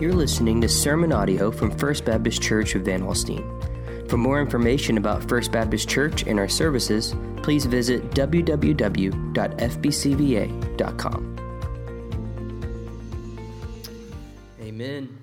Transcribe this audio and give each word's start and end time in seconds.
You're 0.00 0.14
listening 0.14 0.62
to 0.62 0.68
sermon 0.68 1.12
audio 1.12 1.50
from 1.50 1.76
First 1.76 2.06
Baptist 2.06 2.40
Church 2.40 2.74
of 2.74 2.86
Van 2.86 3.02
Alstyne. 3.02 4.08
For 4.08 4.16
more 4.16 4.40
information 4.40 4.96
about 4.96 5.28
First 5.28 5.52
Baptist 5.52 5.90
Church 5.90 6.22
and 6.22 6.38
our 6.38 6.48
services, 6.48 7.14
please 7.42 7.66
visit 7.66 8.10
www.fbcva.com. 8.12 9.16
Amen. 14.62 15.18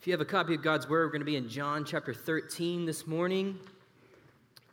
If 0.00 0.06
you 0.06 0.12
have 0.12 0.20
a 0.20 0.24
copy 0.24 0.54
of 0.54 0.62
God's 0.62 0.88
Word, 0.88 1.06
we're 1.06 1.10
going 1.10 1.22
to 1.22 1.26
be 1.26 1.34
in 1.34 1.48
John 1.48 1.84
chapter 1.84 2.14
13 2.14 2.86
this 2.86 3.08
morning. 3.08 3.58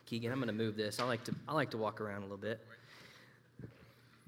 Keegan, 0.05 0.32
I'm 0.32 0.37
going 0.37 0.46
to 0.46 0.54
move 0.54 0.75
this. 0.75 1.00
I 1.00 1.05
like 1.05 1.23
to, 1.23 1.33
I 1.47 1.55
like 1.55 1.71
to 1.71 1.78
walk 1.78 2.01
around 2.01 2.19
a 2.19 2.25
little 2.25 2.37
bit. 2.37 2.64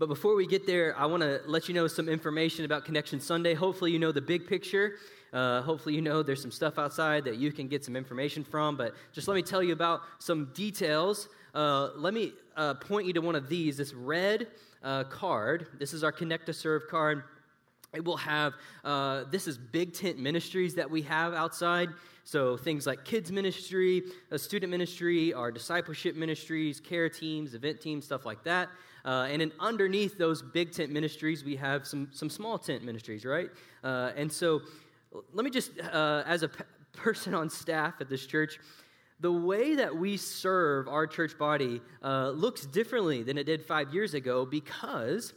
But 0.02 0.10
before 0.10 0.36
we 0.36 0.48
get 0.48 0.66
there, 0.66 0.98
I 0.98 1.06
want 1.06 1.22
to 1.22 1.42
let 1.46 1.68
you 1.68 1.76
know 1.76 1.86
some 1.86 2.10
information 2.10 2.66
about 2.66 2.86
Connection 2.86 3.20
Sunday. 3.20 3.54
Hopefully, 3.54 3.92
you 3.92 4.00
know 4.00 4.12
the 4.12 4.20
big 4.20 4.48
picture. 4.48 4.96
Uh, 5.32 5.62
hopefully, 5.62 5.94
you 5.94 6.02
know 6.02 6.24
there's 6.24 6.42
some 6.42 6.50
stuff 6.50 6.80
outside 6.80 7.24
that 7.26 7.38
you 7.38 7.52
can 7.52 7.68
get 7.68 7.86
some 7.86 7.96
information 7.96 8.44
from. 8.44 8.76
But 8.76 8.96
just 9.14 9.28
let 9.28 9.36
me 9.36 9.44
tell 9.44 9.62
you 9.62 9.74
about 9.74 10.02
some 10.18 10.50
details. 10.56 11.30
Uh, 11.54 11.90
let 11.96 12.16
me 12.16 12.34
uh, 12.58 12.74
point 12.74 13.06
you 13.06 13.14
to 13.14 13.22
one 13.22 13.36
of 13.36 13.48
these 13.48 13.78
this 13.78 13.94
red 13.94 14.48
uh, 14.82 15.04
card. 15.04 15.68
This 15.78 15.94
is 15.94 16.04
our 16.04 16.12
Connect 16.12 16.48
to 16.48 16.54
Serve 16.54 16.88
card. 16.90 17.22
It 17.94 18.04
will 18.04 18.18
have, 18.18 18.54
uh, 18.84 19.26
this 19.30 19.48
is 19.48 19.60
big 19.60 19.94
tent 19.94 20.18
ministries 20.18 20.74
that 20.76 20.90
we 20.90 21.04
have 21.04 21.36
outside. 21.36 21.90
So 22.24 22.58
things 22.58 22.88
like 22.88 23.06
kids 23.06 23.32
ministry, 23.32 24.02
a 24.32 24.40
student 24.40 24.72
ministry, 24.72 25.32
our 25.32 25.52
discipleship 25.52 26.16
ministries, 26.16 26.80
care 26.80 27.08
teams, 27.08 27.54
event 27.54 27.82
teams, 27.82 28.06
stuff 28.06 28.26
like 28.26 28.44
that. 28.46 28.70
Uh, 29.04 29.28
and 29.30 29.42
then 29.42 29.52
underneath 29.60 30.18
those 30.18 30.42
big 30.42 30.72
tent 30.72 30.92
ministries, 30.92 31.44
we 31.44 31.56
have 31.56 31.88
some, 31.88 32.10
some 32.12 32.30
small 32.30 32.58
tent 32.58 32.84
ministries, 32.84 33.26
right? 33.26 33.50
Uh, 33.84 34.12
and 34.16 34.32
so 34.32 34.62
let 35.34 35.44
me 35.44 35.52
just, 35.52 35.72
uh, 35.80 36.24
as 36.26 36.44
a 36.44 36.50
person 36.94 37.34
on 37.34 37.50
staff 37.50 37.96
at 38.00 38.10
this 38.10 38.26
church, 38.26 38.60
the 39.20 39.32
way 39.32 39.76
that 39.76 39.96
we 39.96 40.18
serve 40.18 40.88
our 40.88 41.06
church 41.06 41.38
body 41.38 41.80
uh, 42.04 42.32
looks 42.32 42.66
differently 42.66 43.22
than 43.24 43.38
it 43.38 43.44
did 43.44 43.64
five 43.64 43.94
years 43.94 44.14
ago 44.14 44.46
because 44.46 45.34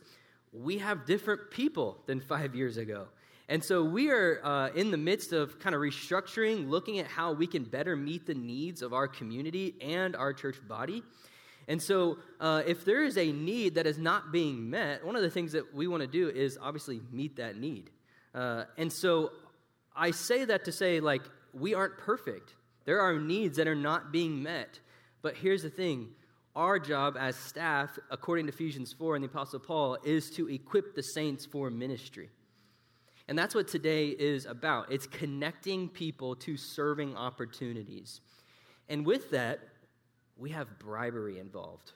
we 0.53 0.79
have 0.79 1.05
different 1.05 1.51
people 1.51 1.99
than 2.07 2.21
five 2.21 2.55
years 2.55 2.77
ago. 2.77 3.07
And 3.49 3.63
so 3.63 3.85
we 3.85 4.11
are 4.11 4.41
uh, 4.43 4.69
in 4.71 4.91
the 4.91 4.97
midst 4.97 5.35
of 5.35 5.59
kind 5.59 5.75
of 5.75 5.83
restructuring, 5.83 6.71
looking 6.71 6.99
at 6.99 7.07
how 7.07 7.33
we 7.33 7.47
can 7.47 7.63
better 7.63 7.95
meet 7.95 8.25
the 8.25 8.35
needs 8.35 8.81
of 8.81 8.95
our 8.95 9.07
community 9.07 9.75
and 9.83 10.17
our 10.17 10.33
church 10.33 10.57
body. 10.67 11.03
And 11.69 11.81
so, 11.81 12.19
uh, 12.41 12.63
if 12.67 12.85
there 12.85 13.05
is 13.05 13.17
a 13.17 13.33
need 13.33 13.77
that 13.77 13.87
is 13.87 13.99
not 13.99 14.33
being 14.33 14.69
met, 14.69 15.05
one 15.05 15.17
of 15.17 15.23
the 15.23 15.31
things 15.31 15.53
that 15.53 15.75
we 15.75 15.87
want 15.87 16.03
to 16.03 16.07
do 16.07 16.29
is 16.29 16.59
obviously 16.61 17.01
meet 17.11 17.37
that 17.37 17.57
need. 17.57 17.91
Uh, 18.35 18.65
and 18.77 18.93
so, 18.93 19.33
I 19.97 20.11
say 20.11 20.45
that 20.45 20.65
to 20.67 20.73
say, 20.73 21.01
like, 21.01 21.23
we 21.53 21.75
aren't 21.75 21.99
perfect. 21.99 22.55
There 22.85 23.01
are 23.01 23.19
needs 23.19 23.57
that 23.57 23.69
are 23.69 23.75
not 23.75 24.13
being 24.13 24.43
met. 24.43 24.81
But 25.23 25.37
here's 25.37 25.63
the 25.63 25.71
thing 25.71 26.11
our 26.57 26.79
job 26.79 27.17
as 27.19 27.37
staff, 27.37 27.99
according 28.11 28.47
to 28.47 28.53
Ephesians 28.53 28.93
4 28.93 29.17
and 29.17 29.25
the 29.25 29.29
Apostle 29.29 29.59
Paul, 29.59 29.99
is 30.05 30.31
to 30.33 30.49
equip 30.49 30.95
the 30.95 31.03
saints 31.03 31.45
for 31.45 31.71
ministry. 31.71 32.31
And 33.27 33.39
that's 33.39 33.55
what 33.55 33.67
today 33.67 34.09
is 34.09 34.45
about. 34.45 34.93
It's 34.93 35.07
connecting 35.07 35.89
people 35.89 36.37
to 36.37 36.57
serving 36.57 37.17
opportunities. 37.17 38.21
And 38.89 39.07
with 39.07 39.31
that, 39.31 39.61
we 40.37 40.51
have 40.51 40.79
bribery 40.79 41.39
involved. 41.39 41.93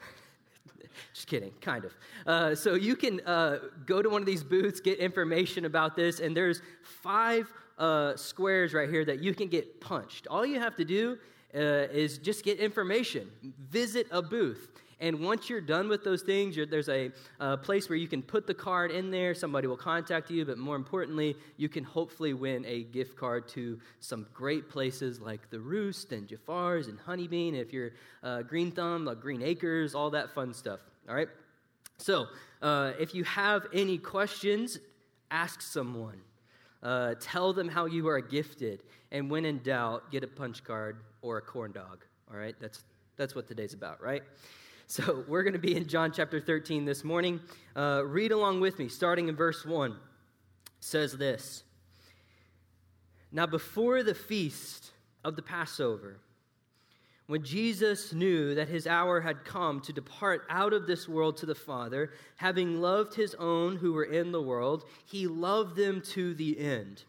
Just 1.14 1.26
kidding, 1.26 1.52
kind 1.60 1.84
of. 1.84 1.94
Uh, 2.26 2.54
so 2.54 2.74
you 2.74 2.96
can 2.96 3.20
uh, 3.26 3.58
go 3.86 4.02
to 4.02 4.08
one 4.08 4.22
of 4.22 4.26
these 4.26 4.42
booths, 4.42 4.80
get 4.80 4.98
information 4.98 5.64
about 5.64 5.96
this, 5.96 6.20
and 6.20 6.36
there's 6.36 6.62
five 6.82 7.52
uh, 7.78 8.16
squares 8.16 8.74
right 8.74 8.88
here 8.88 9.04
that 9.04 9.22
you 9.22 9.34
can 9.34 9.48
get 9.48 9.80
punched. 9.80 10.26
All 10.26 10.44
you 10.44 10.58
have 10.58 10.76
to 10.76 10.84
do 10.84 11.18
uh, 11.54 11.58
is 11.92 12.18
just 12.18 12.44
get 12.44 12.58
information, 12.58 13.30
visit 13.70 14.06
a 14.10 14.22
booth. 14.22 14.68
And 15.00 15.20
once 15.20 15.48
you're 15.48 15.62
done 15.62 15.88
with 15.88 16.04
those 16.04 16.20
things, 16.20 16.56
there's 16.68 16.90
a, 16.90 17.10
a, 17.40 17.56
place 17.56 17.88
where 17.88 17.96
you 17.96 18.06
can 18.06 18.20
put 18.22 18.46
the 18.46 18.52
card 18.52 18.90
in 18.90 19.10
there. 19.10 19.34
Somebody 19.34 19.66
will 19.66 19.76
contact 19.76 20.30
you, 20.30 20.44
but 20.44 20.58
more 20.58 20.76
importantly, 20.76 21.36
you 21.56 21.70
can 21.70 21.84
hopefully 21.84 22.34
win 22.34 22.66
a 22.66 22.82
gift 22.84 23.16
card 23.16 23.48
to 23.48 23.80
some 24.00 24.26
great 24.34 24.68
places 24.68 25.18
like 25.18 25.48
the 25.48 25.58
Roost 25.58 26.12
and 26.12 26.28
Jafar's 26.28 26.88
and 26.88 26.98
Honeybean. 26.98 27.54
If 27.54 27.72
you're 27.72 27.92
uh, 28.22 28.42
Green 28.42 28.70
Thumb, 28.70 29.06
like 29.06 29.20
Green 29.20 29.42
Acres, 29.42 29.94
all 29.94 30.10
that 30.10 30.34
fun 30.34 30.52
stuff. 30.52 30.80
All 31.08 31.14
right. 31.14 31.28
So 31.96 32.26
uh, 32.60 32.92
if 33.00 33.14
you 33.14 33.24
have 33.24 33.66
any 33.72 33.96
questions, 33.96 34.78
ask 35.30 35.62
someone. 35.62 36.20
Uh, 36.82 37.14
tell 37.20 37.52
them 37.52 37.68
how 37.68 37.86
you 37.86 38.08
are 38.08 38.20
gifted, 38.20 38.82
and 39.12 39.30
when 39.30 39.44
in 39.44 39.58
doubt, 39.62 40.10
get 40.10 40.24
a 40.24 40.26
punch 40.26 40.64
card 40.64 40.96
or 41.20 41.36
a 41.36 41.42
corn 41.42 41.72
dog. 41.72 42.04
All 42.30 42.38
right, 42.38 42.54
that's 42.58 42.84
that's 43.18 43.34
what 43.34 43.46
today's 43.46 43.74
about, 43.74 44.02
right? 44.02 44.22
So 44.90 45.24
we're 45.28 45.44
going 45.44 45.52
to 45.52 45.60
be 45.60 45.76
in 45.76 45.86
John 45.86 46.10
chapter 46.10 46.40
13 46.40 46.84
this 46.84 47.04
morning. 47.04 47.38
Uh, 47.76 48.02
read 48.04 48.32
along 48.32 48.60
with 48.60 48.80
me, 48.80 48.88
starting 48.88 49.28
in 49.28 49.36
verse 49.36 49.64
1. 49.64 49.92
It 49.92 49.96
says 50.80 51.12
this 51.12 51.62
Now, 53.30 53.46
before 53.46 54.02
the 54.02 54.16
feast 54.16 54.90
of 55.22 55.36
the 55.36 55.42
Passover, 55.42 56.18
when 57.28 57.44
Jesus 57.44 58.12
knew 58.12 58.56
that 58.56 58.66
his 58.66 58.88
hour 58.88 59.20
had 59.20 59.44
come 59.44 59.80
to 59.82 59.92
depart 59.92 60.44
out 60.50 60.72
of 60.72 60.88
this 60.88 61.08
world 61.08 61.36
to 61.36 61.46
the 61.46 61.54
Father, 61.54 62.10
having 62.34 62.80
loved 62.80 63.14
his 63.14 63.36
own 63.36 63.76
who 63.76 63.92
were 63.92 64.02
in 64.02 64.32
the 64.32 64.42
world, 64.42 64.82
he 65.06 65.28
loved 65.28 65.76
them 65.76 66.02
to 66.14 66.34
the 66.34 66.58
end. 66.58 67.04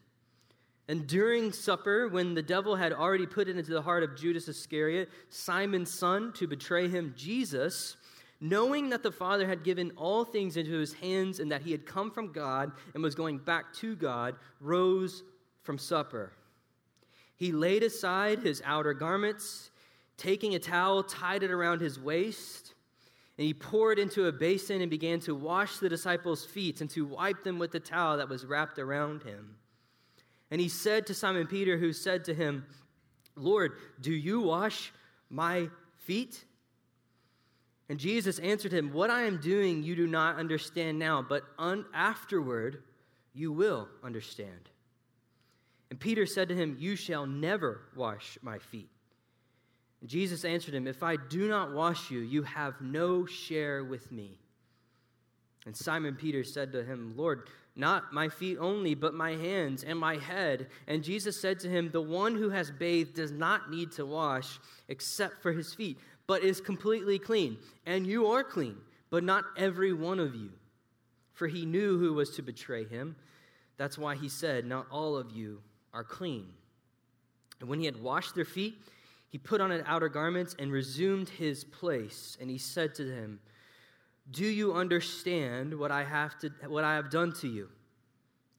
And 0.87 1.07
during 1.07 1.51
supper, 1.51 2.07
when 2.07 2.33
the 2.33 2.41
devil 2.41 2.75
had 2.75 2.91
already 2.91 3.25
put 3.25 3.47
it 3.47 3.57
into 3.57 3.71
the 3.71 3.81
heart 3.81 4.03
of 4.03 4.15
Judas 4.15 4.47
Iscariot, 4.47 5.09
Simon's 5.29 5.93
son, 5.93 6.33
to 6.33 6.47
betray 6.47 6.87
him, 6.87 7.13
Jesus, 7.15 7.95
knowing 8.41 8.89
that 8.89 9.03
the 9.03 9.11
Father 9.11 9.47
had 9.47 9.63
given 9.63 9.91
all 9.95 10.25
things 10.25 10.57
into 10.57 10.71
his 10.71 10.93
hands 10.93 11.39
and 11.39 11.51
that 11.51 11.61
he 11.61 11.71
had 11.71 11.85
come 11.85 12.11
from 12.11 12.31
God 12.31 12.71
and 12.93 13.03
was 13.03 13.15
going 13.15 13.37
back 13.37 13.73
to 13.75 13.95
God, 13.95 14.35
rose 14.59 15.23
from 15.61 15.77
supper. 15.77 16.33
He 17.35 17.51
laid 17.51 17.83
aside 17.83 18.39
his 18.39 18.61
outer 18.65 18.93
garments, 18.93 19.71
taking 20.17 20.55
a 20.55 20.59
towel, 20.59 21.03
tied 21.03 21.43
it 21.43 21.51
around 21.51 21.81
his 21.81 21.99
waist, 21.99 22.73
and 23.37 23.45
he 23.45 23.53
poured 23.53 23.97
into 23.97 24.25
a 24.25 24.31
basin 24.31 24.81
and 24.81 24.91
began 24.91 25.19
to 25.21 25.33
wash 25.33 25.77
the 25.77 25.89
disciples' 25.89 26.45
feet 26.45 26.81
and 26.81 26.89
to 26.91 27.05
wipe 27.05 27.43
them 27.43 27.57
with 27.57 27.71
the 27.71 27.79
towel 27.79 28.17
that 28.17 28.29
was 28.29 28.45
wrapped 28.45 28.77
around 28.77 29.23
him. 29.23 29.55
And 30.51 30.59
he 30.59 30.67
said 30.67 31.07
to 31.07 31.13
Simon 31.13 31.47
Peter, 31.47 31.77
who 31.77 31.93
said 31.93 32.25
to 32.25 32.33
him, 32.33 32.65
Lord, 33.35 33.77
do 34.01 34.11
you 34.11 34.41
wash 34.41 34.91
my 35.29 35.69
feet? 35.99 36.43
And 37.87 37.97
Jesus 37.99 38.39
answered 38.39 38.73
him, 38.73 38.91
What 38.93 39.09
I 39.09 39.23
am 39.23 39.39
doing 39.39 39.81
you 39.83 39.95
do 39.95 40.07
not 40.07 40.37
understand 40.37 40.99
now, 40.99 41.21
but 41.21 41.43
un- 41.57 41.85
afterward 41.93 42.83
you 43.33 43.51
will 43.51 43.87
understand. 44.03 44.69
And 45.89 45.99
Peter 45.99 46.25
said 46.25 46.49
to 46.49 46.55
him, 46.55 46.77
You 46.79 46.95
shall 46.95 47.25
never 47.25 47.81
wash 47.95 48.37
my 48.41 48.59
feet. 48.59 48.89
And 50.01 50.09
Jesus 50.09 50.45
answered 50.45 50.73
him, 50.73 50.87
If 50.87 51.03
I 51.03 51.15
do 51.15 51.47
not 51.47 51.73
wash 51.73 52.11
you, 52.11 52.19
you 52.19 52.43
have 52.43 52.79
no 52.81 53.25
share 53.25 53.83
with 53.83 54.11
me. 54.11 54.37
And 55.65 55.75
Simon 55.75 56.15
Peter 56.15 56.43
said 56.43 56.71
to 56.71 56.83
him, 56.83 57.13
Lord, 57.15 57.49
not 57.75 58.11
my 58.13 58.27
feet 58.27 58.57
only, 58.59 58.95
but 58.95 59.13
my 59.13 59.31
hands 59.31 59.83
and 59.83 59.97
my 59.97 60.17
head. 60.17 60.67
And 60.87 61.03
Jesus 61.03 61.39
said 61.39 61.59
to 61.61 61.69
him, 61.69 61.89
The 61.89 62.01
one 62.01 62.35
who 62.35 62.49
has 62.49 62.69
bathed 62.69 63.15
does 63.15 63.31
not 63.31 63.71
need 63.71 63.91
to 63.93 64.05
wash 64.05 64.59
except 64.89 65.41
for 65.41 65.53
his 65.53 65.73
feet, 65.73 65.97
but 66.27 66.43
is 66.43 66.59
completely 66.59 67.17
clean. 67.17 67.57
And 67.85 68.05
you 68.05 68.27
are 68.27 68.43
clean, 68.43 68.75
but 69.09 69.23
not 69.23 69.45
every 69.55 69.93
one 69.93 70.19
of 70.19 70.35
you. 70.35 70.49
For 71.33 71.47
he 71.47 71.65
knew 71.65 71.97
who 71.97 72.13
was 72.13 72.31
to 72.35 72.41
betray 72.41 72.83
him. 72.83 73.15
That's 73.77 73.97
why 73.97 74.15
he 74.15 74.27
said, 74.27 74.65
Not 74.65 74.87
all 74.91 75.15
of 75.15 75.31
you 75.31 75.61
are 75.93 76.03
clean. 76.03 76.47
And 77.61 77.69
when 77.69 77.79
he 77.79 77.85
had 77.85 78.01
washed 78.01 78.35
their 78.35 78.45
feet, 78.45 78.75
he 79.29 79.37
put 79.37 79.61
on 79.61 79.71
an 79.71 79.83
outer 79.87 80.09
garment 80.09 80.55
and 80.59 80.71
resumed 80.73 81.29
his 81.29 81.63
place. 81.63 82.37
And 82.41 82.49
he 82.49 82.57
said 82.57 82.93
to 82.95 83.05
them, 83.05 83.39
do 84.29 84.45
you 84.45 84.73
understand 84.73 85.77
what 85.77 85.91
I 85.91 86.03
have 86.03 86.37
to 86.39 86.51
what 86.67 86.83
I 86.83 86.95
have 86.95 87.09
done 87.09 87.33
to 87.41 87.47
you? 87.47 87.69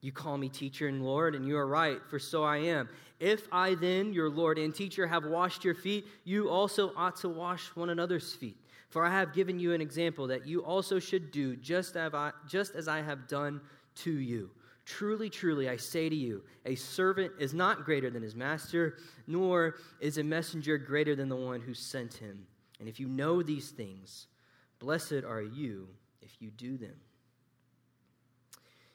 You 0.01 0.11
call 0.11 0.37
me 0.37 0.49
teacher 0.49 0.89
and 0.89 1.05
Lord, 1.05 1.37
and 1.37 1.47
you 1.47 1.57
are 1.57 1.67
right, 1.67 1.99
for 2.11 2.19
so 2.19 2.43
I 2.43 2.57
am. 2.57 2.89
If 3.21 3.47
I 3.53 3.77
then, 3.77 4.13
your 4.13 4.29
Lord 4.29 4.59
and 4.59 4.75
teacher, 4.75 5.07
have 5.07 5.25
washed 5.25 5.65
your 5.65 5.77
feet, 5.77 6.07
you 6.25 6.51
also 6.51 6.93
ought 6.97 7.15
to 7.21 7.29
wash 7.29 7.69
one 7.77 7.89
another's 7.89 8.35
feet. 8.35 8.57
For 8.91 9.07
I 9.07 9.11
have 9.11 9.33
given 9.33 9.61
you 9.61 9.73
an 9.73 9.81
example 9.81 10.27
that 10.27 10.45
you 10.45 10.65
also 10.65 10.99
should 10.99 11.31
do 11.31 11.55
just 11.55 11.97
as 11.97 12.13
I, 12.13 12.33
just 12.49 12.75
as 12.75 12.89
I 12.89 13.01
have 13.01 13.29
done 13.29 13.61
to 13.99 14.11
you. 14.11 14.51
Truly, 14.85 15.31
truly, 15.31 15.69
I 15.69 15.77
say 15.77 16.09
to 16.09 16.17
you, 16.17 16.43
a 16.67 16.75
servant 16.75 17.33
is 17.39 17.55
not 17.55 17.85
greater 17.85 18.11
than 18.11 18.23
his 18.23 18.35
master, 18.35 18.99
nor 19.29 19.77
is 20.01 20.19
a 20.19 20.25
messenger 20.25 20.77
greater 20.77 21.15
than 21.15 21.29
the 21.29 21.37
one 21.37 21.61
who 21.61 21.75
sent 21.75 22.15
him. 22.15 22.45
And 22.81 22.89
if 22.89 22.99
you 22.99 23.07
know 23.07 23.43
these 23.43 23.71
things, 23.71 24.27
Blessed 24.83 25.23
are 25.25 25.41
you 25.41 25.87
if 26.23 26.43
you 26.43 26.51
do 26.51 26.77
them. 26.77 26.97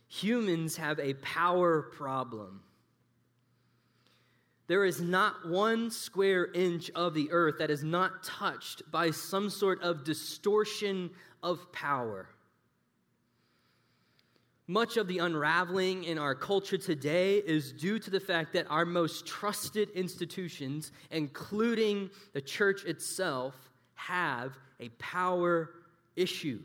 Humans 0.10 0.76
have 0.76 1.00
a 1.00 1.14
power 1.14 1.82
problem. 1.82 2.62
There 4.68 4.84
is 4.84 5.00
not 5.00 5.48
one 5.48 5.90
square 5.90 6.52
inch 6.54 6.92
of 6.94 7.14
the 7.14 7.32
earth 7.32 7.60
that 7.60 7.72
is 7.72 7.86
not 7.86 8.22
touched 8.22 8.82
by 8.92 9.12
some 9.12 9.50
sort 9.50 9.82
of 9.82 10.04
distortion 10.04 11.10
of 11.42 11.72
power. 11.72 12.28
Much 14.68 14.98
of 14.98 15.08
the 15.08 15.20
unraveling 15.20 16.04
in 16.04 16.18
our 16.18 16.36
culture 16.36 16.78
today 16.78 17.38
is 17.38 17.72
due 17.72 17.98
to 17.98 18.10
the 18.10 18.20
fact 18.20 18.52
that 18.52 18.68
our 18.70 18.84
most 18.84 19.26
trusted 19.26 19.90
institutions, 19.92 20.92
including 21.12 22.10
the 22.34 22.42
church 22.42 22.84
itself, 22.84 23.56
have 23.94 24.52
a 24.82 24.90
power 25.00 25.72
issue. 26.18 26.60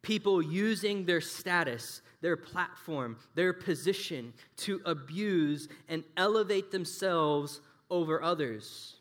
People 0.00 0.40
using 0.40 1.04
their 1.04 1.20
status, 1.20 2.00
their 2.22 2.36
platform, 2.36 3.18
their 3.34 3.52
position 3.52 4.32
to 4.58 4.80
abuse 4.86 5.68
and 5.88 6.02
elevate 6.16 6.70
themselves 6.70 7.60
over 7.90 8.22
others. 8.22 8.94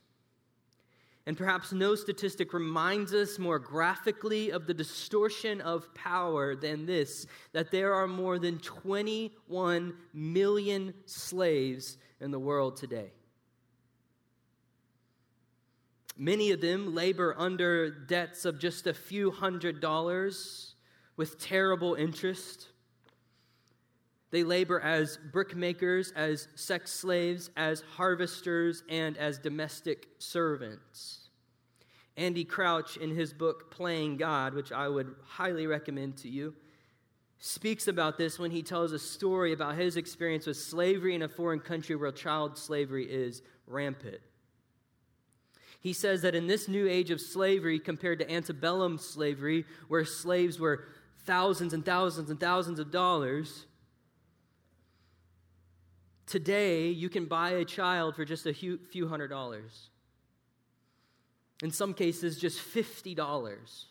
And 1.28 1.38
perhaps 1.38 1.74
no 1.74 1.94
statistic 1.96 2.54
reminds 2.54 3.14
us 3.14 3.38
more 3.38 3.60
graphically 3.60 4.50
of 4.52 4.66
the 4.66 4.74
distortion 4.74 5.60
of 5.60 5.94
power 5.94 6.56
than 6.56 6.86
this 6.86 7.28
that 7.52 7.70
there 7.70 7.94
are 7.94 8.08
more 8.08 8.40
than 8.40 8.60
21 8.60 9.94
million 10.14 10.94
slaves 11.06 11.98
in 12.22 12.32
the 12.32 12.40
world 12.40 12.78
today. 12.78 13.12
Many 16.18 16.52
of 16.52 16.62
them 16.62 16.96
labor 16.96 17.36
under 17.38 17.92
debts 17.92 18.46
of 18.46 18.60
just 18.60 18.88
a 18.88 18.94
few 18.94 19.30
hundred 19.30 19.80
dollars 19.80 20.74
with 21.16 21.40
terrible 21.40 21.94
interest. 21.94 22.68
They 24.32 24.44
labor 24.44 24.80
as 24.80 25.20
brickmakers, 25.32 26.12
as 26.16 26.48
sex 26.56 26.92
slaves, 26.92 27.50
as 27.56 27.82
harvesters, 27.96 28.84
and 28.90 29.16
as 29.18 29.38
domestic 29.38 30.08
servants. 30.18 31.30
Andy 32.18 32.44
Crouch, 32.44 32.98
in 32.98 33.16
his 33.16 33.32
book 33.32 33.70
Playing 33.70 34.18
God, 34.18 34.54
which 34.56 34.72
I 34.72 34.90
would 34.90 35.16
highly 35.24 35.68
recommend 35.68 36.18
to 36.18 36.30
you, 36.30 36.56
speaks 37.40 37.88
about 37.88 38.18
this 38.18 38.40
when 38.40 38.50
he 38.50 38.64
tells 38.64 38.92
a 38.92 39.00
story 39.00 39.54
about 39.54 39.76
his 39.76 39.96
experience 39.96 40.48
with 40.48 40.58
slavery 40.58 41.14
in 41.14 41.22
a 41.22 41.30
foreign 41.30 41.60
country 41.60 41.96
where 41.96 42.12
child 42.12 42.58
slavery 42.58 43.06
is 43.06 43.44
rampant. 43.68 44.20
He 45.88 45.94
says 45.94 46.22
that 46.24 46.36
in 46.36 46.48
this 46.48 46.68
new 46.68 46.86
age 46.86 47.12
of 47.12 47.22
slavery, 47.22 47.80
compared 47.80 48.20
to 48.20 48.30
antebellum 48.30 48.98
slavery, 48.98 49.64
where 49.88 50.04
slaves 50.04 50.60
were 50.60 50.84
thousands 51.24 51.74
and 51.74 51.86
thousands 51.86 52.30
and 52.30 52.38
thousands 52.38 52.78
of 52.80 52.92
dollars, 52.92 53.68
Today, 56.26 56.90
you 56.90 57.08
can 57.08 57.24
buy 57.24 57.52
a 57.52 57.64
child 57.64 58.18
for 58.18 58.26
just 58.26 58.46
a 58.46 58.54
few 58.54 59.08
hundred 59.08 59.30
dollars. 59.30 59.90
In 61.64 61.72
some 61.72 61.94
cases, 61.94 62.38
just 62.38 62.60
$50, 62.60 63.86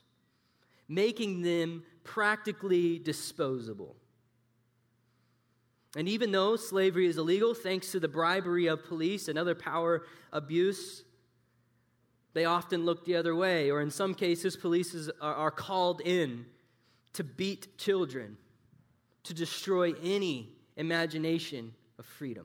making 0.87 1.41
them 1.41 1.83
practically 2.05 2.99
disposable. 2.99 3.97
And 5.97 6.11
even 6.11 6.31
though 6.31 6.57
slavery 6.57 7.07
is 7.07 7.17
illegal, 7.17 7.55
thanks 7.55 7.91
to 7.93 8.01
the 8.01 8.07
bribery 8.07 8.67
of 8.67 8.85
police 8.85 9.29
and 9.29 9.39
other 9.39 9.55
power 9.55 10.03
abuse, 10.31 11.05
they 12.37 12.45
often 12.45 12.85
look 12.85 13.07
the 13.07 13.17
other 13.17 13.35
way. 13.35 13.71
Or 13.71 13.81
in 13.81 13.91
some 13.91 14.15
cases, 14.15 14.59
police 14.59 15.09
are 15.23 15.51
called 15.51 16.03
in 16.03 16.45
to 17.15 17.25
beat 17.25 17.79
children, 17.79 18.37
to 19.23 19.33
destroy 19.33 19.95
any 20.03 20.51
imagination 20.77 21.73
of 21.99 22.05
freedom. 22.05 22.45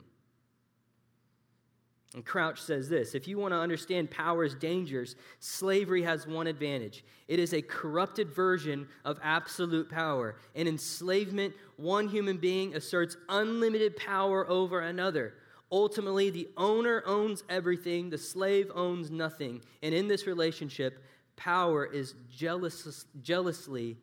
And 2.14 2.24
Crouch 2.24 2.62
says 2.62 2.88
this 2.88 3.16
if 3.16 3.28
you 3.28 3.38
want 3.38 3.52
to 3.54 3.58
understand 3.58 4.10
power's 4.10 4.56
dangers, 4.56 5.18
slavery 5.42 6.04
has 6.04 6.26
one 6.26 6.48
advantage 6.48 7.04
it 7.28 7.38
is 7.38 7.54
a 7.54 7.62
corrupted 7.62 8.32
version 8.32 8.88
of 9.04 9.20
absolute 9.22 9.90
power. 9.90 10.38
In 10.56 10.70
enslavement, 10.70 11.54
one 11.76 12.08
human 12.08 12.38
being 12.38 12.76
asserts 12.76 13.18
unlimited 13.28 13.98
power 13.98 14.50
over 14.50 14.80
another. 14.80 15.34
Ultimately, 15.72 16.30
the 16.30 16.50
owner 16.58 17.02
owns 17.06 17.44
everything, 17.50 18.10
the 18.10 18.18
slave 18.18 18.70
owns 18.76 19.10
nothing. 19.10 19.62
And 19.82 19.94
in 19.96 20.08
this 20.08 20.28
relationship, 20.28 21.02
power 21.38 21.86
is 21.86 22.14
jealous, 22.30 23.06
jealously 23.22 23.98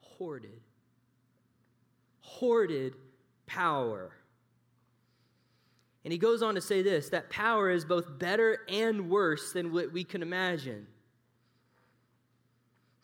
hoarded. 0.00 0.60
Hoarded 2.20 2.94
power. 3.46 4.12
And 6.04 6.12
he 6.12 6.18
goes 6.18 6.42
on 6.42 6.54
to 6.54 6.60
say 6.60 6.82
this 6.82 7.08
that 7.08 7.30
power 7.30 7.70
is 7.70 7.84
both 7.84 8.18
better 8.18 8.60
and 8.68 9.08
worse 9.10 9.52
than 9.52 9.72
what 9.72 9.92
we 9.92 10.04
can 10.04 10.22
imagine. 10.22 10.86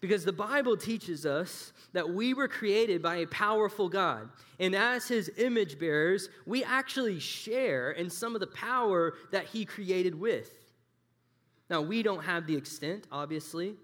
Because 0.04 0.26
the 0.26 0.34
Bible 0.34 0.76
teaches 0.76 1.24
us 1.24 1.72
that 1.94 2.10
we 2.10 2.34
were 2.34 2.46
created 2.46 3.00
by 3.00 3.16
a 3.16 3.26
powerful 3.26 3.88
God. 3.88 4.28
And 4.60 4.74
as 4.74 5.08
his 5.08 5.30
image 5.38 5.78
bearers, 5.78 6.28
we 6.44 6.62
actually 6.62 7.18
share 7.18 7.92
in 7.92 8.10
some 8.10 8.34
of 8.34 8.40
the 8.42 8.46
power 8.48 9.14
that 9.32 9.46
he 9.46 9.64
created 9.64 10.14
with. 10.14 10.52
Now, 11.70 11.80
we 11.80 12.02
don't 12.02 12.22
have 12.22 12.46
the 12.46 12.54
extent, 12.54 13.06
obviously. 13.10 13.76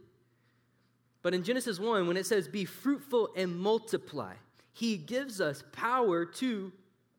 But 1.22 1.32
in 1.32 1.42
Genesis 1.42 1.80
1, 1.80 2.06
when 2.06 2.18
it 2.18 2.26
says, 2.26 2.48
be 2.48 2.66
fruitful 2.66 3.30
and 3.34 3.58
multiply, 3.58 4.34
he 4.74 4.98
gives 4.98 5.40
us 5.40 5.64
power 5.72 6.26
to 6.26 6.70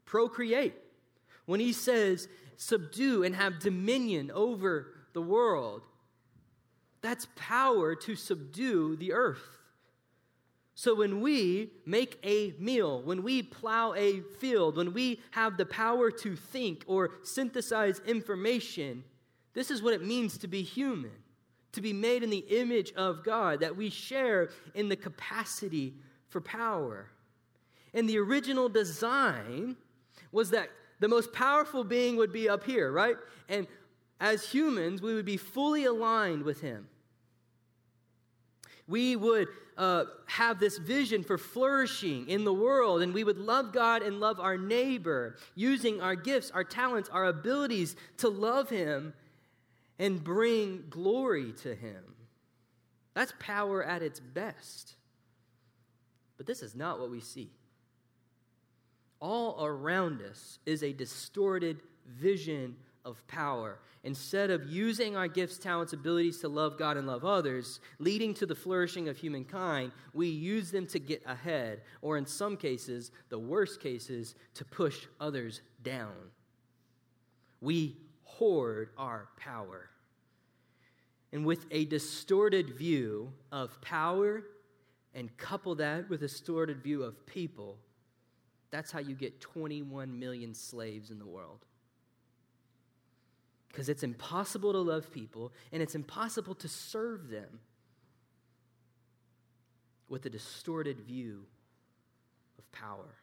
procreate 0.06 0.76
when 1.48 1.60
he 1.60 1.74
says, 1.74 2.28
subdue 2.56 3.24
and 3.24 3.36
have 3.36 3.58
dominion 3.58 4.30
over 4.32 4.94
the 5.14 5.24
world, 5.24 5.88
that's 7.02 7.28
power 7.36 7.96
to 7.96 8.16
subdue 8.16 8.96
the 8.96 9.14
earth. 9.14 9.58
So 10.76 10.96
when 10.96 11.22
we 11.22 11.70
make 11.86 12.18
a 12.24 12.54
meal, 12.58 13.02
when 13.04 13.24
we 13.24 13.44
plow 13.44 13.94
a 13.94 14.22
field, 14.40 14.78
when 14.78 14.94
we 14.94 15.20
have 15.32 15.58
the 15.58 15.66
power 15.66 16.10
to 16.12 16.36
think 16.36 16.84
or 16.88 17.12
synthesize 17.24 18.00
information, 18.08 19.04
this 19.54 19.70
is 19.70 19.82
what 19.82 19.94
it 19.94 20.04
means 20.04 20.38
to 20.40 20.48
be 20.48 20.64
human, 20.64 21.12
to 21.74 21.82
be 21.82 21.94
made 21.94 22.24
in 22.24 22.30
the 22.30 22.46
image 22.50 22.94
of 22.94 23.24
God, 23.24 23.60
that 23.60 23.76
we 23.76 23.90
share 23.90 24.50
in 24.74 24.90
the 24.90 24.96
capacity 24.96 25.94
for 26.30 26.42
power. 26.42 27.10
And 27.94 28.08
the 28.08 28.18
original 28.18 28.70
design 28.70 29.76
was 30.32 30.52
that 30.52 30.70
the 31.00 31.08
most 31.08 31.34
powerful 31.34 31.84
being 31.84 32.16
would 32.16 32.32
be 32.32 32.48
up 32.48 32.64
here, 32.64 32.92
right? 32.92 33.18
And 33.50 33.68
as 34.20 34.50
humans, 34.50 35.02
we 35.02 35.14
would 35.14 35.26
be 35.26 35.38
fully 35.38 35.86
aligned 35.86 36.44
with 36.44 36.62
him. 36.62 36.88
We 38.92 39.16
would 39.16 39.48
uh, 39.78 40.06
have 40.28 40.60
this 40.60 40.78
vision 40.78 41.24
for 41.24 41.40
flourishing 41.40 42.30
in 42.30 42.44
the 42.44 42.54
world, 42.54 43.02
and 43.02 43.14
we 43.14 43.24
would 43.24 43.40
love 43.40 43.74
God 43.74 44.04
and 44.04 44.20
love 44.20 44.40
our 44.40 44.58
neighbor, 44.58 45.38
using 45.56 46.00
our 46.02 46.16
gifts, 46.16 46.52
our 46.52 46.64
talents, 46.64 47.10
our 47.10 47.26
abilities 47.26 47.96
to 48.18 48.30
love 48.30 48.70
him 48.70 49.14
and 49.98 50.24
bring 50.24 50.84
glory 50.90 51.54
to 51.64 51.74
him. 51.74 52.04
That's 53.16 53.34
power 53.40 53.84
at 53.84 54.04
its 54.04 54.20
best. 54.20 54.96
But 56.38 56.46
this 56.46 56.62
is 56.62 56.76
not 56.76 57.00
what 57.00 57.10
we 57.10 57.20
see 57.22 57.52
all 59.22 59.64
around 59.64 60.22
us 60.22 60.60
is 60.66 60.84
a 60.84 60.92
distorted 60.92 61.80
vision 62.08 62.76
of 63.06 63.26
power. 63.28 63.80
Instead 64.04 64.50
of 64.50 64.66
using 64.68 65.16
our 65.16 65.28
gifts, 65.28 65.58
talents, 65.58 65.94
abilities 65.94 66.40
to 66.40 66.48
love 66.48 66.78
God 66.78 66.98
and 66.98 67.08
love 67.08 67.24
others, 67.24 67.80
leading 68.00 68.34
to 68.36 68.46
the 68.46 68.56
flourishing 68.56 69.10
of 69.10 69.18
humankind, 69.18 69.92
we 70.14 70.28
use 70.28 70.72
them 70.72 70.88
to 70.88 71.00
get 71.00 71.22
ahead, 71.26 71.82
or 72.02 72.18
in 72.18 72.26
some 72.26 72.58
cases, 72.58 73.12
the 73.30 73.40
worst 73.40 73.80
cases, 73.80 74.36
to 74.56 74.66
push 74.66 75.06
others 75.20 75.62
down. 75.84 76.14
We 77.60 77.98
hoard 78.24 78.90
our 78.98 79.28
power. 79.38 79.90
And 81.32 81.46
with 81.46 81.66
a 81.72 81.86
distorted 81.86 82.72
view 82.72 83.32
of 83.52 83.80
power, 83.82 84.44
and 85.14 85.36
couple 85.38 85.76
that 85.76 86.10
with 86.10 86.24
a 86.24 86.28
distorted 86.28 86.82
view 86.82 87.04
of 87.04 87.26
people, 87.26 87.78
that's 88.72 88.92
how 88.92 89.00
you 89.00 89.16
get 89.16 89.42
21 89.42 90.18
million 90.18 90.54
slaves 90.54 91.12
in 91.12 91.20
the 91.20 91.26
world. 91.26 91.66
Because 93.72 93.88
it's 93.88 94.04
impossible 94.04 94.74
to 94.74 94.80
love 94.80 95.12
people 95.12 95.54
and 95.72 95.82
it's 95.82 95.96
impossible 95.96 96.56
to 96.56 96.68
serve 96.68 97.30
them 97.30 97.60
with 100.10 100.26
a 100.26 100.30
distorted 100.30 101.00
view 101.00 101.46
of 102.60 102.70
power. 102.74 103.16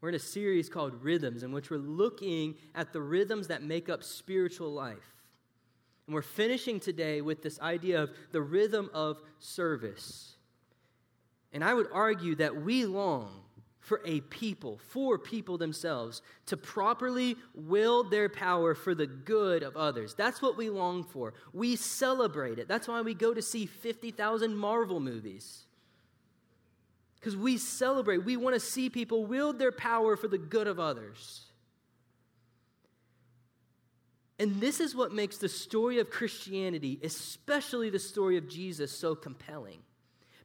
We're 0.00 0.08
in 0.08 0.16
a 0.16 0.18
series 0.18 0.68
called 0.68 1.04
Rhythms, 1.04 1.44
in 1.44 1.52
which 1.52 1.70
we're 1.70 1.76
looking 1.76 2.56
at 2.74 2.92
the 2.92 3.00
rhythms 3.00 3.46
that 3.46 3.62
make 3.62 3.88
up 3.88 4.02
spiritual 4.02 4.72
life. 4.72 5.14
And 6.06 6.14
we're 6.14 6.22
finishing 6.22 6.80
today 6.80 7.20
with 7.20 7.40
this 7.40 7.60
idea 7.60 8.02
of 8.02 8.10
the 8.32 8.42
rhythm 8.42 8.90
of 8.92 9.22
service. 9.38 10.34
And 11.52 11.62
I 11.62 11.72
would 11.72 11.86
argue 11.92 12.34
that 12.36 12.62
we 12.62 12.84
long 12.84 13.42
for 13.82 14.00
a 14.04 14.20
people, 14.20 14.78
for 14.88 15.18
people 15.18 15.58
themselves, 15.58 16.22
to 16.46 16.56
properly 16.56 17.36
wield 17.52 18.12
their 18.12 18.28
power 18.28 18.76
for 18.76 18.94
the 18.94 19.08
good 19.08 19.64
of 19.64 19.76
others. 19.76 20.14
That's 20.14 20.40
what 20.40 20.56
we 20.56 20.70
long 20.70 21.02
for. 21.02 21.34
We 21.52 21.74
celebrate 21.74 22.60
it. 22.60 22.68
That's 22.68 22.86
why 22.86 23.02
we 23.02 23.12
go 23.12 23.34
to 23.34 23.42
see 23.42 23.66
50,000 23.66 24.56
Marvel 24.56 25.00
movies. 25.00 25.64
Because 27.16 27.36
we 27.36 27.58
celebrate, 27.58 28.18
we 28.18 28.36
want 28.36 28.54
to 28.54 28.60
see 28.60 28.88
people 28.88 29.26
wield 29.26 29.58
their 29.58 29.72
power 29.72 30.16
for 30.16 30.28
the 30.28 30.38
good 30.38 30.68
of 30.68 30.78
others. 30.78 31.46
And 34.38 34.60
this 34.60 34.78
is 34.80 34.94
what 34.94 35.12
makes 35.12 35.38
the 35.38 35.48
story 35.48 35.98
of 35.98 36.08
Christianity, 36.08 37.00
especially 37.02 37.90
the 37.90 37.98
story 37.98 38.36
of 38.36 38.48
Jesus, 38.48 38.96
so 38.96 39.16
compelling. 39.16 39.80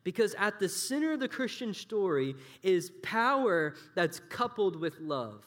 Because 0.08 0.34
at 0.36 0.58
the 0.58 0.70
center 0.70 1.12
of 1.12 1.20
the 1.20 1.28
Christian 1.28 1.74
story 1.74 2.34
is 2.64 2.92
power 3.04 3.76
that's 3.94 4.22
coupled 4.30 4.78
with 4.78 4.98
love. 5.02 5.44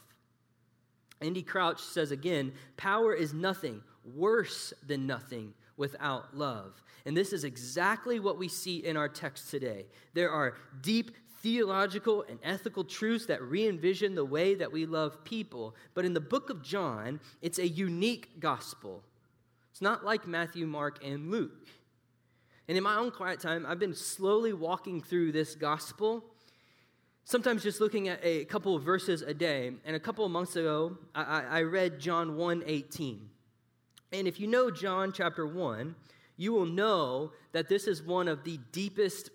Andy 1.23 1.41
Crouch 1.41 1.81
says 1.81 2.11
again 2.11 2.53
power 2.77 3.15
is 3.15 3.33
nothing, 3.33 3.81
worse 4.05 4.75
than 4.87 5.07
nothing 5.07 5.55
without 5.79 6.37
love. 6.37 6.83
And 7.07 7.17
this 7.17 7.33
is 7.33 7.45
exactly 7.45 8.21
what 8.21 8.37
we 8.37 8.49
see 8.49 8.85
in 8.85 8.99
our 8.99 9.09
text 9.09 9.51
today. 9.51 9.87
There 10.13 10.31
are 10.31 10.57
deep 10.83 11.13
theological 11.43 12.27
and 12.29 12.39
ethical 12.43 12.85
truths 12.85 13.25
that 13.25 13.41
re 13.41 13.67
envision 13.67 14.15
the 14.15 14.27
way 14.27 14.55
that 14.57 14.71
we 14.71 14.85
love 14.85 15.25
people. 15.25 15.75
But 15.95 16.05
in 16.05 16.13
the 16.13 16.21
book 16.21 16.51
of 16.51 16.63
John, 16.63 17.19
it's 17.41 17.59
a 17.59 17.67
unique 17.67 18.39
gospel. 18.41 19.05
It's 19.71 19.81
not 19.81 20.05
like 20.05 20.27
Matthew, 20.27 20.67
Mark, 20.67 21.03
and 21.03 21.31
Luke. 21.31 21.67
And 22.71 22.77
in 22.77 22.85
my 22.85 22.95
own 22.95 23.11
quiet 23.11 23.41
time, 23.41 23.67
I've 23.67 23.81
been 23.81 23.97
slowly 23.97 24.53
walking 24.53 25.03
through 25.03 25.33
this 25.33 25.57
gospel, 25.57 26.23
sometimes 27.25 27.65
just 27.65 27.81
looking 27.81 28.07
at 28.07 28.21
a 28.23 28.45
couple 28.45 28.77
of 28.77 28.85
verses 28.85 29.23
a 29.23 29.35
day. 29.35 29.73
And 29.85 29.97
a 29.97 29.99
couple 29.99 30.25
of 30.25 30.31
months 30.31 30.55
ago, 30.55 30.97
I, 31.13 31.43
I 31.51 31.63
read 31.63 31.99
John 31.99 32.37
1 32.37 32.63
18. 32.65 33.29
And 34.13 34.29
if 34.29 34.39
you 34.39 34.47
know 34.47 34.71
John 34.71 35.11
chapter 35.13 35.49
1, 35.49 35.97
you 36.37 36.53
will 36.53 36.65
know 36.65 37.33
that 37.51 37.69
this 37.69 37.89
is 37.89 38.05
one 38.05 38.29
of 38.29 38.45
the 38.45 38.61
deepest 38.71 39.31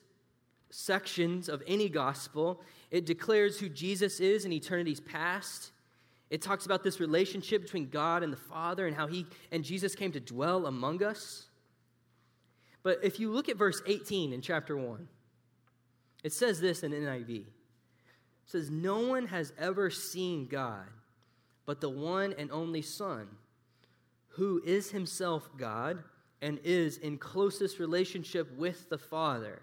sections 0.69 1.49
of 1.49 1.61
any 1.67 1.89
gospel. 1.89 2.61
It 2.89 3.05
declares 3.05 3.59
who 3.59 3.67
Jesus 3.67 4.21
is 4.21 4.45
in 4.45 4.53
eternity's 4.53 5.01
past. 5.01 5.73
It 6.29 6.41
talks 6.41 6.65
about 6.65 6.85
this 6.85 7.01
relationship 7.01 7.63
between 7.63 7.89
God 7.89 8.23
and 8.23 8.31
the 8.31 8.37
Father 8.37 8.87
and 8.87 8.95
how 8.95 9.07
he 9.07 9.25
and 9.51 9.61
Jesus 9.61 9.93
came 9.93 10.13
to 10.13 10.21
dwell 10.21 10.67
among 10.67 11.03
us. 11.03 11.47
But 12.85 12.99
if 13.03 13.19
you 13.19 13.31
look 13.31 13.49
at 13.49 13.57
verse 13.57 13.81
18 13.85 14.31
in 14.31 14.41
chapter 14.41 14.77
1, 14.77 15.09
it 16.23 16.31
says 16.31 16.61
this 16.61 16.83
in 16.83 16.93
NIV. 16.93 17.29
It 17.29 17.47
says, 18.45 18.69
No 18.69 18.99
one 18.99 19.25
has 19.27 19.51
ever 19.59 19.89
seen 19.89 20.45
God 20.45 20.85
but 21.65 21.81
the 21.81 21.89
one 21.89 22.33
and 22.37 22.51
only 22.51 22.81
Son, 22.81 23.27
who 24.29 24.61
is 24.63 24.91
himself 24.91 25.49
God 25.57 26.03
and 26.41 26.59
is 26.63 26.97
in 26.97 27.17
closest 27.17 27.79
relationship 27.79 28.55
with 28.55 28.89
the 28.89 28.97
Father, 28.97 29.61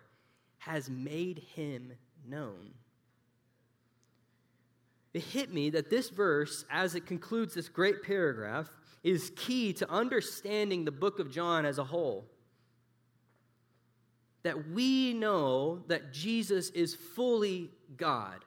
has 0.59 0.91
made 0.91 1.45
him 1.55 1.93
known. 2.27 2.73
It 5.15 5.23
hit 5.23 5.53
me 5.53 5.71
that 5.71 5.91
this 5.91 6.09
verse, 6.09 6.65
as 6.71 6.95
it 6.95 7.07
concludes 7.07 7.55
this 7.55 7.69
great 7.69 8.03
paragraph, 8.03 8.69
is 9.05 9.31
key 9.37 9.73
to 9.75 9.91
understanding 9.91 10.85
the 10.85 10.91
book 10.91 11.19
of 11.19 11.31
John 11.31 11.67
as 11.67 11.79
a 11.79 11.85
whole 11.85 12.27
that 14.43 14.71
we 14.71 15.15
know 15.15 15.83
that 15.89 16.13
Jesus 16.13 16.71
is 16.71 16.95
fully 16.95 17.71
God. 17.97 18.45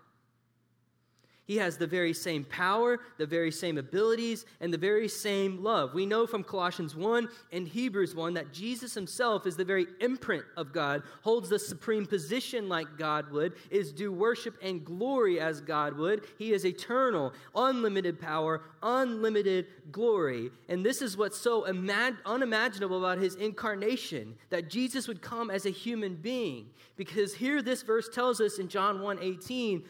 He 1.46 1.58
has 1.58 1.78
the 1.78 1.86
very 1.86 2.14
same 2.14 2.44
power, 2.44 3.00
the 3.18 3.26
very 3.26 3.52
same 3.52 3.78
abilities, 3.78 4.46
and 4.60 4.74
the 4.74 4.78
very 4.78 5.08
same 5.08 5.64
love. 5.64 5.94
We 5.94 6.06
know 6.06 6.26
from 6.26 6.44
Colossians 6.44 6.96
1 6.96 7.30
and 7.52 7.68
Hebrews 7.68 8.16
1 8.16 8.34
that 8.34 8.52
Jesus 8.52 8.96
himself 8.96 9.46
is 9.46 9.56
the 9.56 9.64
very 9.64 9.86
imprint 10.00 10.44
of 10.58 10.74
God, 10.74 11.04
holds 11.22 11.50
the 11.50 11.60
supreme 11.60 12.08
position 12.08 12.68
like 12.68 12.98
God 12.98 13.32
would, 13.32 13.54
is 13.70 13.92
due 13.92 14.12
worship 14.12 14.58
and 14.64 14.84
glory 14.84 15.40
as 15.40 15.62
God 15.62 15.96
would. 15.98 16.26
He 16.40 16.52
is 16.52 16.66
eternal, 16.66 17.32
unlimited 17.56 18.20
power, 18.20 18.64
unlimited 18.82 19.68
glory. 19.92 20.50
And 20.68 20.84
this 20.84 21.02
is 21.02 21.16
what's 21.16 21.40
so 21.40 21.66
unimaginable 21.66 22.98
about 22.98 23.20
his 23.20 23.36
incarnation 23.36 24.36
that 24.50 24.70
Jesus 24.70 25.08
would 25.08 25.22
come 25.22 25.52
as 25.52 25.68
a 25.68 25.72
human 25.72 26.16
being. 26.16 26.70
Because 26.96 27.36
here 27.36 27.62
this 27.62 27.84
verse 27.84 28.10
tells 28.10 28.42
us 28.42 28.58
in 28.58 28.68
John 28.68 29.02
1 29.02 29.20
18, 29.22 29.84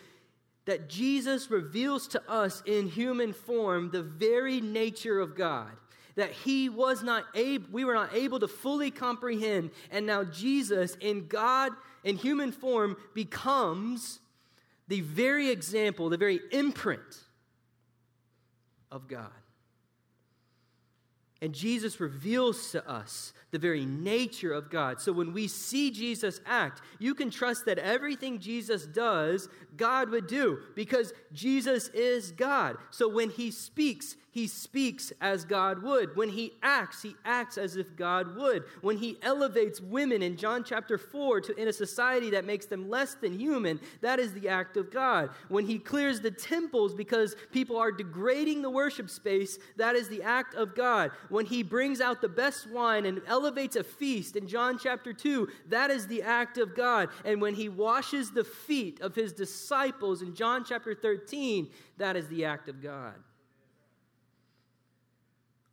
that 0.65 0.89
Jesus 0.89 1.49
reveals 1.51 2.07
to 2.09 2.29
us 2.29 2.63
in 2.65 2.87
human 2.87 3.33
form 3.33 3.91
the 3.91 4.03
very 4.03 4.61
nature 4.61 5.19
of 5.19 5.35
God 5.35 5.71
that 6.15 6.31
he 6.31 6.69
was 6.69 7.03
not 7.03 7.25
able 7.35 7.65
we 7.71 7.85
were 7.85 7.93
not 7.93 8.13
able 8.13 8.39
to 8.39 8.47
fully 8.47 8.91
comprehend 8.91 9.69
and 9.91 10.05
now 10.05 10.23
Jesus 10.23 10.95
in 10.99 11.27
God 11.27 11.71
in 12.03 12.17
human 12.17 12.51
form 12.51 12.97
becomes 13.13 14.19
the 14.87 15.01
very 15.01 15.49
example 15.49 16.09
the 16.09 16.17
very 16.17 16.39
imprint 16.51 17.23
of 18.91 19.07
God 19.07 19.31
and 21.45 21.53
Jesus 21.53 21.99
reveals 21.99 22.71
to 22.71 22.89
us 22.89 23.31
the 23.51 23.59
very 23.59 23.85
nature 23.85 24.51
of 24.51 24.71
God. 24.71 24.99
So 24.99 25.13
when 25.13 25.31
we 25.31 25.47
see 25.47 25.91
Jesus 25.91 26.41
act, 26.43 26.81
you 26.97 27.13
can 27.13 27.29
trust 27.29 27.65
that 27.67 27.77
everything 27.77 28.39
Jesus 28.39 28.87
does, 28.87 29.47
God 29.77 30.09
would 30.09 30.25
do 30.25 30.57
because 30.73 31.13
Jesus 31.33 31.89
is 31.89 32.31
God. 32.31 32.77
So 32.89 33.07
when 33.07 33.29
he 33.29 33.51
speaks, 33.51 34.15
he 34.35 34.47
speaks 34.47 35.13
as 35.21 35.45
God 35.45 35.81
would. 35.81 36.17
When 36.17 36.27
he 36.27 36.51
acts, 36.61 37.01
he 37.01 37.15
acts 37.23 37.57
as 37.57 37.77
if 37.77 37.95
God 37.95 38.35
would. 38.35 38.65
When 38.81 38.97
he 38.97 39.17
elevates 39.21 39.79
women 39.79 40.21
in 40.21 40.35
John 40.35 40.65
chapter 40.65 40.97
4 40.97 41.39
to 41.39 41.55
in 41.55 41.69
a 41.69 41.73
society 41.73 42.31
that 42.31 42.43
makes 42.43 42.65
them 42.65 42.89
less 42.89 43.13
than 43.13 43.39
human, 43.39 43.79
that 44.01 44.19
is 44.19 44.33
the 44.33 44.49
act 44.49 44.75
of 44.75 44.91
God. 44.91 45.29
When 45.47 45.65
he 45.65 45.79
clears 45.79 46.19
the 46.19 46.31
temples 46.31 46.93
because 46.93 47.37
people 47.53 47.77
are 47.77 47.93
degrading 47.93 48.61
the 48.61 48.69
worship 48.69 49.09
space, 49.09 49.57
that 49.77 49.95
is 49.95 50.09
the 50.09 50.23
act 50.23 50.53
of 50.55 50.75
God. 50.75 51.11
He 51.43 51.63
brings 51.63 51.99
out 51.99 52.21
the 52.21 52.29
best 52.29 52.69
wine 52.69 53.05
and 53.05 53.19
elevates 53.27 53.75
a 53.75 53.83
feast 53.83 54.37
in 54.37 54.47
John 54.47 54.77
chapter 54.77 55.11
2, 55.11 55.49
that 55.67 55.91
is 55.91 56.07
the 56.07 56.21
act 56.21 56.57
of 56.57 56.75
God. 56.75 57.09
And 57.25 57.41
when 57.41 57.55
he 57.55 57.67
washes 57.67 58.31
the 58.31 58.45
feet 58.45 59.01
of 59.01 59.15
his 59.15 59.33
disciples 59.33 60.21
in 60.21 60.33
John 60.33 60.63
chapter 60.63 60.95
13, 60.95 61.67
that 61.97 62.15
is 62.15 62.27
the 62.29 62.45
act 62.45 62.69
of 62.69 62.81
God. 62.81 63.15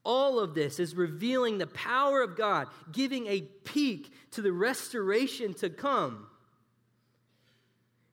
All 0.05 0.41
of 0.41 0.55
this 0.55 0.81
is 0.81 0.97
revealing 0.97 1.59
the 1.59 1.69
power 1.69 2.23
of 2.23 2.37
God, 2.37 2.67
giving 2.91 3.29
a 3.29 3.43
peek 3.43 4.13
to 4.33 4.43
the 4.43 4.51
restoration 4.51 5.55
to 5.55 5.71
come. 5.71 6.27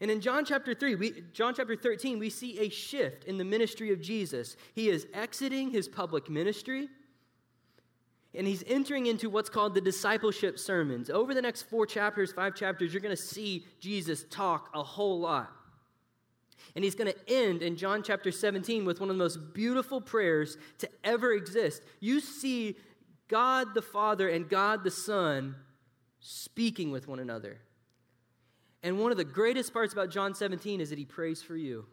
And 0.02 0.12
in 0.12 0.22
John 0.22 0.46
chapter 0.46 0.76
3, 0.76 0.96
we, 0.96 1.24
John 1.34 1.56
chapter 1.56 1.76
13, 1.76 2.20
we 2.20 2.30
see 2.30 2.60
a 2.60 2.70
shift 2.70 3.24
in 3.24 3.38
the 3.38 3.44
ministry 3.44 3.92
of 3.92 4.02
Jesus. 4.02 4.56
He 4.76 4.90
is 4.90 5.08
exiting 5.14 5.72
his 5.72 5.88
public 5.88 6.30
ministry 6.30 6.90
and 8.36 8.46
he's 8.46 8.64
entering 8.68 9.08
into 9.08 9.30
what's 9.30 9.50
called 9.50 9.74
the 9.74 9.82
discipleship 9.82 10.60
sermons. 10.60 11.10
Over 11.10 11.34
the 11.34 11.42
next 11.42 11.64
four 11.64 11.86
chapters, 11.86 12.32
five 12.32 12.56
chapters, 12.56 12.94
you're 12.94 13.02
going 13.02 13.16
to 13.16 13.22
see 13.22 13.66
Jesus 13.80 14.26
talk 14.30 14.70
a 14.76 14.84
whole 14.84 15.20
lot. 15.20 15.52
And 16.76 16.84
he's 16.84 16.94
going 16.94 17.12
to 17.12 17.34
end 17.34 17.64
in 17.64 17.76
John 17.76 18.04
chapter 18.04 18.32
17 18.32 18.86
with 18.86 19.00
one 19.00 19.10
of 19.10 19.16
the 19.16 19.24
most 19.24 19.54
beautiful 19.54 20.00
prayers 20.00 20.58
to 20.80 20.90
ever 21.04 21.34
exist. 21.34 21.82
You 22.00 22.20
see 22.20 22.76
God 23.28 23.74
the 23.74 23.82
Father 23.82 24.30
and 24.30 24.48
God 24.48 24.84
the 24.84 24.92
Son 24.92 25.56
speaking 26.20 26.92
with 26.92 27.08
one 27.08 27.20
another. 27.20 27.58
And 28.84 29.00
one 29.00 29.12
of 29.12 29.18
the 29.18 29.26
greatest 29.26 29.74
parts 29.74 29.94
about 29.94 30.12
John 30.12 30.36
17 30.36 30.80
is 30.80 30.92
that 30.92 31.00
he 31.00 31.06
prays 31.06 31.42
for 31.42 31.56
you. 31.56 31.86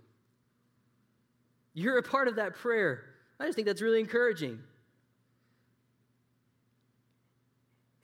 You're 1.73 1.99
a 1.99 2.03
part 2.03 2.29
of 2.29 2.37
that 2.37 2.55
prayer. 2.55 3.05
I 3.41 3.45
just 3.47 3.57
think 3.57 3.67
that's 3.67 3.83
really 3.83 4.01
encouraging. 4.01 4.61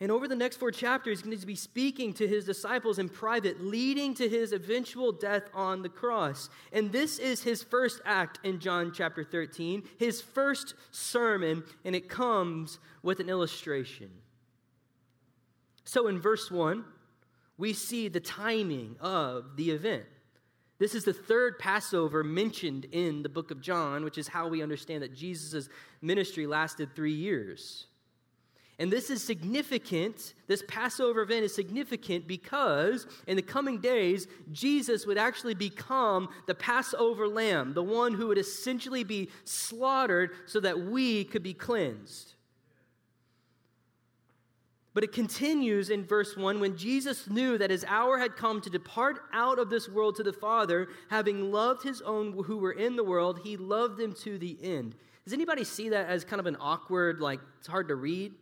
And 0.03 0.11
over 0.11 0.27
the 0.27 0.35
next 0.35 0.57
four 0.57 0.73
chapters, 0.73 1.21
he's 1.21 1.23
going 1.23 1.39
to 1.39 1.47
be 1.47 1.55
speaking 1.55 2.13
to 2.15 2.27
his 2.27 2.45
disciples 2.45 2.99
in 2.99 3.09
private, 3.09 3.65
leading 3.65 4.15
to 4.15 4.29
his 4.29 4.51
eventual 4.51 5.13
death 5.13 5.45
on 5.55 5.83
the 5.83 5.89
cross. 5.89 6.51
And 6.73 6.91
this 6.91 7.21
is 7.21 7.45
his 7.45 7.63
first 7.63 8.01
act 8.05 8.41
in 8.43 8.59
John 8.59 8.91
chapter 8.93 9.23
13, 9.23 9.85
his 10.01 10.21
first 10.21 10.75
sermon, 10.91 11.63
and 11.85 11.95
it 11.95 12.09
comes 12.09 12.81
with 13.05 13.21
an 13.21 13.29
illustration. 13.29 14.11
So 15.85 16.09
in 16.09 16.19
verse 16.19 16.51
1, 16.51 16.85
we 17.57 17.73
see 17.73 18.09
the 18.09 18.19
timing 18.19 18.97
of 19.01 19.55
the 19.55 19.71
event. 19.71 20.07
This 20.81 20.97
is 20.97 21.05
the 21.05 21.13
third 21.13 21.61
Passover 21.61 22.25
mentioned 22.25 22.87
in 22.91 23.23
the 23.23 23.29
book 23.29 23.53
of 23.53 23.61
John, 23.61 24.03
which 24.03 24.19
is 24.19 24.27
how 24.27 24.49
we 24.49 24.65
understand 24.65 25.05
that 25.05 25.15
Jesus' 25.15 25.69
ministry 26.01 26.49
lasted 26.49 26.97
three 26.97 27.15
years. 27.15 27.87
And 28.79 28.91
this 28.91 29.11
is 29.11 29.23
significant. 29.23 30.35
This 30.47 30.65
Passover 30.67 31.23
event 31.23 31.45
is 31.45 31.55
significant 31.55 32.27
because 32.27 33.07
in 33.27 33.37
the 33.37 33.43
coming 33.43 33.79
days, 33.79 34.27
Jesus 34.51 35.07
would 35.07 35.19
actually 35.19 35.55
become 35.55 36.29
the 36.47 36.55
Passover 36.55 37.29
lamb, 37.29 37.75
the 37.75 37.83
one 37.83 38.15
who 38.15 38.29
would 38.29 38.39
essentially 38.39 39.05
be 39.05 39.29
slaughtered 39.45 40.31
so 40.47 40.59
that 40.61 40.79
we 40.81 41.25
could 41.25 41.43
be 41.43 41.55
cleansed. 41.55 42.35
But 44.95 45.05
it 45.05 45.13
continues 45.13 45.89
in 45.89 46.05
verse 46.05 46.37
1 46.37 46.61
when 46.61 46.77
Jesus 46.77 47.29
knew 47.29 47.57
that 47.57 47.71
his 47.71 47.85
hour 47.89 48.19
had 48.19 48.37
come 48.37 48.61
to 48.61 48.71
depart 48.71 49.21
out 49.33 49.59
of 49.59 49.71
this 49.71 49.89
world 49.89 50.17
to 50.17 50.23
the 50.23 50.35
Father, 50.35 50.89
having 51.09 51.51
loved 51.51 51.83
his 51.83 52.03
own 52.03 52.33
who 52.45 52.59
were 52.59 52.73
in 52.73 52.97
the 52.97 53.05
world, 53.05 53.41
he 53.43 53.57
loved 53.57 53.97
them 53.97 54.13
to 54.21 54.39
the 54.39 54.59
end. 54.63 54.95
Does 55.25 55.33
anybody 55.33 55.65
see 55.65 55.89
that 55.91 56.09
as 56.09 56.25
kind 56.25 56.41
of 56.41 56.47
an 56.47 56.57
awkward, 56.61 57.21
like 57.21 57.41
it's 57.59 57.69
hard 57.69 57.89
to 57.89 57.95
read? 57.95 58.33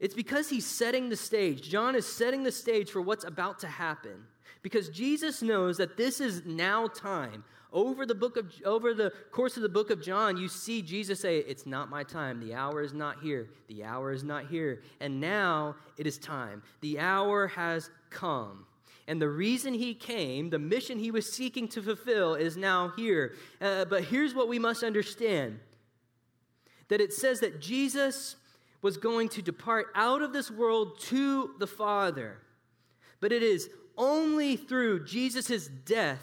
It's 0.00 0.14
because 0.14 0.48
he's 0.48 0.66
setting 0.66 1.10
the 1.10 1.16
stage. 1.16 1.68
John 1.68 1.94
is 1.94 2.06
setting 2.06 2.42
the 2.42 2.50
stage 2.50 2.90
for 2.90 3.02
what's 3.02 3.24
about 3.24 3.58
to 3.60 3.68
happen. 3.68 4.24
Because 4.62 4.88
Jesus 4.88 5.42
knows 5.42 5.76
that 5.76 5.96
this 5.96 6.20
is 6.20 6.44
now 6.46 6.88
time. 6.88 7.44
Over 7.72 8.04
the 8.04 8.14
book 8.14 8.36
of 8.36 8.52
over 8.64 8.94
the 8.94 9.12
course 9.30 9.56
of 9.56 9.62
the 9.62 9.68
book 9.68 9.90
of 9.90 10.02
John, 10.02 10.36
you 10.36 10.48
see 10.48 10.82
Jesus 10.82 11.20
say, 11.20 11.38
"It's 11.38 11.66
not 11.66 11.88
my 11.88 12.02
time. 12.02 12.40
The 12.40 12.54
hour 12.54 12.82
is 12.82 12.92
not 12.92 13.20
here. 13.22 13.50
The 13.68 13.84
hour 13.84 14.10
is 14.10 14.24
not 14.24 14.46
here. 14.46 14.82
And 14.98 15.20
now 15.20 15.76
it 15.96 16.06
is 16.06 16.18
time. 16.18 16.62
The 16.80 16.98
hour 16.98 17.46
has 17.46 17.90
come." 18.08 18.66
And 19.06 19.22
the 19.22 19.28
reason 19.28 19.72
he 19.74 19.94
came, 19.94 20.50
the 20.50 20.58
mission 20.58 20.98
he 20.98 21.10
was 21.10 21.32
seeking 21.32 21.68
to 21.68 21.82
fulfill, 21.82 22.34
is 22.34 22.56
now 22.56 22.88
here. 22.96 23.34
Uh, 23.60 23.84
but 23.84 24.04
here's 24.04 24.34
what 24.34 24.48
we 24.48 24.58
must 24.58 24.82
understand 24.82 25.60
that 26.88 27.00
it 27.00 27.12
says 27.12 27.38
that 27.40 27.60
Jesus 27.60 28.34
was 28.82 28.96
going 28.96 29.28
to 29.30 29.42
depart 29.42 29.88
out 29.94 30.22
of 30.22 30.32
this 30.32 30.50
world 30.50 30.98
to 31.00 31.54
the 31.58 31.66
Father. 31.66 32.38
But 33.20 33.32
it 33.32 33.42
is 33.42 33.68
only 33.96 34.56
through 34.56 35.04
Jesus' 35.04 35.68
death 35.68 36.22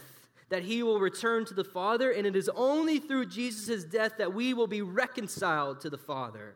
that 0.49 0.63
he 0.63 0.81
will 0.81 0.99
return 0.99 1.45
to 1.45 1.53
the 1.53 1.63
Father, 1.63 2.11
and 2.11 2.25
it 2.25 2.35
is 2.35 2.49
only 2.55 2.99
through 2.99 3.25
Jesus' 3.25 3.83
death 3.83 4.13
that 4.17 4.33
we 4.33 4.53
will 4.53 4.67
be 4.67 4.81
reconciled 4.81 5.81
to 5.81 5.89
the 5.89 5.97
Father. 5.97 6.55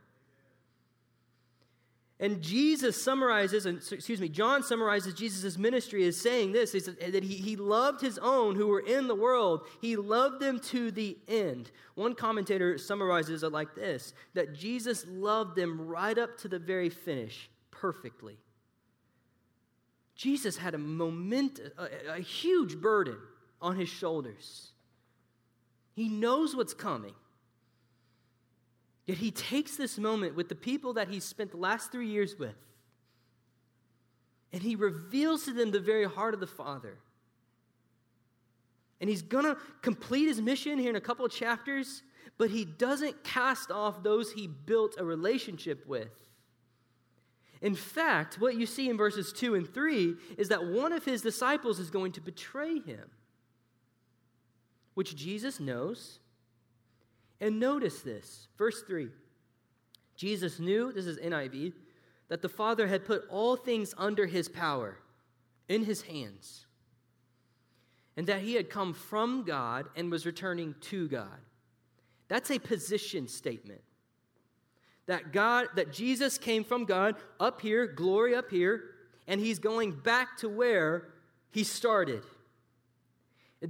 And 2.22 2.40
Jesus 2.40 3.01
summarizes, 3.01 3.66
and 3.66 3.80
excuse 3.92 4.22
me, 4.22 4.30
John 4.30 4.62
summarizes 4.62 5.16
Jesus' 5.16 5.58
ministry 5.58 6.06
as 6.06 6.16
saying 6.16 6.51
this 6.51 6.75
is 6.75 6.86
that 6.86 7.24
he, 7.24 7.34
he 7.34 7.56
loved 7.56 8.00
his 8.00 8.20
own 8.20 8.56
who 8.56 8.68
were 8.68 8.80
in 8.80 9.08
the 9.08 9.16
world. 9.16 9.66
He 9.82 9.96
loved 9.96 10.40
them 10.40 10.60
to 10.60 10.92
the 10.92 11.18
end. 11.28 11.72
One 11.96 12.13
commentator 12.13 12.78
summarizes 12.78 13.42
it 13.42 13.51
like 13.51 13.74
this 13.74 14.13
that 14.36 14.54
Jesus 14.54 15.04
loved 15.10 15.56
them 15.56 15.82
right 15.82 16.16
up 16.16 16.38
to 16.40 16.48
the 16.48 16.60
very 16.60 16.92
finish 16.92 17.50
perfectly. 17.72 18.38
Jesus 20.13 20.58
had 20.58 20.75
a 20.75 20.78
moment, 20.78 21.60
a, 21.75 22.18
a 22.18 22.22
huge 22.22 22.78
burden 22.78 23.18
on 23.60 23.75
his 23.75 23.90
shoulders. 23.90 24.74
He 25.96 26.08
knows 26.08 26.56
what's 26.56 26.75
coming. 26.75 27.16
Yet 29.12 29.18
he 29.18 29.32
takes 29.32 29.75
this 29.75 29.98
moment 29.98 30.38
with 30.38 30.48
the 30.48 30.56
people 30.56 30.94
that 30.94 31.10
he's 31.10 31.25
spent 31.25 31.51
the 31.51 31.58
last 31.58 31.91
three 31.91 32.08
years 32.08 32.39
with, 32.39 32.56
and 34.53 34.63
he 34.63 34.77
reveals 34.77 35.44
to 35.44 35.51
them 35.51 35.72
the 35.72 35.82
very 35.82 36.06
heart 36.06 36.34
of 36.34 36.39
the 36.39 36.48
Father. 36.48 36.98
And 39.01 39.10
he's 39.10 39.22
going 39.22 39.44
to 39.44 39.58
complete 39.82 40.27
his 40.30 40.39
mission 40.41 40.80
here 40.80 40.91
in 40.91 40.96
a 40.96 41.01
couple 41.01 41.25
of 41.25 41.32
chapters, 41.34 42.03
but 42.38 42.51
he 42.51 42.63
doesn't 42.63 43.22
cast 43.25 43.70
off 43.70 44.01
those 44.01 44.32
he 44.32 44.48
built 44.48 44.96
a 44.98 45.03
relationship 45.03 45.86
with. 45.86 46.30
In 47.60 47.75
fact, 47.75 48.39
what 48.39 48.56
you 48.56 48.65
see 48.65 48.89
in 48.89 48.96
verses 48.96 49.34
2 49.34 49.56
and 49.56 49.68
3 49.74 50.15
is 50.38 50.48
that 50.48 50.68
one 50.68 50.94
of 50.94 51.03
his 51.03 51.22
disciples 51.22 51.79
is 51.79 51.90
going 51.90 52.14
to 52.14 52.22
betray 52.22 52.79
him, 52.79 53.12
which 54.94 55.18
Jesus 55.18 55.59
knows 55.59 56.20
and 57.42 57.60
notice 57.60 58.01
this, 58.01 58.48
verse 58.58 58.84
3. 58.84 59.10
Jesus 60.16 60.60
knew, 60.60 60.94
this 60.94 61.08
is 61.08 61.18
NIV, 61.18 61.74
that 62.30 62.44
the 62.44 62.48
Father 62.48 62.88
had 62.88 63.04
put 63.04 63.24
all 63.30 63.56
things 63.56 63.94
under 63.98 64.27
his 64.27 64.48
power, 64.48 65.00
in 65.68 65.84
his 65.84 66.04
hands, 66.04 66.68
and 68.16 68.27
that 68.27 68.42
he 68.42 68.54
had 68.54 68.70
come 68.70 68.94
from 68.94 69.44
God 69.44 69.88
and 69.96 70.12
was 70.12 70.25
returning 70.25 70.75
to 70.82 71.08
God. 71.08 71.40
That's 72.27 72.51
a 72.51 72.60
position 72.60 73.27
statement. 73.27 73.82
That 75.08 75.34
God, 75.34 75.68
that 75.75 75.92
Jesus 75.92 76.38
came 76.38 76.64
from 76.64 76.86
God 76.86 77.16
up 77.40 77.60
here, 77.60 77.88
glory 77.88 78.36
up 78.36 78.51
here, 78.51 78.84
and 79.27 79.42
he's 79.42 79.60
going 79.60 79.92
back 79.92 80.38
to 80.38 80.48
where 80.48 81.08
he 81.50 81.64
started. 81.64 82.24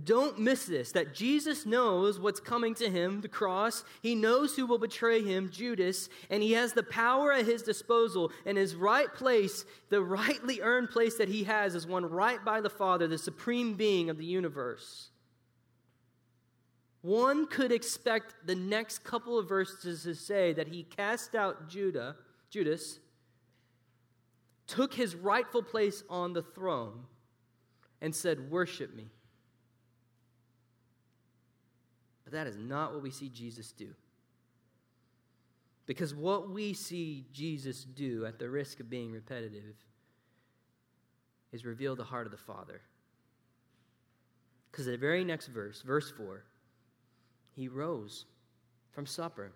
Don't 0.05 0.39
miss 0.39 0.65
this 0.65 0.93
that 0.93 1.13
Jesus 1.13 1.65
knows 1.65 2.17
what's 2.17 2.39
coming 2.39 2.73
to 2.75 2.89
him, 2.89 3.19
the 3.19 3.27
cross. 3.27 3.83
He 4.01 4.15
knows 4.15 4.55
who 4.55 4.65
will 4.65 4.77
betray 4.77 5.21
him, 5.21 5.49
Judas, 5.51 6.07
and 6.29 6.41
he 6.41 6.53
has 6.53 6.71
the 6.71 6.83
power 6.83 7.33
at 7.33 7.45
his 7.45 7.61
disposal. 7.61 8.31
And 8.45 8.57
his 8.57 8.73
right 8.73 9.13
place, 9.13 9.65
the 9.89 10.01
rightly 10.01 10.61
earned 10.61 10.91
place 10.91 11.17
that 11.17 11.27
he 11.27 11.43
has, 11.43 11.75
is 11.75 11.85
one 11.85 12.05
right 12.05 12.43
by 12.43 12.61
the 12.61 12.69
Father, 12.69 13.05
the 13.05 13.17
supreme 13.17 13.73
being 13.73 14.09
of 14.09 14.17
the 14.17 14.25
universe. 14.25 15.09
One 17.01 17.45
could 17.45 17.73
expect 17.73 18.35
the 18.45 18.55
next 18.55 19.03
couple 19.03 19.37
of 19.37 19.49
verses 19.49 20.03
to 20.03 20.15
say 20.15 20.53
that 20.53 20.69
he 20.69 20.83
cast 20.83 21.35
out 21.35 21.67
Judah, 21.67 22.15
Judas, 22.49 22.99
took 24.67 24.93
his 24.93 25.15
rightful 25.15 25.63
place 25.63 26.03
on 26.09 26.31
the 26.31 26.43
throne, 26.43 27.07
and 27.99 28.15
said, 28.15 28.49
Worship 28.49 28.95
me. 28.95 29.09
But 32.31 32.37
that 32.37 32.47
is 32.47 32.57
not 32.57 32.93
what 32.93 33.03
we 33.03 33.11
see 33.11 33.27
Jesus 33.27 33.73
do. 33.73 33.89
Because 35.85 36.15
what 36.15 36.49
we 36.49 36.73
see 36.73 37.25
Jesus 37.33 37.83
do, 37.83 38.25
at 38.25 38.39
the 38.39 38.49
risk 38.49 38.79
of 38.79 38.89
being 38.89 39.11
repetitive, 39.11 39.75
is 41.51 41.65
reveal 41.65 41.95
the 41.95 42.05
heart 42.05 42.25
of 42.27 42.31
the 42.31 42.37
Father. 42.37 42.81
Because 44.71 44.85
the 44.85 44.95
very 44.95 45.25
next 45.25 45.47
verse, 45.47 45.81
verse 45.81 46.09
4, 46.09 46.43
he 47.53 47.67
rose 47.67 48.25
from 48.91 49.05
supper 49.05 49.51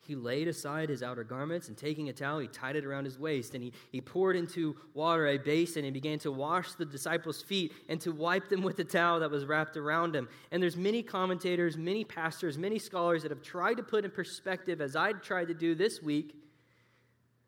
he 0.00 0.14
laid 0.14 0.48
aside 0.48 0.88
his 0.88 1.02
outer 1.02 1.24
garments 1.24 1.68
and 1.68 1.76
taking 1.76 2.08
a 2.08 2.12
towel, 2.12 2.38
he 2.38 2.48
tied 2.48 2.76
it 2.76 2.84
around 2.84 3.04
his 3.04 3.18
waist. 3.18 3.54
And 3.54 3.62
he, 3.62 3.72
he 3.92 4.00
poured 4.00 4.36
into 4.36 4.74
water 4.94 5.26
a 5.26 5.36
basin 5.36 5.84
and 5.84 5.92
began 5.92 6.18
to 6.20 6.32
wash 6.32 6.72
the 6.72 6.86
disciples' 6.86 7.42
feet 7.42 7.72
and 7.88 8.00
to 8.00 8.12
wipe 8.12 8.48
them 8.48 8.62
with 8.62 8.76
the 8.76 8.84
towel 8.84 9.20
that 9.20 9.30
was 9.30 9.44
wrapped 9.44 9.76
around 9.76 10.16
him. 10.16 10.28
And 10.50 10.62
there's 10.62 10.76
many 10.76 11.02
commentators, 11.02 11.76
many 11.76 12.04
pastors, 12.04 12.56
many 12.56 12.78
scholars 12.78 13.22
that 13.22 13.30
have 13.30 13.42
tried 13.42 13.74
to 13.74 13.82
put 13.82 14.04
in 14.04 14.10
perspective, 14.10 14.80
as 14.80 14.96
I 14.96 15.12
tried 15.12 15.48
to 15.48 15.54
do 15.54 15.74
this 15.74 16.02
week, 16.02 16.34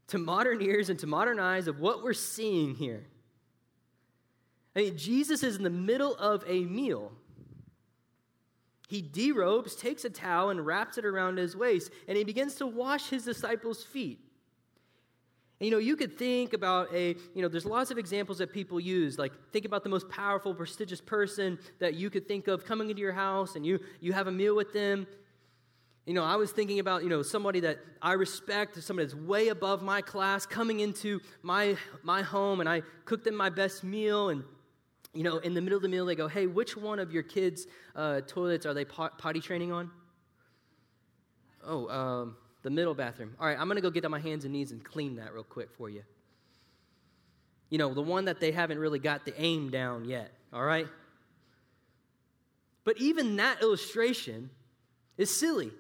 to 0.09 0.19
modern 0.19 0.61
ears 0.61 0.91
and 0.91 0.99
to 0.99 1.07
modern 1.07 1.39
eyes 1.39 1.67
of 1.67 1.81
what 1.81 2.03
we're 2.03 2.13
seeing 2.13 2.75
here. 2.75 3.07
I 4.77 4.81
mean, 4.81 4.99
Jesus 4.99 5.43
is 5.43 5.57
in 5.57 5.63
the 5.63 5.71
middle 5.71 6.15
of 6.17 6.45
a 6.47 6.65
meal. 6.65 7.13
He 8.91 9.01
derobes, 9.01 9.79
takes 9.79 10.05
a 10.05 10.11
towel, 10.11 10.51
and 10.51 10.67
wraps 10.67 10.99
it 10.99 11.05
around 11.05 11.39
his 11.39 11.57
waist, 11.57 11.93
and 12.09 12.19
he 12.19 12.25
begins 12.25 12.57
to 12.57 12.67
wash 12.67 13.09
his 13.09 13.25
disciples' 13.25 13.85
feet. 13.85 14.19
And, 15.61 15.67
you 15.67 15.71
know, 15.71 15.79
you 15.79 15.95
could 15.95 16.19
think 16.19 16.55
about 16.55 16.93
a, 16.93 17.15
you 17.33 17.41
know, 17.41 17.47
there's 17.47 17.65
lots 17.65 17.93
of 17.93 17.99
examples 17.99 18.39
that 18.39 18.53
people 18.53 18.81
use. 18.81 19.17
Like, 19.17 19.31
think 19.53 19.65
about 19.65 19.85
the 19.85 19.91
most 19.91 20.09
powerful, 20.09 20.53
prestigious 20.53 21.01
person 21.01 21.57
that 21.79 21.95
you 21.95 22.11
could 22.11 22.27
think 22.27 22.49
of 22.49 22.65
coming 22.65 22.91
into 22.91 23.01
your 23.01 23.13
house 23.13 23.55
and 23.55 23.65
you, 23.65 23.79
you 24.01 24.13
have 24.13 24.27
a 24.27 24.33
meal 24.33 24.57
with 24.57 24.73
them. 24.73 25.07
You 26.05 26.15
know, 26.15 26.25
I 26.25 26.35
was 26.35 26.51
thinking 26.51 26.81
about, 26.81 27.05
you 27.05 27.09
know, 27.09 27.23
somebody 27.23 27.61
that 27.61 27.79
I 28.03 28.15
respect, 28.15 28.83
somebody 28.83 29.07
that's 29.07 29.15
way 29.15 29.49
above 29.49 29.83
my 29.85 30.01
class 30.01 30.47
coming 30.47 30.81
into 30.81 31.21
my, 31.43 31.77
my 32.03 32.23
home 32.23 32.59
and 32.59 32.69
I 32.69 32.83
cook 33.05 33.23
them 33.23 33.37
my 33.37 33.51
best 33.51 33.85
meal 33.85 34.31
and 34.31 34.43
you 35.13 35.23
know, 35.25 35.39
in 35.39 35.55
the 35.55 35.61
middle 35.61 35.77
of 35.77 35.83
the 35.83 35.89
meal, 35.89 36.07
they 36.07 36.15
go, 36.15 36.29
hey, 36.29 36.47
which 36.47 36.77
one 36.77 36.99
of 36.99 37.13
your 37.13 37.23
kids' 37.23 37.67
uh, 37.97 38.21
toilets 38.27 38.65
are 38.65 38.75
they 38.75 38.85
potty 38.85 39.41
training 39.41 39.73
on? 39.73 39.91
Oh, 41.65 41.89
um, 41.89 42.37
the 42.63 42.71
middle 42.71 42.95
bathroom. 42.95 43.35
All 43.41 43.47
right, 43.47 43.59
I'm 43.59 43.67
going 43.67 43.77
to 43.77 43.83
go 43.83 43.91
get 43.91 44.05
on 44.05 44.11
my 44.11 44.21
hands 44.21 44.45
and 44.45 44.53
knees 44.53 44.71
and 44.71 44.85
clean 44.85 45.17
that 45.17 45.35
real 45.35 45.43
quick 45.43 45.71
for 45.77 45.91
you. 45.91 46.03
You 47.71 47.79
know, 47.79 47.93
the 47.93 48.03
one 48.03 48.27
that 48.27 48.41
they 48.41 48.53
haven't 48.53 48.79
really 48.79 48.99
got 48.99 49.25
the 49.25 49.41
aim 49.41 49.71
down 49.71 50.05
yet, 50.05 50.31
all 50.53 50.63
right? 50.63 50.87
But 52.85 52.99
even 52.99 53.37
that 53.37 53.63
illustration 53.63 54.51
is 55.17 55.35
silly 55.35 55.71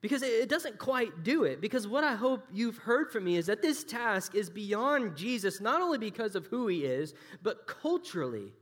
because 0.00 0.22
it 0.22 0.48
doesn't 0.48 0.78
quite 0.78 1.24
do 1.24 1.44
it. 1.44 1.60
Because 1.60 1.88
what 1.88 2.04
I 2.04 2.14
hope 2.14 2.46
you've 2.52 2.78
heard 2.78 3.10
from 3.10 3.24
me 3.24 3.36
is 3.36 3.46
that 3.46 3.62
this 3.62 3.82
task 3.82 4.34
is 4.34 4.48
beyond 4.48 5.16
Jesus, 5.16 5.60
not 5.60 5.82
only 5.82 5.98
because 5.98 6.36
of 6.36 6.46
who 6.46 6.68
he 6.68 6.84
is, 6.84 7.14
but 7.42 7.66
culturally. 7.66 8.52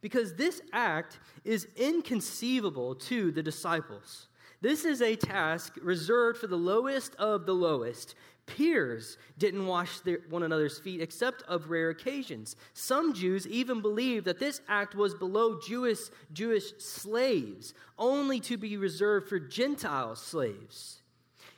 Because 0.00 0.34
this 0.34 0.62
act 0.72 1.18
is 1.44 1.66
inconceivable 1.76 2.94
to 2.94 3.32
the 3.32 3.42
disciples. 3.42 4.28
This 4.60 4.84
is 4.84 5.02
a 5.02 5.16
task 5.16 5.74
reserved 5.82 6.38
for 6.38 6.46
the 6.46 6.56
lowest 6.56 7.16
of 7.16 7.46
the 7.46 7.54
lowest. 7.54 8.14
Peers 8.56 9.16
didn't 9.38 9.66
wash 9.66 10.00
their, 10.00 10.18
one 10.28 10.42
another's 10.42 10.78
feet 10.78 11.00
except 11.00 11.42
of 11.42 11.70
rare 11.70 11.90
occasions. 11.90 12.56
Some 12.72 13.14
Jews 13.14 13.46
even 13.46 13.80
believed 13.80 14.26
that 14.26 14.40
this 14.40 14.60
act 14.68 14.94
was 14.94 15.14
below 15.14 15.60
Jewish, 15.60 15.98
Jewish 16.32 16.72
slaves, 16.78 17.74
only 17.98 18.40
to 18.40 18.56
be 18.56 18.76
reserved 18.76 19.28
for 19.28 19.38
Gentile 19.38 20.16
slaves. 20.16 21.02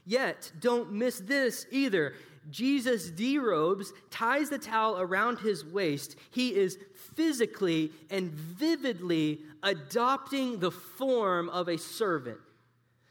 Yet, 0.04 0.52
don't 0.60 0.92
miss 0.92 1.18
this 1.20 1.66
either. 1.70 2.14
Jesus 2.50 3.10
derobes, 3.10 3.88
ties 4.10 4.50
the 4.50 4.58
towel 4.58 5.00
around 5.00 5.38
his 5.38 5.64
waist. 5.64 6.16
He 6.30 6.54
is 6.54 6.76
physically 7.14 7.92
and 8.10 8.32
vividly 8.32 9.40
adopting 9.62 10.58
the 10.58 10.72
form 10.72 11.48
of 11.48 11.68
a 11.68 11.78
servant. 11.78 12.38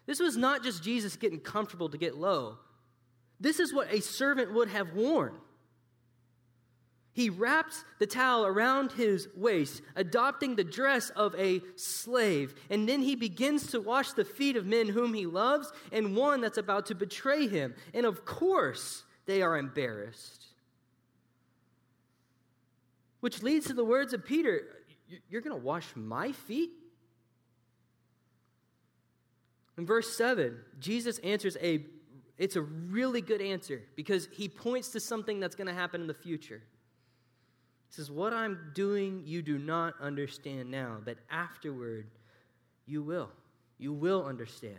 This 0.05 0.19
was 0.19 0.35
not 0.35 0.63
just 0.63 0.83
Jesus 0.83 1.15
getting 1.15 1.39
comfortable 1.39 1.89
to 1.89 1.97
get 1.97 2.17
low. 2.17 2.57
This 3.41 3.59
is 3.59 3.73
what 3.73 3.91
a 3.91 4.01
servant 4.01 4.53
would 4.53 4.69
have 4.69 4.93
worn. 4.93 5.33
He 7.13 7.29
wraps 7.29 7.83
the 7.99 8.05
towel 8.05 8.45
around 8.45 8.93
his 8.93 9.27
waist, 9.35 9.81
adopting 9.95 10.55
the 10.55 10.63
dress 10.63 11.09
of 11.09 11.35
a 11.35 11.61
slave. 11.75 12.53
And 12.69 12.87
then 12.87 13.01
he 13.01 13.15
begins 13.15 13.67
to 13.71 13.81
wash 13.81 14.13
the 14.13 14.23
feet 14.23 14.55
of 14.55 14.65
men 14.65 14.87
whom 14.87 15.13
he 15.13 15.25
loves 15.25 15.73
and 15.91 16.15
one 16.15 16.39
that's 16.39 16.59
about 16.59 16.85
to 16.85 16.95
betray 16.95 17.47
him. 17.47 17.73
And 17.93 18.05
of 18.05 18.23
course, 18.23 19.03
they 19.25 19.41
are 19.41 19.57
embarrassed. 19.57 20.45
Which 23.19 23.43
leads 23.43 23.65
to 23.67 23.73
the 23.73 23.85
words 23.85 24.13
of 24.13 24.25
Peter 24.25 24.61
You're 25.29 25.41
going 25.41 25.59
to 25.59 25.65
wash 25.65 25.87
my 25.95 26.31
feet? 26.31 26.69
In 29.77 29.85
verse 29.85 30.15
7, 30.15 30.57
Jesus 30.79 31.17
answers 31.19 31.57
a 31.61 31.85
it's 32.41 32.55
a 32.55 32.61
really 32.61 33.21
good 33.21 33.39
answer 33.39 33.83
because 33.95 34.27
he 34.31 34.49
points 34.49 34.89
to 34.89 34.99
something 34.99 35.39
that's 35.39 35.53
going 35.53 35.67
to 35.67 35.75
happen 35.75 36.01
in 36.01 36.07
the 36.07 36.13
future. 36.15 36.63
He 37.87 37.93
says, 37.93 38.09
What 38.09 38.33
I'm 38.33 38.71
doing, 38.73 39.21
you 39.25 39.43
do 39.43 39.59
not 39.59 39.93
understand 40.01 40.71
now, 40.71 40.97
but 41.05 41.17
afterward, 41.29 42.07
you 42.87 43.03
will. 43.03 43.29
You 43.77 43.93
will 43.93 44.25
understand. 44.25 44.73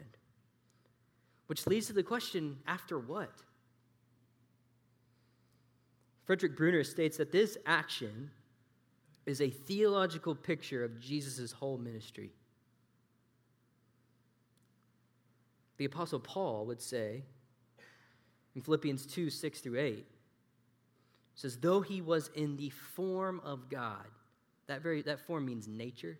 Which 1.46 1.64
leads 1.68 1.86
to 1.86 1.92
the 1.92 2.02
question 2.02 2.58
after 2.66 2.98
what? 2.98 3.30
Frederick 6.24 6.56
Bruner 6.56 6.82
states 6.82 7.16
that 7.18 7.30
this 7.30 7.56
action 7.64 8.32
is 9.24 9.40
a 9.40 9.50
theological 9.50 10.34
picture 10.34 10.82
of 10.82 10.98
Jesus' 10.98 11.52
whole 11.52 11.78
ministry. 11.78 12.32
The 15.76 15.84
Apostle 15.84 16.18
Paul 16.18 16.66
would 16.66 16.80
say 16.80 17.22
in 18.54 18.62
Philippians 18.62 19.06
2 19.06 19.30
6 19.30 19.60
through 19.60 19.78
8. 19.78 20.06
says, 21.34 21.58
Though 21.58 21.80
he 21.80 22.00
was 22.00 22.30
in 22.34 22.56
the 22.56 22.70
form 22.70 23.40
of 23.44 23.68
God, 23.68 24.06
that, 24.66 24.82
very, 24.82 25.02
that 25.02 25.20
form 25.20 25.46
means 25.46 25.66
nature, 25.66 26.18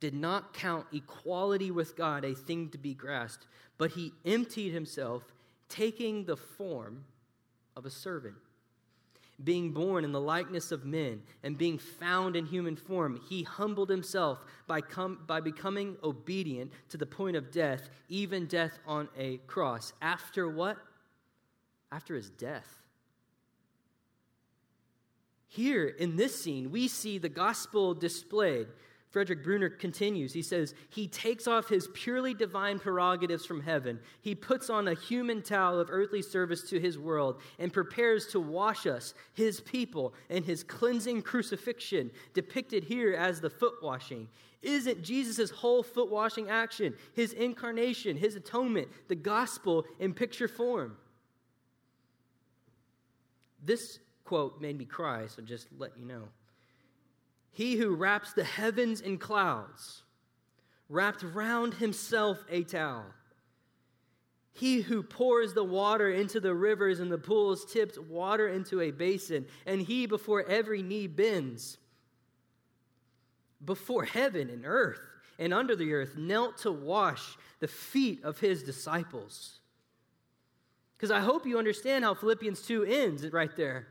did 0.00 0.14
not 0.14 0.52
count 0.52 0.86
equality 0.92 1.70
with 1.70 1.96
God 1.96 2.24
a 2.24 2.34
thing 2.34 2.68
to 2.70 2.78
be 2.78 2.94
grasped, 2.94 3.46
but 3.78 3.92
he 3.92 4.12
emptied 4.24 4.72
himself, 4.72 5.24
taking 5.68 6.24
the 6.24 6.36
form 6.36 7.04
of 7.76 7.84
a 7.84 7.90
servant 7.90 8.36
being 9.42 9.72
born 9.72 10.04
in 10.04 10.12
the 10.12 10.20
likeness 10.20 10.72
of 10.72 10.84
men 10.84 11.22
and 11.42 11.56
being 11.56 11.78
found 11.78 12.34
in 12.34 12.46
human 12.46 12.76
form, 12.76 13.20
he 13.28 13.44
humbled 13.44 13.88
himself 13.88 14.38
by, 14.66 14.80
com- 14.80 15.20
by 15.26 15.40
becoming 15.40 15.96
obedient 16.02 16.72
to 16.88 16.96
the 16.96 17.06
point 17.06 17.36
of 17.36 17.50
death, 17.52 17.88
even 18.08 18.46
death 18.46 18.78
on 18.86 19.08
a 19.16 19.36
cross. 19.46 19.92
After 20.02 20.48
what? 20.48 20.76
After 21.92 22.16
his 22.16 22.30
death. 22.30 22.66
Here 25.46 25.86
in 25.86 26.16
this 26.16 26.38
scene, 26.38 26.70
we 26.70 26.88
see 26.88 27.18
the 27.18 27.28
gospel 27.28 27.94
displayed 27.94 28.66
Frederick 29.10 29.42
Bruner 29.42 29.70
continues. 29.70 30.34
He 30.34 30.42
says, 30.42 30.74
He 30.90 31.08
takes 31.08 31.46
off 31.46 31.68
his 31.68 31.88
purely 31.94 32.34
divine 32.34 32.78
prerogatives 32.78 33.46
from 33.46 33.62
heaven. 33.62 34.00
He 34.20 34.34
puts 34.34 34.68
on 34.68 34.86
a 34.86 34.94
human 34.94 35.40
towel 35.40 35.80
of 35.80 35.88
earthly 35.90 36.20
service 36.20 36.62
to 36.70 36.78
his 36.78 36.98
world 36.98 37.40
and 37.58 37.72
prepares 37.72 38.26
to 38.28 38.40
wash 38.40 38.86
us, 38.86 39.14
his 39.32 39.60
people, 39.60 40.12
in 40.28 40.42
his 40.42 40.62
cleansing 40.62 41.22
crucifixion, 41.22 42.10
depicted 42.34 42.84
here 42.84 43.14
as 43.14 43.40
the 43.40 43.50
foot 43.50 43.82
washing. 43.82 44.28
Isn't 44.60 45.02
Jesus' 45.02 45.50
whole 45.50 45.82
foot 45.82 46.10
washing 46.10 46.50
action, 46.50 46.94
his 47.14 47.32
incarnation, 47.32 48.16
his 48.16 48.34
atonement, 48.34 48.88
the 49.08 49.14
gospel 49.14 49.86
in 49.98 50.12
picture 50.12 50.48
form? 50.48 50.96
This 53.64 54.00
quote 54.24 54.60
made 54.60 54.76
me 54.76 54.84
cry, 54.84 55.26
so 55.28 55.40
just 55.40 55.68
let 55.78 55.92
you 55.98 56.04
know. 56.04 56.24
He 57.52 57.76
who 57.76 57.94
wraps 57.94 58.32
the 58.32 58.44
heavens 58.44 59.00
in 59.00 59.18
clouds, 59.18 60.02
wrapped 60.88 61.22
round 61.22 61.74
himself 61.74 62.44
a 62.48 62.62
towel. 62.62 63.06
He 64.52 64.80
who 64.80 65.02
pours 65.02 65.54
the 65.54 65.64
water 65.64 66.10
into 66.10 66.40
the 66.40 66.54
rivers 66.54 66.98
and 66.98 67.12
the 67.12 67.18
pools 67.18 67.64
tips 67.64 67.98
water 67.98 68.48
into 68.48 68.80
a 68.80 68.90
basin, 68.90 69.46
and 69.66 69.80
he 69.80 70.06
before 70.06 70.44
every 70.48 70.82
knee 70.82 71.06
bends, 71.06 71.78
before 73.64 74.04
heaven 74.04 74.50
and 74.50 74.64
earth 74.64 75.00
and 75.38 75.54
under 75.54 75.76
the 75.76 75.92
earth, 75.92 76.16
knelt 76.16 76.58
to 76.58 76.72
wash 76.72 77.36
the 77.60 77.68
feet 77.68 78.24
of 78.24 78.40
his 78.40 78.62
disciples. 78.62 79.60
Because 80.96 81.12
I 81.12 81.20
hope 81.20 81.46
you 81.46 81.58
understand 81.58 82.04
how 82.04 82.14
Philippians 82.14 82.62
2 82.62 82.84
ends 82.84 83.24
right 83.30 83.54
there. 83.56 83.86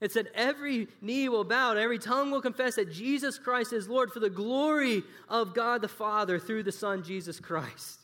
It 0.00 0.12
said, 0.12 0.28
Every 0.34 0.88
knee 1.00 1.28
will 1.28 1.44
bow 1.44 1.70
and 1.70 1.78
every 1.78 1.98
tongue 1.98 2.30
will 2.30 2.40
confess 2.40 2.76
that 2.76 2.92
Jesus 2.92 3.38
Christ 3.38 3.72
is 3.72 3.88
Lord 3.88 4.12
for 4.12 4.20
the 4.20 4.30
glory 4.30 5.02
of 5.28 5.54
God 5.54 5.82
the 5.82 5.88
Father 5.88 6.38
through 6.38 6.62
the 6.62 6.72
Son, 6.72 7.02
Jesus 7.02 7.40
Christ. 7.40 7.98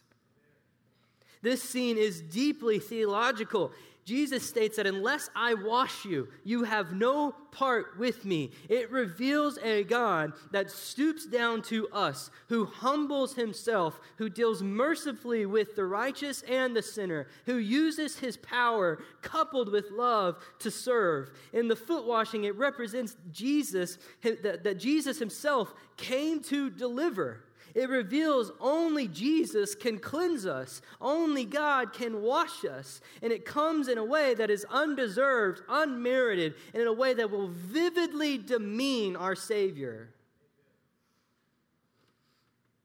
This 1.43 1.63
scene 1.63 1.99
is 1.99 2.21
deeply 2.21 2.79
theological. 2.79 3.71
Jesus 4.05 4.47
states 4.47 4.77
that 4.77 4.87
unless 4.87 5.31
I 5.35 5.55
wash 5.55 6.05
you, 6.05 6.29
you 6.45 6.65
have 6.65 6.93
no 6.93 7.35
part 7.51 7.99
with 7.99 8.25
me. 8.25 8.51
It 8.69 8.91
reveals 8.91 9.59
a 9.59 9.85
God 9.85 10.33
that 10.51 10.71
stoops 10.71 11.25
down 11.25 11.63
to 11.63 11.89
us, 11.89 12.31
who 12.49 12.67
humbles 12.67 13.35
himself, 13.35 13.99
who 14.17 14.29
deals 14.29 14.63
mercifully 14.63 15.47
with 15.47 15.77
the 15.77 15.87
righteous 15.87 16.43
and 16.43 16.77
the 16.77 16.83
sinner, 16.83 17.29
who 17.47 17.57
uses 17.57 18.19
his 18.19 18.37
power 18.37 19.03
coupled 19.23 19.71
with 19.71 19.91
love 19.91 20.37
to 20.59 20.71
serve. 20.71 21.31
In 21.53 21.69
the 21.69 21.77
foot 21.77 22.05
washing, 22.05 22.45
it 22.45 22.57
represents 22.57 23.17
Jesus, 23.33 23.99
that, 24.23 24.79
Jesus 24.79 25.19
himself 25.19 25.73
came 25.97 26.43
to 26.45 26.69
deliver. 26.69 27.44
It 27.75 27.89
reveals 27.89 28.53
only 28.61 29.09
Jesus 29.09 29.75
can 29.75 29.99
cleanse 29.99 30.47
us, 30.47 30.81
only 31.01 31.45
God 31.45 31.93
can 31.93 32.23
wash 32.23 32.65
us. 32.65 33.01
And 33.21 33.33
it 33.33 33.45
comes 33.45 33.89
in 33.89 33.99
a 33.99 34.05
way 34.05 34.35
that 34.35 34.49
is 34.49 34.65
undeserved, 34.71 35.63
unmerited, 35.69 36.55
and 36.73 36.83
in 36.83 36.89
a 36.89 36.93
way 36.93 37.15
that 37.15 37.33
will 37.33 37.49
vividly 37.49 38.39
demean 38.39 39.17
our 39.17 39.35
Savior. 39.35 40.11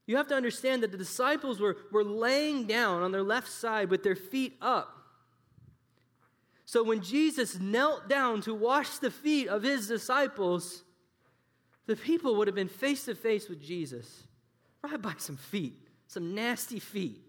You 0.07 0.17
have 0.17 0.27
to 0.29 0.35
understand 0.35 0.81
that 0.81 0.91
the 0.91 0.97
disciples 0.97 1.59
were, 1.59 1.77
were 1.91 2.03
laying 2.03 2.65
down 2.65 3.03
on 3.03 3.11
their 3.11 3.21
left 3.21 3.47
side 3.47 3.91
with 3.91 4.01
their 4.01 4.15
feet 4.15 4.57
up. 4.59 4.95
So 6.65 6.83
when 6.83 7.01
Jesus 7.01 7.59
knelt 7.59 8.09
down 8.09 8.41
to 8.41 8.55
wash 8.55 8.97
the 8.97 9.11
feet 9.11 9.47
of 9.47 9.61
his 9.61 9.87
disciples, 9.87 10.83
the 11.85 11.95
people 11.95 12.35
would 12.35 12.47
have 12.47 12.55
been 12.55 12.67
face 12.67 13.05
to 13.05 13.13
face 13.13 13.49
with 13.49 13.61
Jesus 13.61 14.23
right 14.83 15.01
by 15.01 15.13
some 15.17 15.37
feet, 15.37 15.87
some 16.07 16.33
nasty 16.33 16.79
feet. 16.79 17.21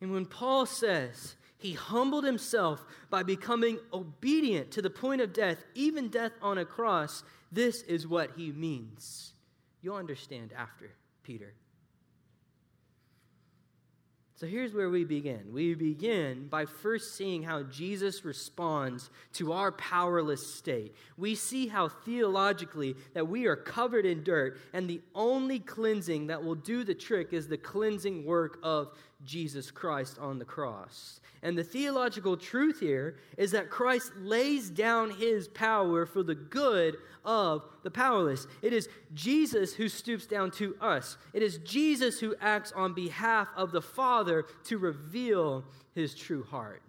And 0.00 0.12
when 0.12 0.26
Paul 0.26 0.66
says 0.66 1.36
he 1.56 1.72
humbled 1.72 2.24
himself 2.24 2.84
by 3.10 3.22
becoming 3.22 3.78
obedient 3.92 4.70
to 4.72 4.82
the 4.82 4.90
point 4.90 5.20
of 5.20 5.32
death, 5.32 5.64
even 5.74 6.08
death 6.08 6.32
on 6.40 6.58
a 6.58 6.64
cross, 6.64 7.24
this 7.50 7.82
is 7.82 8.06
what 8.06 8.30
he 8.36 8.52
means. 8.52 9.32
You'll 9.82 9.96
understand 9.96 10.52
after, 10.56 10.92
Peter. 11.22 11.54
So 14.38 14.46
here's 14.46 14.72
where 14.72 14.88
we 14.88 15.02
begin. 15.02 15.52
We 15.52 15.74
begin 15.74 16.46
by 16.46 16.64
first 16.64 17.16
seeing 17.16 17.42
how 17.42 17.64
Jesus 17.64 18.24
responds 18.24 19.10
to 19.32 19.52
our 19.52 19.72
powerless 19.72 20.46
state. 20.54 20.94
We 21.16 21.34
see 21.34 21.66
how 21.66 21.88
theologically 21.88 22.94
that 23.14 23.26
we 23.26 23.46
are 23.46 23.56
covered 23.56 24.06
in 24.06 24.22
dirt, 24.22 24.60
and 24.72 24.88
the 24.88 25.00
only 25.12 25.58
cleansing 25.58 26.28
that 26.28 26.44
will 26.44 26.54
do 26.54 26.84
the 26.84 26.94
trick 26.94 27.32
is 27.32 27.48
the 27.48 27.58
cleansing 27.58 28.24
work 28.24 28.60
of 28.62 28.96
Jesus 29.24 29.70
Christ 29.70 30.18
on 30.18 30.38
the 30.38 30.44
cross. 30.44 31.20
And 31.42 31.56
the 31.56 31.64
theological 31.64 32.36
truth 32.36 32.80
here 32.80 33.16
is 33.36 33.52
that 33.52 33.70
Christ 33.70 34.12
lays 34.16 34.70
down 34.70 35.10
his 35.10 35.48
power 35.48 36.06
for 36.06 36.22
the 36.22 36.34
good 36.34 36.96
of 37.24 37.62
the 37.82 37.90
powerless. 37.90 38.46
It 38.62 38.72
is 38.72 38.88
Jesus 39.14 39.74
who 39.74 39.88
stoops 39.88 40.26
down 40.26 40.50
to 40.52 40.76
us, 40.80 41.16
it 41.32 41.42
is 41.42 41.58
Jesus 41.58 42.18
who 42.18 42.34
acts 42.40 42.72
on 42.72 42.94
behalf 42.94 43.48
of 43.56 43.72
the 43.72 43.82
Father 43.82 44.46
to 44.64 44.78
reveal 44.78 45.64
his 45.94 46.14
true 46.14 46.44
heart. 46.44 46.82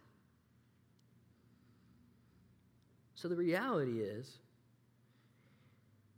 So 3.15 3.27
the 3.27 3.35
reality 3.35 3.99
is, 3.99 4.37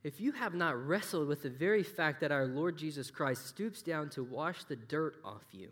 if 0.04 0.20
you 0.22 0.32
have 0.32 0.54
not 0.54 0.88
wrestled 0.88 1.28
with 1.28 1.44
the 1.44 1.50
very 1.50 1.84
fact 1.84 2.22
that 2.22 2.32
our 2.32 2.46
Lord 2.46 2.78
Jesus 2.78 3.12
Christ 3.12 3.48
stoops 3.48 3.82
down 3.82 4.10
to 4.12 4.24
wash 4.24 4.64
the 4.64 4.76
dirt 4.76 5.16
off 5.24 5.44
you, 5.52 5.70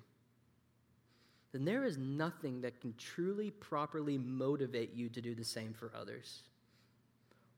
then 1.52 1.66
there 1.66 1.84
is 1.84 1.98
nothing 1.98 2.62
that 2.62 2.80
can 2.80 2.94
truly 2.98 3.50
properly 3.50 4.18
motivate 4.18 4.94
you 4.94 5.10
to 5.10 5.22
do 5.22 5.34
the 5.34 5.44
same 5.44 5.74
for 5.74 5.92
others. 5.96 6.42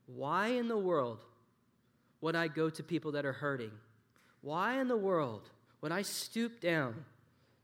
Why 0.06 0.48
in 0.48 0.68
the 0.68 0.78
world 0.78 1.20
would 2.22 2.36
I 2.36 2.48
go 2.48 2.70
to 2.70 2.84
people 2.84 3.12
that 3.14 3.26
are 3.26 3.34
hurting? 3.34 3.72
Why 4.42 4.80
in 4.80 4.88
the 4.88 4.98
world 4.98 5.50
would 5.82 5.92
I 5.92 6.04
stoop 6.04 6.62
down 6.62 7.06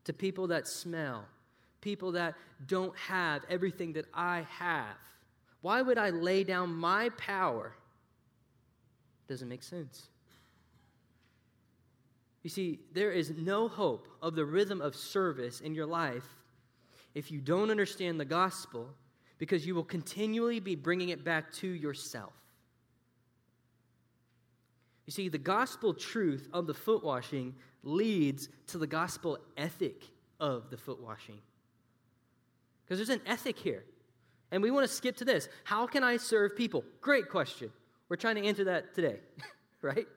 to 0.04 0.14
people 0.14 0.48
that 0.48 0.68
smell, 0.68 1.26
people 1.82 2.12
that 2.14 2.36
don't 2.66 2.96
have 2.98 3.44
everything 3.50 3.94
that 3.94 4.06
I 4.14 4.46
have? 4.50 4.98
Why 5.62 5.82
would 5.82 5.98
I 5.98 6.10
lay 6.10 6.44
down 6.44 6.74
my 6.76 7.10
power? 7.18 7.74
Doesn't 9.28 9.50
make 9.50 9.64
sense. 9.64 10.08
You 12.48 12.50
see, 12.50 12.80
there 12.94 13.12
is 13.12 13.34
no 13.38 13.68
hope 13.68 14.08
of 14.22 14.34
the 14.34 14.46
rhythm 14.46 14.80
of 14.80 14.96
service 14.96 15.60
in 15.60 15.74
your 15.74 15.86
life 15.86 16.24
if 17.14 17.30
you 17.30 17.42
don't 17.42 17.70
understand 17.70 18.22
the 18.22 18.24
gospel 18.24 18.88
because 19.38 19.68
you 19.68 19.76
will 19.76 19.84
continually 19.84 20.62
be 20.62 20.74
bringing 20.74 21.10
it 21.10 21.26
back 21.26 21.52
to 21.56 21.68
yourself. 21.68 22.32
You 25.06 25.12
see, 25.12 25.28
the 25.28 25.38
gospel 25.38 25.94
truth 25.94 26.48
of 26.54 26.68
the 26.68 26.74
foot 26.74 27.04
washing 27.04 27.54
leads 27.84 28.48
to 28.68 28.78
the 28.78 28.88
gospel 28.88 29.40
ethic 29.58 30.06
of 30.40 30.70
the 30.70 30.78
foot 30.78 31.04
washing. 31.04 31.40
Because 32.86 32.98
there's 32.98 33.10
an 33.10 33.28
ethic 33.28 33.60
here. 33.60 33.84
And 34.52 34.64
we 34.64 34.72
want 34.72 34.88
to 34.88 34.94
skip 34.94 35.18
to 35.18 35.26
this. 35.26 35.50
How 35.66 35.86
can 35.86 36.02
I 36.02 36.16
serve 36.16 36.56
people? 36.56 36.86
Great 37.02 37.28
question. 37.28 37.74
We're 38.08 38.16
trying 38.16 38.36
to 38.36 38.46
answer 38.46 38.64
that 38.64 38.96
today, 38.96 39.20
right? 39.82 40.08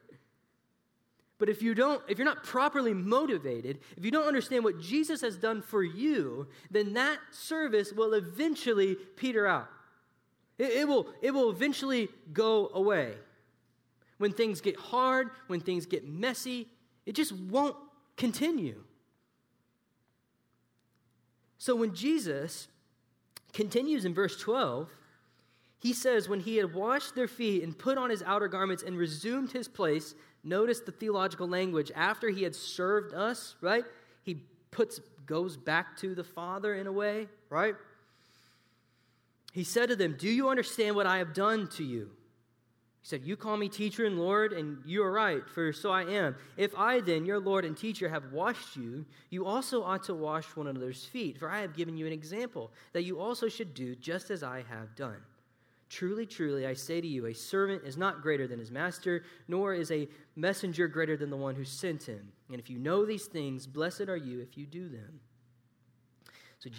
But 1.40 1.48
if 1.48 1.62
you 1.62 1.74
don't, 1.74 2.02
if 2.06 2.18
you're 2.18 2.26
not 2.26 2.44
properly 2.44 2.92
motivated, 2.92 3.80
if 3.96 4.04
you 4.04 4.10
don't 4.10 4.28
understand 4.28 4.62
what 4.62 4.78
Jesus 4.78 5.22
has 5.22 5.36
done 5.36 5.62
for 5.62 5.82
you, 5.82 6.46
then 6.70 6.92
that 6.92 7.18
service 7.30 7.92
will 7.94 8.12
eventually 8.12 8.94
peter 9.16 9.46
out. 9.46 9.68
It, 10.58 10.70
it, 10.72 10.88
will, 10.88 11.08
it 11.22 11.30
will 11.30 11.48
eventually 11.48 12.10
go 12.34 12.70
away. 12.74 13.14
When 14.18 14.34
things 14.34 14.60
get 14.60 14.76
hard, 14.76 15.30
when 15.46 15.60
things 15.60 15.86
get 15.86 16.06
messy, 16.06 16.68
it 17.06 17.14
just 17.14 17.32
won't 17.32 17.76
continue. 18.18 18.84
So 21.56 21.74
when 21.74 21.94
Jesus 21.94 22.68
continues 23.54 24.04
in 24.04 24.12
verse 24.12 24.38
12, 24.38 24.90
he 25.80 25.94
says, 25.94 26.28
When 26.28 26.40
he 26.40 26.58
had 26.58 26.74
washed 26.74 27.14
their 27.14 27.28
feet 27.28 27.62
and 27.62 27.76
put 27.76 27.96
on 27.96 28.10
his 28.10 28.22
outer 28.22 28.48
garments 28.48 28.82
and 28.82 28.98
resumed 28.98 29.52
his 29.52 29.66
place, 29.66 30.14
notice 30.44 30.80
the 30.80 30.92
theological 30.92 31.48
language. 31.48 31.90
After 31.94 32.28
he 32.30 32.42
had 32.42 32.54
served 32.54 33.14
us, 33.14 33.56
right? 33.60 33.84
He 34.22 34.42
puts 34.70 35.00
goes 35.30 35.56
back 35.56 35.96
to 35.96 36.12
the 36.12 36.24
Father 36.24 36.74
in 36.74 36.88
a 36.88 36.92
way, 36.92 37.28
right? 37.50 37.76
He 39.52 39.62
said 39.62 39.88
to 39.90 39.96
them, 39.96 40.16
Do 40.18 40.28
you 40.28 40.48
understand 40.48 40.96
what 40.96 41.06
I 41.06 41.18
have 41.18 41.34
done 41.34 41.68
to 41.76 41.84
you? 41.84 42.10
He 43.00 43.08
said, 43.08 43.22
You 43.24 43.36
call 43.36 43.56
me 43.56 43.68
teacher 43.68 44.04
and 44.04 44.18
Lord, 44.18 44.52
and 44.52 44.78
you 44.84 45.04
are 45.04 45.12
right, 45.12 45.48
for 45.48 45.72
so 45.72 45.92
I 45.92 46.02
am. 46.02 46.34
If 46.56 46.74
I 46.76 47.00
then, 47.00 47.24
your 47.24 47.38
Lord 47.38 47.64
and 47.64 47.76
teacher, 47.76 48.08
have 48.08 48.32
washed 48.32 48.76
you, 48.76 49.06
you 49.30 49.46
also 49.46 49.84
ought 49.84 50.02
to 50.04 50.14
wash 50.14 50.44
one 50.56 50.66
another's 50.66 51.04
feet, 51.04 51.38
for 51.38 51.48
I 51.48 51.60
have 51.60 51.76
given 51.76 51.96
you 51.96 52.06
an 52.06 52.12
example, 52.12 52.72
that 52.92 53.04
you 53.04 53.20
also 53.20 53.48
should 53.48 53.72
do 53.72 53.94
just 53.94 54.30
as 54.32 54.42
I 54.42 54.64
have 54.68 54.96
done. 54.96 55.18
Truly, 55.90 56.24
truly, 56.24 56.66
I 56.66 56.74
say 56.74 57.00
to 57.00 57.06
you, 57.06 57.26
a 57.26 57.34
servant 57.34 57.82
is 57.84 57.96
not 57.96 58.22
greater 58.22 58.46
than 58.46 58.60
his 58.60 58.70
master, 58.70 59.24
nor 59.48 59.74
is 59.74 59.90
a 59.90 60.08
messenger 60.36 60.86
greater 60.86 61.16
than 61.16 61.30
the 61.30 61.36
one 61.36 61.56
who 61.56 61.64
sent 61.64 62.04
him. 62.04 62.32
And 62.48 62.60
if 62.60 62.70
you 62.70 62.78
know 62.78 63.04
these 63.04 63.26
things, 63.26 63.66
blessed 63.66 64.08
are 64.08 64.16
you 64.16 64.38
if 64.38 64.56
you 64.56 64.66
do 64.66 64.88
them. 64.88 65.18
So 66.60 66.70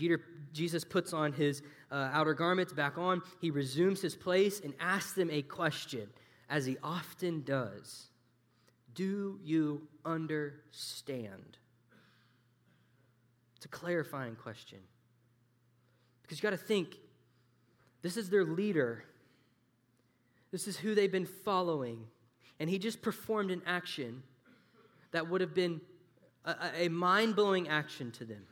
Jesus 0.53 0.85
puts 0.85 1.11
on 1.11 1.33
his 1.33 1.61
uh, 1.91 2.09
outer 2.13 2.33
garments 2.33 2.71
back 2.71 2.97
on. 2.97 3.21
He 3.41 3.51
resumes 3.51 4.01
his 4.01 4.15
place 4.15 4.61
and 4.61 4.73
asks 4.79 5.11
them 5.11 5.29
a 5.29 5.41
question, 5.41 6.07
as 6.49 6.65
he 6.65 6.77
often 6.81 7.43
does 7.43 8.07
Do 8.93 9.39
you 9.43 9.87
understand? 10.05 11.57
It's 13.57 13.65
a 13.65 13.69
clarifying 13.69 14.35
question. 14.35 14.79
Because 16.21 16.37
you 16.37 16.43
got 16.43 16.51
to 16.51 16.57
think 16.57 16.95
this 18.01 18.17
is 18.17 18.29
their 18.29 18.43
leader, 18.43 19.03
this 20.51 20.67
is 20.67 20.77
who 20.77 20.95
they've 20.95 21.11
been 21.11 21.25
following. 21.25 22.05
And 22.59 22.69
he 22.69 22.77
just 22.77 23.01
performed 23.01 23.49
an 23.49 23.63
action 23.65 24.21
that 25.11 25.27
would 25.27 25.41
have 25.41 25.55
been 25.55 25.81
a, 26.45 26.55
a 26.77 26.89
mind 26.89 27.35
blowing 27.35 27.67
action 27.67 28.11
to 28.11 28.25
them. 28.25 28.45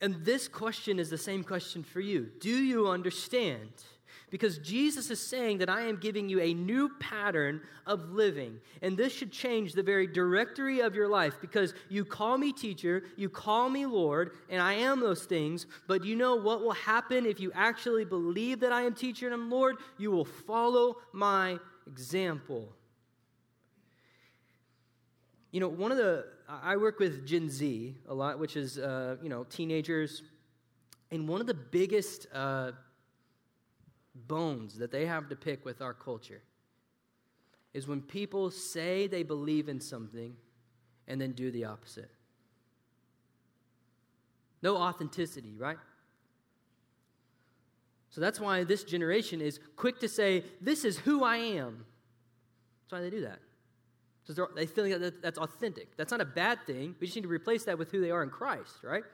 And 0.00 0.24
this 0.24 0.48
question 0.48 0.98
is 0.98 1.10
the 1.10 1.18
same 1.18 1.42
question 1.42 1.82
for 1.82 2.00
you 2.00 2.30
Do 2.40 2.50
you 2.50 2.88
understand? 2.88 3.70
Because 4.30 4.58
Jesus 4.58 5.10
is 5.10 5.20
saying 5.20 5.58
that 5.58 5.70
I 5.70 5.82
am 5.82 5.96
giving 5.96 6.28
you 6.28 6.40
a 6.40 6.52
new 6.52 6.90
pattern 6.98 7.60
of 7.86 8.10
living. 8.10 8.58
And 8.82 8.96
this 8.96 9.12
should 9.12 9.30
change 9.30 9.72
the 9.72 9.82
very 9.82 10.06
directory 10.06 10.80
of 10.80 10.94
your 10.94 11.08
life 11.08 11.34
because 11.40 11.74
you 11.88 12.04
call 12.04 12.36
me 12.36 12.52
teacher, 12.52 13.04
you 13.16 13.28
call 13.28 13.68
me 13.68 13.86
Lord, 13.86 14.32
and 14.50 14.60
I 14.60 14.74
am 14.74 15.00
those 15.00 15.24
things. 15.24 15.66
But 15.86 16.04
you 16.04 16.16
know 16.16 16.34
what 16.34 16.60
will 16.60 16.72
happen 16.72 17.24
if 17.26 17.40
you 17.40 17.52
actually 17.54 18.04
believe 18.04 18.60
that 18.60 18.72
I 18.72 18.82
am 18.82 18.94
teacher 18.94 19.26
and 19.26 19.34
I'm 19.34 19.50
Lord? 19.50 19.76
You 19.98 20.10
will 20.10 20.24
follow 20.24 20.96
my 21.12 21.58
example. 21.86 22.72
You 25.52 25.60
know, 25.60 25.68
one 25.68 25.90
of 25.90 25.96
the, 25.96 26.26
I 26.48 26.76
work 26.76 26.98
with 26.98 27.26
Gen 27.26 27.48
Z 27.48 27.94
a 28.08 28.14
lot, 28.14 28.38
which 28.38 28.56
is, 28.56 28.78
uh, 28.78 29.16
you 29.22 29.28
know, 29.28 29.44
teenagers. 29.44 30.22
And 31.10 31.28
one 31.28 31.40
of 31.40 31.46
the 31.46 31.54
biggest 31.54 32.26
uh, 32.34 32.72
bones 34.26 34.78
that 34.78 34.90
they 34.90 35.06
have 35.06 35.28
to 35.28 35.36
pick 35.36 35.64
with 35.64 35.80
our 35.80 35.94
culture 35.94 36.42
is 37.74 37.86
when 37.86 38.00
people 38.00 38.50
say 38.50 39.06
they 39.06 39.22
believe 39.22 39.68
in 39.68 39.80
something 39.80 40.34
and 41.06 41.20
then 41.20 41.32
do 41.32 41.50
the 41.50 41.64
opposite. 41.64 42.10
No 44.62 44.76
authenticity, 44.76 45.54
right? 45.58 45.76
So 48.08 48.20
that's 48.20 48.40
why 48.40 48.64
this 48.64 48.82
generation 48.82 49.42
is 49.42 49.60
quick 49.76 50.00
to 50.00 50.08
say, 50.08 50.42
This 50.60 50.84
is 50.84 50.98
who 50.98 51.22
I 51.22 51.36
am. 51.36 51.84
That's 52.82 52.92
why 52.92 53.00
they 53.02 53.10
do 53.10 53.20
that. 53.22 53.40
Because 54.26 54.48
they 54.56 54.66
feel 54.66 54.98
that 54.98 55.22
that's 55.22 55.38
authentic. 55.38 55.96
That's 55.96 56.10
not 56.10 56.20
a 56.20 56.24
bad 56.24 56.66
thing. 56.66 56.94
We 56.98 57.06
just 57.06 57.16
need 57.16 57.22
to 57.22 57.28
replace 57.28 57.64
that 57.64 57.78
with 57.78 57.90
who 57.90 58.00
they 58.00 58.10
are 58.10 58.22
in 58.22 58.30
Christ, 58.30 58.82
right? 58.82 59.04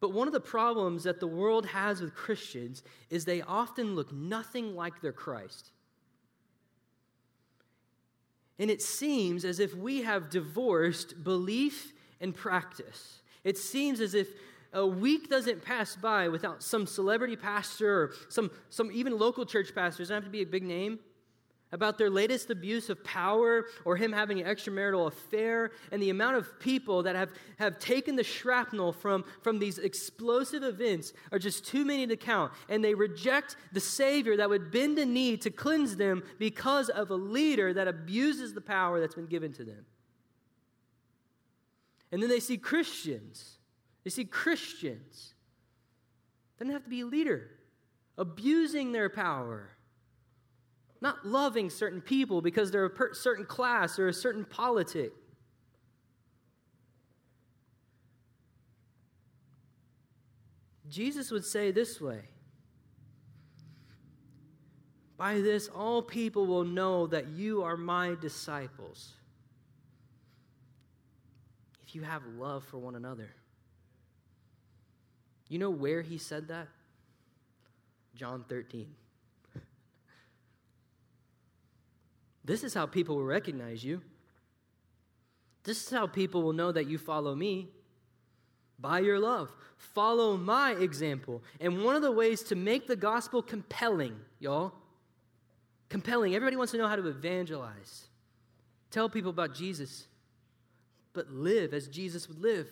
But 0.00 0.12
one 0.12 0.26
of 0.26 0.32
the 0.32 0.40
problems 0.40 1.04
that 1.04 1.20
the 1.20 1.26
world 1.26 1.66
has 1.66 2.00
with 2.00 2.14
Christians 2.14 2.82
is 3.10 3.24
they 3.24 3.42
often 3.42 3.94
look 3.94 4.12
nothing 4.12 4.74
like 4.74 5.00
their 5.02 5.12
Christ. 5.12 5.70
And 8.58 8.70
it 8.70 8.82
seems 8.82 9.44
as 9.44 9.60
if 9.60 9.74
we 9.74 10.02
have 10.02 10.30
divorced 10.30 11.22
belief 11.22 11.92
and 12.20 12.34
practice. 12.34 13.20
It 13.44 13.56
seems 13.56 14.00
as 14.00 14.14
if 14.14 14.28
a 14.72 14.86
week 14.86 15.28
doesn't 15.28 15.64
pass 15.64 15.96
by 15.96 16.28
without 16.28 16.62
some 16.62 16.86
celebrity 16.86 17.36
pastor 17.36 18.02
or 18.02 18.12
some, 18.28 18.50
some 18.68 18.90
even 18.92 19.18
local 19.18 19.44
church 19.44 19.74
pastor, 19.74 20.02
doesn't 20.02 20.14
have 20.14 20.24
to 20.24 20.30
be 20.30 20.42
a 20.42 20.46
big 20.46 20.62
name, 20.62 20.98
about 21.72 21.98
their 21.98 22.10
latest 22.10 22.50
abuse 22.50 22.90
of 22.90 23.02
power 23.04 23.66
or 23.84 23.96
him 23.96 24.12
having 24.12 24.40
an 24.40 24.46
extramarital 24.46 25.06
affair, 25.06 25.70
and 25.92 26.02
the 26.02 26.10
amount 26.10 26.36
of 26.36 26.58
people 26.58 27.04
that 27.04 27.14
have, 27.14 27.30
have 27.58 27.78
taken 27.78 28.16
the 28.16 28.24
shrapnel 28.24 28.92
from, 28.92 29.24
from 29.42 29.58
these 29.58 29.78
explosive 29.78 30.62
events 30.62 31.12
are 31.30 31.38
just 31.38 31.64
too 31.64 31.84
many 31.84 32.06
to 32.06 32.16
count. 32.16 32.52
And 32.68 32.82
they 32.82 32.94
reject 32.94 33.56
the 33.72 33.80
Savior 33.80 34.36
that 34.36 34.50
would 34.50 34.72
bend 34.72 34.98
a 34.98 35.06
knee 35.06 35.36
to 35.38 35.50
cleanse 35.50 35.96
them 35.96 36.24
because 36.38 36.88
of 36.88 37.10
a 37.10 37.14
leader 37.14 37.72
that 37.72 37.86
abuses 37.86 38.52
the 38.52 38.60
power 38.60 39.00
that's 39.00 39.14
been 39.14 39.26
given 39.26 39.52
to 39.54 39.64
them. 39.64 39.86
And 42.12 42.20
then 42.20 42.28
they 42.28 42.40
see 42.40 42.58
Christians. 42.58 43.58
They 44.02 44.10
see 44.10 44.24
Christians. 44.24 45.34
Doesn't 46.58 46.72
have 46.72 46.84
to 46.84 46.90
be 46.90 47.02
a 47.02 47.06
leader, 47.06 47.50
abusing 48.18 48.90
their 48.90 49.08
power 49.08 49.70
not 51.00 51.26
loving 51.26 51.70
certain 51.70 52.00
people 52.00 52.42
because 52.42 52.70
they're 52.70 52.84
a 52.84 52.90
per- 52.90 53.14
certain 53.14 53.44
class 53.44 53.98
or 53.98 54.08
a 54.08 54.12
certain 54.12 54.44
politic. 54.44 55.12
Jesus 60.88 61.30
would 61.30 61.44
say 61.44 61.70
this 61.70 62.00
way 62.00 62.22
By 65.16 65.40
this, 65.40 65.68
all 65.68 66.02
people 66.02 66.46
will 66.46 66.64
know 66.64 67.06
that 67.06 67.28
you 67.28 67.62
are 67.62 67.76
my 67.76 68.16
disciples 68.20 69.14
if 71.82 71.94
you 71.94 72.02
have 72.02 72.22
love 72.38 72.64
for 72.64 72.78
one 72.78 72.94
another. 72.94 73.30
You 75.48 75.58
know 75.58 75.70
where 75.70 76.02
he 76.02 76.18
said 76.18 76.48
that? 76.48 76.68
John 78.14 78.44
13. 78.48 78.86
This 82.44 82.64
is 82.64 82.74
how 82.74 82.86
people 82.86 83.16
will 83.16 83.24
recognize 83.24 83.84
you. 83.84 84.00
This 85.62 85.84
is 85.84 85.90
how 85.90 86.06
people 86.06 86.42
will 86.42 86.52
know 86.52 86.72
that 86.72 86.86
you 86.86 86.98
follow 86.98 87.34
me 87.34 87.68
by 88.78 89.00
your 89.00 89.18
love. 89.18 89.54
Follow 89.76 90.36
my 90.36 90.72
example. 90.72 91.42
And 91.60 91.84
one 91.84 91.96
of 91.96 92.02
the 92.02 92.12
ways 92.12 92.42
to 92.44 92.54
make 92.54 92.86
the 92.86 92.96
gospel 92.96 93.42
compelling, 93.42 94.16
y'all, 94.38 94.72
compelling, 95.88 96.34
everybody 96.34 96.56
wants 96.56 96.72
to 96.72 96.78
know 96.78 96.88
how 96.88 96.96
to 96.96 97.06
evangelize. 97.06 98.08
Tell 98.90 99.08
people 99.08 99.30
about 99.30 99.54
Jesus, 99.54 100.06
but 101.12 101.30
live 101.30 101.74
as 101.74 101.88
Jesus 101.88 102.26
would 102.28 102.40
live. 102.40 102.68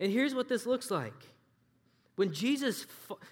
And 0.00 0.10
here's 0.10 0.34
what 0.34 0.48
this 0.48 0.66
looks 0.66 0.90
like. 0.90 1.35
When 2.16 2.32
Jesus 2.32 2.86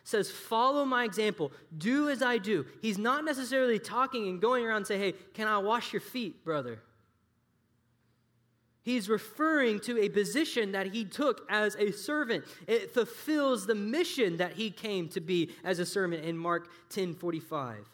says, 0.05 0.31
Follow 0.31 0.85
my 0.85 1.05
example, 1.05 1.51
do 1.77 2.09
as 2.09 2.23
I 2.23 2.39
do, 2.39 2.67
he's 2.81 2.99
not 2.99 3.25
necessarily 3.25 3.79
talking 3.79 4.29
and 4.29 4.41
going 4.41 4.65
around 4.65 4.79
and 4.79 4.87
say, 4.87 4.99
Hey, 4.99 5.13
can 5.33 5.49
I 5.49 5.59
wash 5.59 5.93
your 5.93 6.01
feet, 6.01 6.45
brother? 6.45 6.81
He's 8.83 9.09
referring 9.09 9.81
to 9.81 9.99
a 9.99 10.11
position 10.11 10.73
that 10.73 10.89
he 10.89 11.07
took 11.07 11.47
as 11.49 11.75
a 11.77 11.91
servant. 11.91 12.45
It 12.67 12.93
fulfills 12.93 13.67
the 13.67 13.75
mission 13.75 14.37
that 14.37 14.53
he 14.53 14.71
came 14.71 15.09
to 15.09 15.21
be 15.21 15.53
as 15.65 15.79
a 15.79 15.87
servant 15.87 16.25
in 16.25 16.37
Mark 16.37 16.69
10 16.91 17.15
45. 17.15 17.89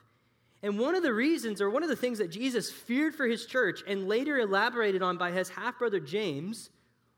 And 0.62 0.78
one 0.78 0.96
of 0.96 1.04
the 1.04 1.14
reasons, 1.14 1.62
or 1.62 1.70
one 1.70 1.84
of 1.84 1.88
the 1.88 1.96
things 1.96 2.18
that 2.18 2.30
Jesus 2.30 2.70
feared 2.70 3.14
for 3.14 3.26
his 3.26 3.46
church 3.46 3.82
and 3.86 4.08
later 4.08 4.38
elaborated 4.38 5.00
on 5.00 5.16
by 5.16 5.30
his 5.30 5.48
half 5.48 5.78
brother 5.78 6.00
James 6.00 6.70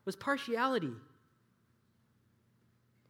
was 0.05 0.15
partiality. 0.15 0.93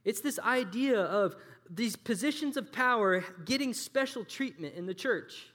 It's 0.04 0.22
this 0.22 0.40
idea 0.40 1.00
of 1.00 1.36
these 1.70 1.96
positions 1.96 2.58
of 2.58 2.72
power 2.72 3.24
getting 3.46 3.74
special 3.74 4.26
treatment 4.26 4.76
in 4.76 4.86
the 4.86 4.94
church. 4.94 5.48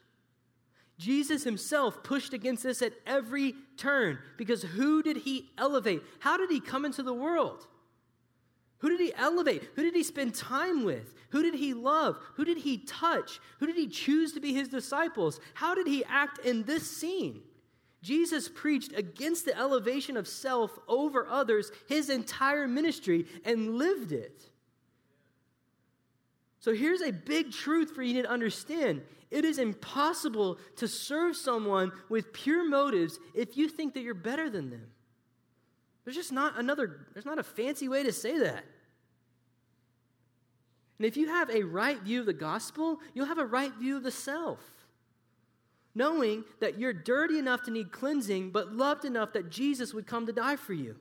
Jesus 0.99 1.45
himself 1.45 2.03
pushed 2.03 2.33
against 2.33 2.65
this 2.65 2.83
at 2.83 2.93
every 3.07 3.55
turn 3.77 4.19
because 4.37 4.63
who 4.63 5.03
did 5.03 5.19
he 5.19 5.51
elevate? 5.57 6.03
How 6.19 6.37
did 6.37 6.51
he 6.51 6.61
come 6.61 6.85
into 6.85 7.03
the 7.03 7.15
world? 7.15 7.67
Who 8.79 8.89
did 8.89 9.01
he 9.01 9.13
elevate? 9.17 9.69
Who 9.77 9.83
did 9.83 9.95
he 9.95 10.03
spend 10.03 10.35
time 10.35 10.85
with? 10.85 11.15
Who 11.31 11.43
did 11.43 11.55
he 11.55 11.75
love? 11.75 12.17
Who 12.35 12.45
did 12.45 12.59
he 12.59 12.79
touch? 12.79 13.41
Who 13.59 13.67
did 13.67 13.77
he 13.77 13.89
choose 13.89 14.33
to 14.33 14.41
be 14.41 14.55
his 14.55 14.69
disciples? 14.69 15.41
How 15.55 15.75
did 15.75 15.87
he 15.87 16.05
act 16.05 16.45
in 16.45 16.65
this 16.65 16.89
scene? 16.89 17.43
Jesus 18.03 18.49
preached 18.49 18.93
against 18.97 19.45
the 19.45 19.59
elevation 19.59 20.17
of 20.17 20.29
self 20.29 20.79
over 20.87 21.27
others 21.27 21.73
his 21.89 22.11
entire 22.11 22.69
ministry 22.69 23.27
and 23.45 23.77
lived 23.77 24.13
it. 24.13 24.43
So 26.61 26.73
here's 26.75 27.03
a 27.03 27.13
big 27.13 27.53
truth 27.53 27.95
for 27.95 28.03
you 28.03 28.23
to 28.23 28.31
understand. 28.31 29.03
It 29.31 29.45
is 29.45 29.59
impossible 29.59 30.59
to 30.77 30.89
serve 30.89 31.37
someone 31.37 31.93
with 32.09 32.33
pure 32.33 32.69
motives 32.69 33.19
if 33.35 33.57
you 33.57 33.69
think 33.69 33.95
that 33.95 34.03
you're 34.03 34.15
better 34.15 34.49
than 34.49 34.71
them. 34.71 34.87
There's 36.05 36.17
just 36.17 36.33
not 36.33 36.59
another, 36.59 37.07
there's 37.13 37.27
not 37.27 37.39
a 37.39 37.43
fancy 37.43 37.89
way 37.89 38.03
to 38.03 38.13
say 38.13 38.39
that. 38.39 38.65
And 40.99 41.07
if 41.07 41.17
you 41.17 41.29
have 41.29 41.51
a 41.51 41.63
right 41.63 42.01
view 42.01 42.21
of 42.21 42.27
the 42.27 42.33
gospel, 42.33 42.99
you'll 43.15 43.27
have 43.27 43.39
a 43.39 43.47
right 43.47 43.73
view 43.75 43.97
of 43.97 44.03
the 44.03 44.11
self 44.11 44.61
knowing 45.99 46.45
that 46.61 46.79
you're 46.79 46.93
dirty 46.93 47.39
enough 47.39 47.65
to 47.65 47.73
need 47.73 47.91
cleansing, 47.91 48.51
but 48.51 48.73
loved 48.73 49.05
enough 49.05 49.33
that 49.33 49.51
Jesus 49.51 49.93
would 49.93 50.07
come 50.07 50.25
to 50.25 50.33
die 50.33 50.55
for 50.55 50.73
you. 50.73 50.95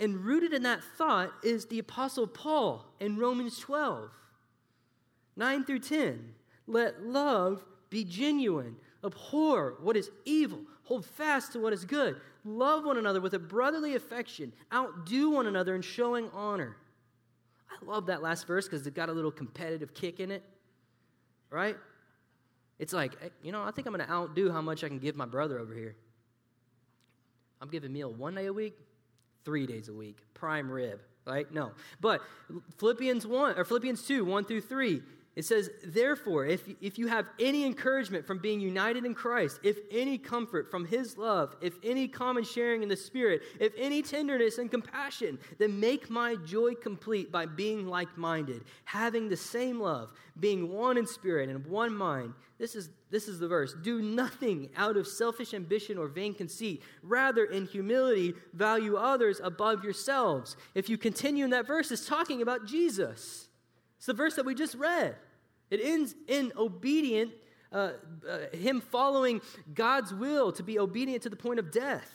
And 0.00 0.16
rooted 0.16 0.54
in 0.54 0.62
that 0.62 0.82
thought 0.82 1.32
is 1.44 1.66
the 1.66 1.78
Apostle 1.78 2.26
Paul 2.26 2.86
in 3.00 3.18
Romans 3.18 3.58
12, 3.58 4.10
9 5.36 5.64
through 5.64 5.80
10. 5.80 6.34
Let 6.66 7.02
love 7.02 7.64
be 7.90 8.02
genuine, 8.02 8.76
abhor 9.04 9.76
what 9.80 9.96
is 9.96 10.10
evil, 10.24 10.60
hold 10.84 11.04
fast 11.04 11.52
to 11.52 11.60
what 11.60 11.74
is 11.74 11.84
good, 11.84 12.18
love 12.44 12.84
one 12.84 12.96
another 12.96 13.20
with 13.20 13.34
a 13.34 13.38
brotherly 13.38 13.94
affection, 13.94 14.52
outdo 14.72 15.30
one 15.30 15.46
another 15.46 15.74
in 15.74 15.82
showing 15.82 16.30
honor. 16.32 16.76
I 17.70 17.84
love 17.84 18.06
that 18.06 18.22
last 18.22 18.46
verse 18.46 18.66
because 18.66 18.86
it 18.86 18.94
got 18.94 19.10
a 19.10 19.12
little 19.12 19.30
competitive 19.30 19.92
kick 19.92 20.18
in 20.18 20.30
it 20.30 20.42
right? 21.50 21.76
It's 22.78 22.92
like, 22.92 23.16
eh, 23.22 23.28
you 23.42 23.52
know, 23.52 23.62
I 23.62 23.70
think 23.70 23.86
I'm 23.86 23.94
going 23.94 24.06
to 24.06 24.12
outdo 24.12 24.50
how 24.50 24.60
much 24.60 24.84
I 24.84 24.88
can 24.88 24.98
give 24.98 25.16
my 25.16 25.26
brother 25.26 25.58
over 25.58 25.74
here. 25.74 25.96
I'm 27.60 27.68
giving 27.68 27.92
meal 27.92 28.12
one 28.12 28.34
day 28.34 28.46
a 28.46 28.52
week, 28.52 28.74
three 29.44 29.66
days 29.66 29.88
a 29.88 29.94
week, 29.94 30.18
prime 30.34 30.70
rib, 30.70 31.00
right? 31.26 31.50
No. 31.52 31.72
But 32.00 32.20
Philippians 32.78 33.26
1 33.26 33.58
or 33.58 33.64
Philippians 33.64 34.06
2, 34.06 34.24
1 34.24 34.44
through 34.44 34.60
3, 34.60 35.02
it 35.36 35.44
says, 35.44 35.70
Therefore, 35.84 36.46
if, 36.46 36.66
if 36.80 36.98
you 36.98 37.08
have 37.08 37.26
any 37.38 37.66
encouragement 37.66 38.26
from 38.26 38.38
being 38.38 38.58
united 38.58 39.04
in 39.04 39.14
Christ, 39.14 39.60
if 39.62 39.76
any 39.90 40.16
comfort 40.16 40.70
from 40.70 40.86
his 40.86 41.18
love, 41.18 41.54
if 41.60 41.74
any 41.82 42.08
common 42.08 42.42
sharing 42.42 42.82
in 42.82 42.88
the 42.88 42.96
Spirit, 42.96 43.42
if 43.60 43.74
any 43.76 44.00
tenderness 44.00 44.56
and 44.56 44.70
compassion, 44.70 45.38
then 45.58 45.78
make 45.78 46.08
my 46.08 46.36
joy 46.46 46.74
complete 46.74 47.30
by 47.30 47.44
being 47.44 47.86
like 47.86 48.16
minded, 48.16 48.64
having 48.86 49.28
the 49.28 49.36
same 49.36 49.78
love, 49.78 50.10
being 50.40 50.72
one 50.72 50.96
in 50.96 51.06
spirit 51.06 51.50
and 51.50 51.66
one 51.66 51.94
mind. 51.94 52.32
This 52.58 52.74
is, 52.74 52.88
this 53.10 53.28
is 53.28 53.38
the 53.38 53.48
verse. 53.48 53.74
Do 53.82 54.00
nothing 54.00 54.70
out 54.74 54.96
of 54.96 55.06
selfish 55.06 55.52
ambition 55.52 55.98
or 55.98 56.08
vain 56.08 56.32
conceit. 56.32 56.82
Rather, 57.02 57.44
in 57.44 57.66
humility, 57.66 58.32
value 58.54 58.96
others 58.96 59.40
above 59.44 59.84
yourselves. 59.84 60.56
If 60.74 60.88
you 60.88 60.96
continue 60.96 61.44
in 61.44 61.50
that 61.50 61.66
verse, 61.66 61.90
it's 61.90 62.06
talking 62.06 62.40
about 62.40 62.66
Jesus. 62.66 63.48
It's 63.98 64.06
the 64.06 64.14
verse 64.14 64.36
that 64.36 64.46
we 64.46 64.54
just 64.54 64.74
read. 64.76 65.16
It 65.70 65.80
ends 65.82 66.14
in 66.28 66.52
obedient, 66.56 67.32
uh, 67.72 67.92
uh, 68.28 68.56
him 68.56 68.80
following 68.80 69.40
God's 69.74 70.14
will 70.14 70.52
to 70.52 70.62
be 70.62 70.78
obedient 70.78 71.22
to 71.24 71.28
the 71.28 71.36
point 71.36 71.58
of 71.58 71.70
death. 71.72 72.12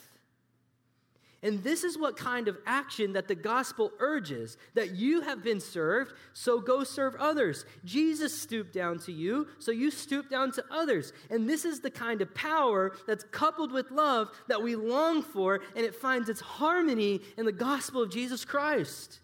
And 1.44 1.64
this 1.64 1.82
is 1.82 1.98
what 1.98 2.16
kind 2.16 2.46
of 2.46 2.56
action 2.66 3.14
that 3.14 3.26
the 3.26 3.34
gospel 3.34 3.90
urges 3.98 4.56
that 4.74 4.92
you 4.92 5.22
have 5.22 5.42
been 5.42 5.58
served, 5.58 6.12
so 6.32 6.60
go 6.60 6.84
serve 6.84 7.16
others. 7.16 7.64
Jesus 7.84 8.40
stooped 8.40 8.72
down 8.72 9.00
to 9.00 9.12
you, 9.12 9.48
so 9.58 9.72
you 9.72 9.90
stoop 9.90 10.30
down 10.30 10.52
to 10.52 10.64
others. 10.70 11.12
And 11.30 11.50
this 11.50 11.64
is 11.64 11.80
the 11.80 11.90
kind 11.90 12.22
of 12.22 12.32
power 12.32 12.92
that's 13.08 13.24
coupled 13.32 13.72
with 13.72 13.90
love 13.90 14.30
that 14.46 14.62
we 14.62 14.76
long 14.76 15.20
for, 15.20 15.62
and 15.74 15.84
it 15.84 15.96
finds 15.96 16.28
its 16.28 16.40
harmony 16.40 17.20
in 17.36 17.44
the 17.44 17.50
gospel 17.50 18.02
of 18.02 18.10
Jesus 18.10 18.44
Christ. 18.44 19.18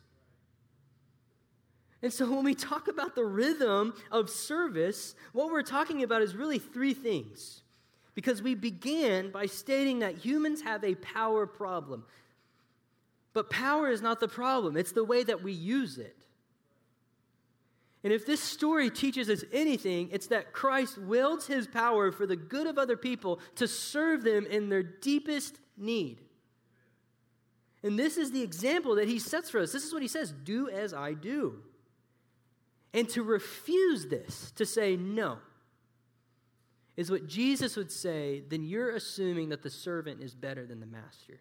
And 2.03 2.13
so 2.13 2.31
when 2.31 2.45
we 2.45 2.55
talk 2.55 2.89
about 2.89 3.15
the 3.15 3.25
rhythm 3.25 3.95
of 4.13 4.31
service, 4.31 5.15
what 5.33 5.51
we're 5.51 5.63
talking 5.63 6.03
about 6.03 6.23
is 6.23 6.37
really 6.37 6.59
three 6.59 6.95
things. 6.95 7.63
Because 8.15 8.43
we 8.43 8.55
began 8.55 9.31
by 9.31 9.47
stating 9.47 10.01
that 10.01 10.19
humans 10.19 10.63
have 10.63 10.85
a 10.85 10.95
power 10.97 11.47
problem. 11.47 12.05
But 13.33 13.51
power 13.51 13.91
is 13.91 14.03
not 14.03 14.21
the 14.21 14.29
problem, 14.29 14.77
it's 14.77 14.93
the 14.93 15.05
way 15.05 15.23
that 15.25 15.43
we 15.43 15.53
use 15.53 15.99
it. 15.99 16.17
And 18.05 18.13
if 18.13 18.27
this 18.27 18.41
story 18.41 18.91
teaches 18.91 19.29
us 19.29 19.45
anything, 19.53 20.09
it's 20.13 20.29
that 20.29 20.53
Christ 20.53 20.99
wields 20.99 21.47
his 21.47 21.67
power 21.67 22.13
for 22.13 22.27
the 22.27 22.37
good 22.37 22.67
of 22.69 22.79
other 22.79 22.97
people 22.97 23.41
to 23.57 23.67
serve 23.67 24.23
them 24.23 24.47
in 24.47 24.69
their 24.69 24.85
deepest 24.85 25.59
need. 25.77 26.19
And 27.83 27.99
this 27.99 28.17
is 28.17 28.31
the 28.31 28.43
example 28.43 28.95
that 28.97 29.09
he 29.09 29.19
sets 29.19 29.51
for 29.51 29.61
us. 29.61 29.73
This 29.73 29.85
is 29.85 29.93
what 29.93 30.03
he 30.03 30.09
says 30.09 30.33
do 30.33 30.69
as 30.69 30.95
I 30.95 31.13
do. 31.13 31.63
And 32.95 33.09
to 33.11 33.23
refuse 33.23 34.07
this, 34.07 34.51
to 34.53 34.65
say 34.65 34.97
no, 34.97 35.39
is 36.97 37.11
what 37.11 37.29
Jesus 37.29 37.77
would 37.77 37.93
say, 37.93 38.43
then 38.49 38.65
you're 38.65 38.91
assuming 38.91 39.51
that 39.51 39.63
the 39.63 39.71
servant 39.71 40.23
is 40.23 40.35
better 40.35 40.67
than 40.67 40.81
the 40.81 40.87
master. 40.87 41.41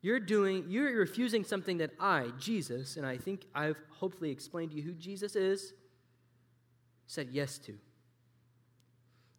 You're 0.00 0.20
doing, 0.20 0.66
you're 0.68 0.96
refusing 0.96 1.44
something 1.44 1.78
that 1.78 1.90
I, 1.98 2.30
Jesus, 2.38 2.96
and 2.96 3.06
I 3.06 3.16
think 3.16 3.46
I've 3.54 3.78
hopefully 3.90 4.30
explained 4.30 4.70
to 4.70 4.76
you 4.76 4.82
who 4.82 4.92
Jesus 4.92 5.34
is, 5.34 5.72
said 7.06 7.28
yes 7.32 7.58
to. 7.58 7.74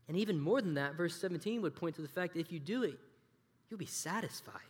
And 0.07 0.17
even 0.17 0.39
more 0.39 0.61
than 0.61 0.75
that, 0.75 0.95
verse 0.95 1.15
17 1.15 1.61
would 1.61 1.75
point 1.75 1.95
to 1.95 2.01
the 2.01 2.07
fact 2.07 2.33
that 2.33 2.39
if 2.39 2.51
you 2.51 2.59
do 2.59 2.83
it, 2.83 2.99
you'll 3.69 3.79
be 3.79 3.85
satisfied. 3.85 4.61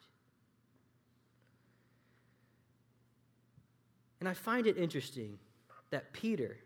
And 4.19 4.29
I 4.29 4.33
find 4.33 4.67
it 4.67 4.77
interesting 4.77 5.37
that 5.95 6.11
Peter, 6.11 6.57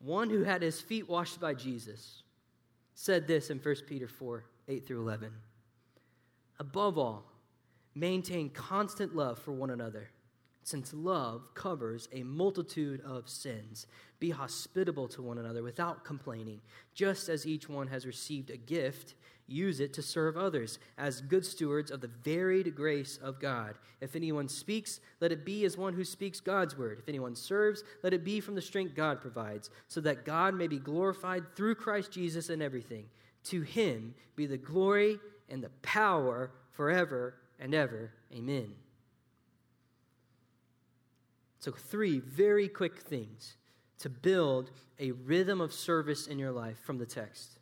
one 0.00 0.30
who 0.30 0.42
had 0.42 0.62
his 0.62 0.80
feet 0.80 1.08
washed 1.08 1.40
by 1.40 1.54
Jesus, 1.54 2.24
said 2.92 3.28
this 3.28 3.50
in 3.50 3.58
1 3.58 3.74
Peter 3.86 4.08
4 4.08 4.42
8 4.66 4.84
through 4.84 5.00
11. 5.02 5.30
Above 6.58 6.98
all, 6.98 7.24
maintain 7.94 8.50
constant 8.50 9.14
love 9.14 9.38
for 9.38 9.52
one 9.52 9.70
another, 9.70 10.10
since 10.64 10.92
love 10.92 11.54
covers 11.54 12.08
a 12.12 12.24
multitude 12.24 13.00
of 13.02 13.28
sins. 13.28 13.86
Be 14.18 14.30
hospitable 14.30 15.06
to 15.06 15.22
one 15.22 15.38
another 15.38 15.62
without 15.62 16.04
complaining, 16.04 16.60
just 16.92 17.28
as 17.28 17.46
each 17.46 17.68
one 17.68 17.86
has 17.86 18.06
received 18.06 18.50
a 18.50 18.56
gift 18.56 19.14
use 19.50 19.80
it 19.80 19.92
to 19.94 20.02
serve 20.02 20.36
others 20.36 20.78
as 20.96 21.20
good 21.20 21.44
stewards 21.44 21.90
of 21.90 22.00
the 22.00 22.10
varied 22.22 22.74
grace 22.74 23.18
of 23.22 23.40
God. 23.40 23.74
If 24.00 24.16
anyone 24.16 24.48
speaks, 24.48 25.00
let 25.20 25.32
it 25.32 25.44
be 25.44 25.64
as 25.64 25.76
one 25.76 25.94
who 25.94 26.04
speaks 26.04 26.40
God's 26.40 26.76
word. 26.76 26.98
If 26.98 27.08
anyone 27.08 27.34
serves, 27.34 27.84
let 28.02 28.14
it 28.14 28.24
be 28.24 28.40
from 28.40 28.54
the 28.54 28.62
strength 28.62 28.94
God 28.94 29.20
provides, 29.20 29.70
so 29.88 30.00
that 30.02 30.24
God 30.24 30.54
may 30.54 30.66
be 30.66 30.78
glorified 30.78 31.54
through 31.54 31.74
Christ 31.74 32.12
Jesus 32.12 32.50
in 32.50 32.62
everything. 32.62 33.06
To 33.44 33.62
him 33.62 34.14
be 34.36 34.46
the 34.46 34.56
glory 34.56 35.18
and 35.48 35.62
the 35.62 35.70
power 35.82 36.52
forever 36.70 37.34
and 37.58 37.74
ever. 37.74 38.12
Amen. 38.32 38.72
So, 41.58 41.72
three 41.72 42.20
very 42.20 42.68
quick 42.68 42.98
things 42.98 43.56
to 43.98 44.08
build 44.08 44.70
a 44.98 45.12
rhythm 45.12 45.60
of 45.60 45.72
service 45.72 46.26
in 46.26 46.38
your 46.38 46.52
life 46.52 46.78
from 46.82 46.98
the 46.98 47.06
text. 47.06 47.59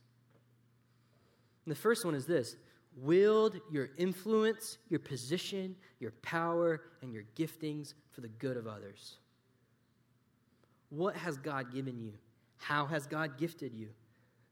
And 1.69 1.77
the 1.77 1.81
first 1.81 2.07
one 2.07 2.15
is 2.15 2.25
this 2.25 2.57
wield 2.97 3.61
your 3.71 3.91
influence, 3.99 4.79
your 4.89 5.01
position, 5.01 5.77
your 6.01 6.13
power, 6.23 6.81
and 7.03 7.13
your 7.13 7.25
giftings 7.37 7.93
for 8.11 8.23
the 8.23 8.29
good 8.29 8.57
of 8.57 8.67
others. 8.67 9.17
What 10.89 11.15
has 11.15 11.37
God 11.37 11.71
given 11.71 11.99
you? 12.01 12.15
How 12.57 12.87
has 12.87 13.07
God 13.07 13.37
gifted 13.37 13.75
you? 13.75 13.89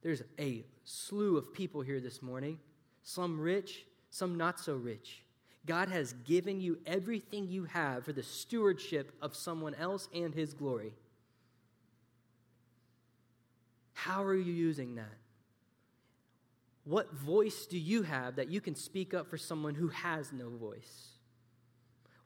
There's 0.03 0.25
a 0.39 0.67
slew 0.85 1.39
of 1.39 1.55
people 1.55 1.81
here 1.81 2.01
this 2.01 2.21
morning, 2.21 2.59
some 3.03 3.41
rich, 3.41 3.87
some 4.11 4.37
not 4.37 4.61
so 4.61 4.75
rich. 4.75 5.23
God 5.65 5.89
has 5.89 6.13
given 6.27 6.61
you 6.61 6.79
everything 6.85 7.49
you 7.49 7.65
have 7.65 8.05
for 8.05 8.13
the 8.13 8.23
stewardship 8.23 9.11
of 9.23 9.35
someone 9.35 9.75
else 9.77 10.11
and 10.15 10.35
His 10.35 10.53
glory. 10.53 10.93
How 13.95 14.23
are 14.23 14.37
you 14.37 14.53
using 14.53 14.97
that? 14.97 15.17
What 16.87 17.13
voice 17.13 17.67
do 17.67 17.77
you 17.77 18.03
have 18.03 18.37
that 18.37 18.49
you 18.49 18.61
can 18.61 18.77
speak 18.77 19.13
up 19.13 19.29
for 19.29 19.37
someone 19.37 19.75
who 19.75 19.89
has 19.89 20.33
no 20.33 20.49
voice? 20.51 21.09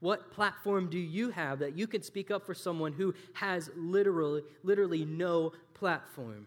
What 0.00 0.32
platform 0.32 0.90
do 0.90 0.98
you 0.98 1.30
have 1.30 1.60
that 1.60 1.76
you 1.76 1.86
can 1.86 2.02
speak 2.02 2.30
up 2.30 2.44
for 2.44 2.52
someone 2.54 2.92
who 2.92 3.14
has 3.32 3.70
literally, 3.74 4.42
literally 4.62 5.06
no 5.06 5.52
platform? 5.72 6.46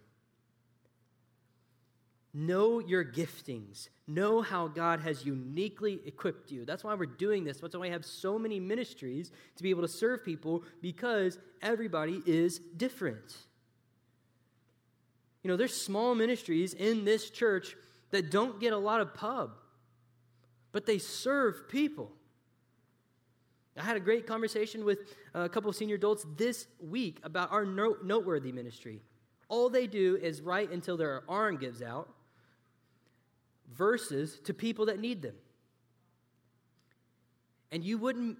Know 2.36 2.80
your 2.80 3.04
giftings. 3.04 3.90
Know 4.08 4.42
how 4.42 4.68
God 4.68 5.00
has 5.00 5.26
uniquely 5.26 6.00
equipped 6.06 6.52
you. 6.52 6.66
That's 6.66 6.84
why 6.84 6.94
we're 6.94 7.06
doing 7.08 7.44
this. 7.44 7.60
That's 7.60 7.76
why 7.76 7.82
we 7.82 7.90
have 7.90 8.06
so 8.06 8.38
many 8.38 8.60
ministries 8.60 9.32
to 9.56 9.64
be 9.64 9.72
able 9.72 9.84
to 9.84 9.88
serve 9.88 10.24
people 10.24 10.64
because 10.82 11.40
everybody 11.64 12.22
is 12.28 12.60
different. 12.60 13.38
You 15.44 15.50
know, 15.50 15.58
there's 15.58 15.76
small 15.76 16.14
ministries 16.14 16.74
in 16.76 17.06
this 17.06 17.32
church 17.32 17.76
that 18.14 18.30
don't 18.30 18.60
get 18.60 18.74
a 18.74 18.78
lot 18.78 19.02
of 19.02 19.16
pub, 19.16 19.56
but 20.72 20.86
they 20.86 21.00
serve 21.00 21.68
people. 21.68 22.12
I 23.76 23.82
had 23.82 23.98
a 23.98 24.00
great 24.00 24.28
conversation 24.28 24.86
with 24.86 25.00
a 25.34 25.50
couple 25.50 25.68
of 25.68 25.76
senior 25.76 25.96
adults 25.96 26.24
this 26.38 26.68
week 26.80 27.20
about 27.24 27.52
our 27.52 27.66
noteworthy 27.66 28.52
ministry. 28.52 29.02
All 29.50 29.68
they 29.68 29.88
do 29.88 30.16
is 30.22 30.42
write 30.42 30.70
until 30.70 30.96
their 30.96 31.24
arm 31.28 31.58
gives 31.58 31.82
out 31.82 32.08
verses 33.74 34.40
to 34.44 34.54
people 34.54 34.86
that 34.86 35.00
need 35.00 35.24
them. 35.24 35.36
And 37.72 37.84
you 37.84 37.98
wouldn't 37.98 38.38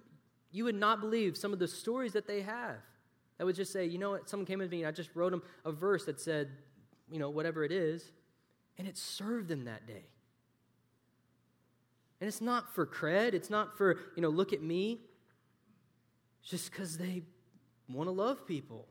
you 0.52 0.62
would 0.62 0.76
not 0.76 1.00
believe 1.00 1.36
some 1.36 1.52
of 1.52 1.58
the 1.58 1.66
stories 1.66 2.12
that 2.12 2.28
they 2.28 2.42
have. 2.42 2.76
That 3.38 3.44
would 3.44 3.56
just 3.56 3.72
say, 3.72 3.86
you 3.86 3.98
know 3.98 4.10
what, 4.10 4.30
someone 4.30 4.46
came 4.46 4.60
with 4.60 4.70
me 4.70 4.82
and 4.82 4.86
I 4.86 4.92
just 4.92 5.10
wrote 5.16 5.32
them 5.32 5.42
a 5.64 5.72
verse 5.72 6.04
that 6.04 6.20
said, 6.20 6.48
you 7.10 7.18
know, 7.18 7.28
whatever 7.28 7.64
it 7.64 7.72
is, 7.72 8.12
and 8.78 8.88
it 8.88 8.96
served 8.96 9.48
them 9.48 9.64
that 9.64 9.86
day. 9.86 10.04
And 12.20 12.28
it's 12.28 12.40
not 12.40 12.74
for 12.74 12.86
cred, 12.86 13.34
it's 13.34 13.50
not 13.50 13.76
for, 13.76 13.98
you 14.16 14.22
know, 14.22 14.28
look 14.28 14.52
at 14.52 14.62
me. 14.62 15.00
It's 16.40 16.50
just 16.50 16.70
because 16.70 16.96
they 16.96 17.22
want 17.88 18.06
to 18.08 18.12
love 18.12 18.46
people. 18.46 18.86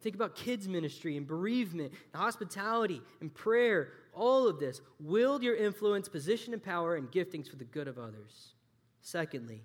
Think 0.00 0.16
about 0.16 0.36
kids' 0.36 0.68
ministry 0.68 1.16
and 1.16 1.26
bereavement, 1.26 1.92
and 2.12 2.22
hospitality 2.22 3.00
and 3.20 3.32
prayer, 3.32 3.88
all 4.12 4.46
of 4.46 4.60
this. 4.60 4.80
Wield 5.00 5.42
your 5.42 5.56
influence, 5.56 6.08
position, 6.08 6.52
and 6.52 6.62
power 6.62 6.96
and 6.96 7.10
giftings 7.10 7.48
for 7.48 7.56
the 7.56 7.64
good 7.64 7.88
of 7.88 7.98
others. 7.98 8.54
Secondly, 9.00 9.62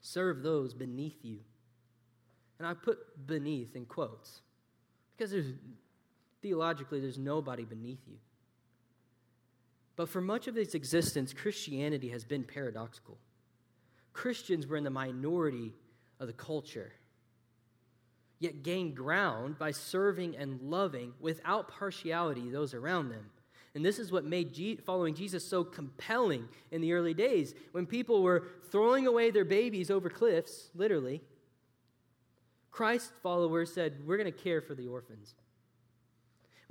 serve 0.00 0.42
those 0.42 0.72
beneath 0.72 1.22
you. 1.22 1.40
And 2.58 2.66
I 2.66 2.74
put 2.74 3.26
beneath 3.26 3.76
in 3.76 3.84
quotes 3.84 4.40
because 5.16 5.32
there's 5.32 5.52
Theologically, 6.42 7.00
there's 7.00 7.18
nobody 7.18 7.64
beneath 7.64 8.00
you. 8.06 8.16
But 9.96 10.08
for 10.08 10.20
much 10.20 10.48
of 10.48 10.56
its 10.56 10.74
existence, 10.74 11.32
Christianity 11.32 12.08
has 12.08 12.24
been 12.24 12.44
paradoxical. 12.44 13.18
Christians 14.12 14.66
were 14.66 14.76
in 14.76 14.84
the 14.84 14.90
minority 14.90 15.72
of 16.18 16.26
the 16.26 16.32
culture, 16.32 16.92
yet 18.38 18.62
gained 18.62 18.96
ground 18.96 19.58
by 19.58 19.70
serving 19.70 20.36
and 20.36 20.60
loving 20.60 21.12
without 21.20 21.68
partiality 21.68 22.50
those 22.50 22.74
around 22.74 23.10
them. 23.10 23.30
And 23.74 23.84
this 23.84 23.98
is 23.98 24.12
what 24.12 24.24
made 24.24 24.80
following 24.84 25.14
Jesus 25.14 25.44
so 25.44 25.64
compelling 25.64 26.46
in 26.70 26.82
the 26.82 26.92
early 26.92 27.14
days 27.14 27.54
when 27.72 27.86
people 27.86 28.22
were 28.22 28.48
throwing 28.70 29.06
away 29.06 29.30
their 29.30 29.46
babies 29.46 29.90
over 29.90 30.10
cliffs, 30.10 30.70
literally. 30.74 31.22
Christ 32.70 33.12
followers 33.22 33.72
said, 33.72 34.00
We're 34.04 34.18
going 34.18 34.30
to 34.30 34.38
care 34.38 34.60
for 34.60 34.74
the 34.74 34.88
orphans. 34.88 35.34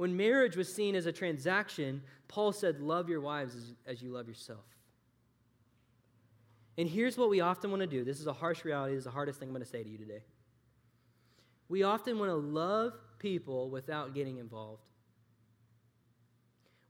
When 0.01 0.17
marriage 0.17 0.57
was 0.57 0.73
seen 0.73 0.95
as 0.95 1.05
a 1.05 1.11
transaction, 1.11 2.01
Paul 2.27 2.53
said, 2.53 2.81
Love 2.81 3.07
your 3.07 3.21
wives 3.21 3.55
as, 3.55 3.73
as 3.85 4.01
you 4.01 4.09
love 4.09 4.27
yourself. 4.27 4.65
And 6.75 6.89
here's 6.89 7.19
what 7.19 7.29
we 7.29 7.41
often 7.41 7.69
want 7.69 7.81
to 7.81 7.87
do. 7.87 8.03
This 8.03 8.19
is 8.19 8.25
a 8.25 8.33
harsh 8.33 8.65
reality. 8.65 8.95
This 8.95 9.01
is 9.01 9.05
the 9.05 9.11
hardest 9.11 9.37
thing 9.37 9.49
I'm 9.49 9.53
going 9.53 9.63
to 9.63 9.69
say 9.69 9.83
to 9.83 9.87
you 9.87 9.99
today. 9.99 10.23
We 11.69 11.83
often 11.83 12.17
want 12.17 12.31
to 12.31 12.35
love 12.35 12.93
people 13.19 13.69
without 13.69 14.15
getting 14.15 14.39
involved. 14.39 14.81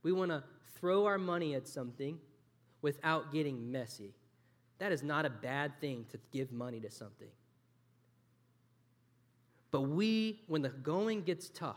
We 0.02 0.12
want 0.12 0.30
to 0.30 0.42
throw 0.80 1.04
our 1.04 1.18
money 1.18 1.54
at 1.54 1.68
something 1.68 2.18
without 2.80 3.30
getting 3.30 3.70
messy. 3.70 4.14
That 4.78 4.90
is 4.90 5.02
not 5.02 5.26
a 5.26 5.30
bad 5.30 5.78
thing 5.82 6.06
to 6.12 6.18
give 6.32 6.50
money 6.50 6.80
to 6.80 6.90
something. 6.90 7.28
But 9.70 9.82
we, 9.82 10.40
when 10.46 10.62
the 10.62 10.70
going 10.70 11.24
gets 11.24 11.50
tough, 11.50 11.76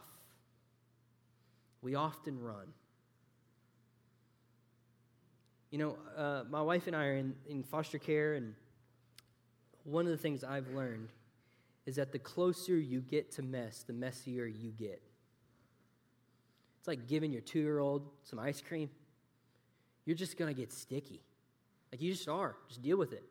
we 1.86 1.93
often 1.93 2.41
run. 2.41 2.65
You 5.69 5.77
know, 5.77 5.97
uh, 6.17 6.43
my 6.49 6.63
wife 6.63 6.88
and 6.88 6.95
I 6.95 7.05
are 7.05 7.17
in, 7.17 7.36
in 7.47 7.61
foster 7.61 7.99
care, 7.99 8.33
and 8.33 8.55
one 9.83 10.05
of 10.05 10.11
the 10.11 10.17
things 10.17 10.43
I've 10.43 10.67
learned 10.69 11.09
is 11.86 11.97
that 11.97 12.11
the 12.11 12.17
closer 12.17 12.75
you 12.75 13.01
get 13.01 13.31
to 13.33 13.43
mess, 13.43 13.83
the 13.83 13.93
messier 13.93 14.47
you 14.47 14.71
get. 14.71 14.99
It's 16.79 16.88
like 16.88 17.07
giving 17.07 17.31
your 17.31 17.41
two 17.41 17.59
year 17.59 17.77
old 17.77 18.09
some 18.23 18.39
ice 18.39 18.61
cream. 18.61 18.89
You're 20.05 20.17
just 20.17 20.39
going 20.39 20.53
to 20.53 20.59
get 20.59 20.73
sticky. 20.73 21.21
Like 21.91 22.01
you 22.01 22.11
just 22.11 22.27
are. 22.27 22.55
Just 22.67 22.81
deal 22.81 22.97
with 22.97 23.13
it. 23.13 23.23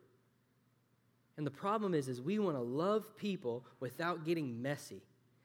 And 1.35 1.45
the 1.45 1.51
problem 1.51 1.93
is, 1.93 2.07
is 2.07 2.21
we 2.21 2.39
want 2.39 2.55
to 2.55 2.61
love 2.61 3.17
people 3.17 3.65
without 3.81 4.23
getting 4.23 4.61
messy. 4.61 5.01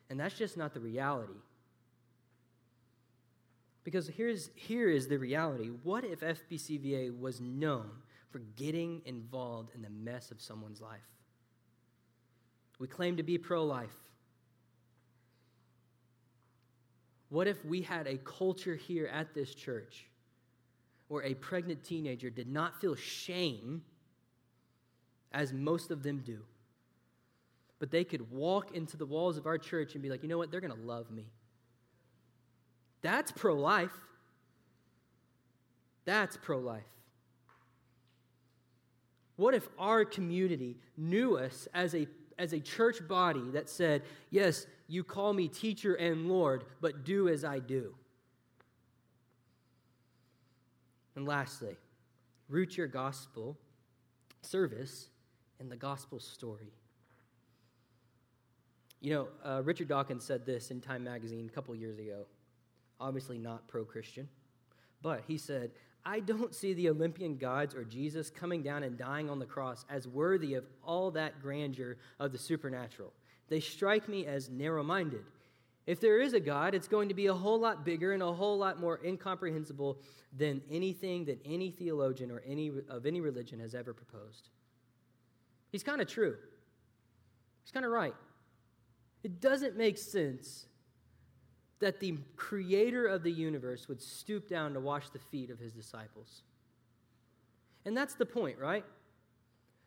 And 0.09 0.21
that's 0.21 0.39
just 0.39 0.57
not 0.57 0.75
the 0.75 0.81
reality. 0.81 1.41
Because 3.85 4.09
here's, 4.09 4.51
here 4.55 4.89
is 4.91 5.09
the 5.09 5.19
reality. 5.19 5.71
What 5.83 6.05
if 6.05 6.21
FBCVA 6.21 7.19
was 7.19 7.41
known 7.41 7.91
for 8.31 8.41
getting 8.57 9.03
involved 9.05 9.71
in 9.75 9.83
the 9.83 9.91
mess 9.91 10.31
of 10.31 10.41
someone's 10.41 10.81
life? 10.81 11.01
We 12.79 12.87
claim 12.87 13.17
to 13.17 13.23
be 13.23 13.39
pro 13.39 13.65
life. 13.65 13.95
What 17.29 17.47
if 17.47 17.65
we 17.65 17.83
had 17.83 18.07
a 18.07 18.19
culture 18.19 18.75
here 18.75 19.07
at 19.07 19.35
this 19.35 19.55
church 19.55 20.07
where 21.09 21.25
a 21.25 21.35
pregnant 21.35 21.85
teenager 21.85 22.31
did 22.31 22.49
not 22.49 22.81
feel 22.81 22.95
shame, 22.95 23.83
as 25.33 25.53
most 25.53 25.91
of 25.91 26.03
them 26.03 26.23
do, 26.25 26.41
but 27.79 27.91
they 27.91 28.05
could 28.05 28.31
walk 28.31 28.77
into 28.77 28.97
the 28.97 29.07
walls 29.07 29.37
of 29.37 29.47
our 29.47 29.59
church 29.59 29.95
and 29.95 30.03
be 30.03 30.11
like, 30.11 30.23
you 30.23 30.29
know 30.29 30.39
what? 30.39 30.51
They're 30.51 30.61
going 30.61 30.73
to 30.73 30.87
love 30.87 31.11
me. 31.11 31.27
That's 33.03 33.33
pro 33.33 33.55
life. 33.55 33.93
That's 36.05 36.37
pro 36.37 36.59
life. 36.59 36.83
What 39.37 39.55
if 39.55 39.69
our 39.79 40.05
community 40.05 40.77
knew 40.97 41.39
us 41.39 41.67
as 41.73 41.95
a, 41.95 42.07
as 42.39 42.53
a 42.53 42.61
church 42.61 43.07
body 43.09 43.43
that 43.53 43.71
said, 43.71 44.03
Yes, 44.31 44.67
you 44.87 45.05
call 45.05 45.33
me 45.33 45.49
teacher 45.49 45.95
and 45.95 46.29
Lord, 46.29 46.65
but 46.81 47.05
do 47.05 47.29
as 47.29 47.45
I 47.45 47.59
do. 47.59 47.95
And 51.17 51.27
lastly, 51.27 51.77
root 52.49 52.77
your 52.77 52.87
gospel 52.87 53.57
service 54.43 55.09
in 55.59 55.69
the 55.69 55.77
gospel 55.77 56.19
story. 56.19 56.73
You 59.01 59.15
know, 59.15 59.29
uh, 59.45 59.63
Richard 59.63 59.89
Dawkins 59.89 60.25
said 60.25 60.45
this 60.45 60.71
in 60.71 60.81
Time 60.81 61.05
magazine 61.05 61.49
a 61.51 61.55
couple 61.55 61.75
years 61.75 61.99
ago. 61.99 62.27
Obviously, 63.01 63.39
not 63.39 63.67
pro 63.67 63.85
Christian, 63.85 64.29
but 65.03 65.23
he 65.27 65.39
said, 65.39 65.71
I 66.05 66.21
don't 66.21 66.55
see 66.55 66.73
the 66.73 66.89
Olympian 66.89 67.37
gods 67.37 67.75
or 67.75 67.85
Jesus 67.85 68.31
coming 68.31 68.63
down 68.63 68.83
and 68.83 68.97
dying 68.97 69.29
on 69.29 69.39
the 69.39 69.47
cross 69.47 69.85
as 69.91 70.09
worthy 70.09 70.55
of 70.55 70.65
all 70.83 71.11
that 71.13 71.41
grandeur 71.43 71.97
of 72.19 72.33
the 72.33 72.39
supernatural. 72.39 73.13
They 73.49 73.61
strike 73.61 74.09
me 74.09 74.27
as 74.27 74.49
narrow 74.49 74.83
minded. 74.83 75.25
If 75.87 76.01
there 76.01 76.21
is 76.21 76.35
a 76.35 76.41
God, 76.41 76.75
it's 76.75 76.89
going 76.89 77.09
to 77.09 77.15
be 77.15 77.27
a 77.27 77.35
whole 77.35 77.59
lot 77.59 77.85
bigger 77.85 78.13
and 78.13 78.23
a 78.23 78.33
whole 78.33 78.57
lot 78.57 78.79
more 78.79 79.01
incomprehensible 79.05 79.99
than 80.37 80.63
anything 80.71 81.25
that 81.25 81.41
any 81.45 81.71
theologian 81.71 82.31
or 82.31 82.43
any 82.47 82.71
of 82.89 83.07
any 83.07 83.21
religion 83.21 83.61
has 83.61 83.75
ever 83.75 83.93
proposed. 83.93 84.51
He's 85.73 85.83
kind 85.83 86.01
of 86.01 86.07
true. 86.07 86.37
He's 87.65 87.73
kind 87.73 87.85
of 87.85 87.93
right. 87.93 88.15
It 89.23 89.41
doesn't 89.41 89.77
make 89.77 89.99
sense 89.99 90.67
that 91.81 92.01
the 92.01 92.19
creator 92.37 93.07
of 93.07 93.23
the 93.23 93.31
universe 93.31 93.89
would 93.89 94.01
stoop 94.01 94.49
down 94.49 94.75
to 94.75 94.81
wash 94.81 95.09
the 95.11 95.19
feet 95.19 95.51
of 95.51 95.59
his 95.59 95.73
disciples. 95.73 96.43
And 97.85 97.97
that's 97.97 98.15
the 98.15 98.27
point, 98.27 98.59
right? 98.59 98.85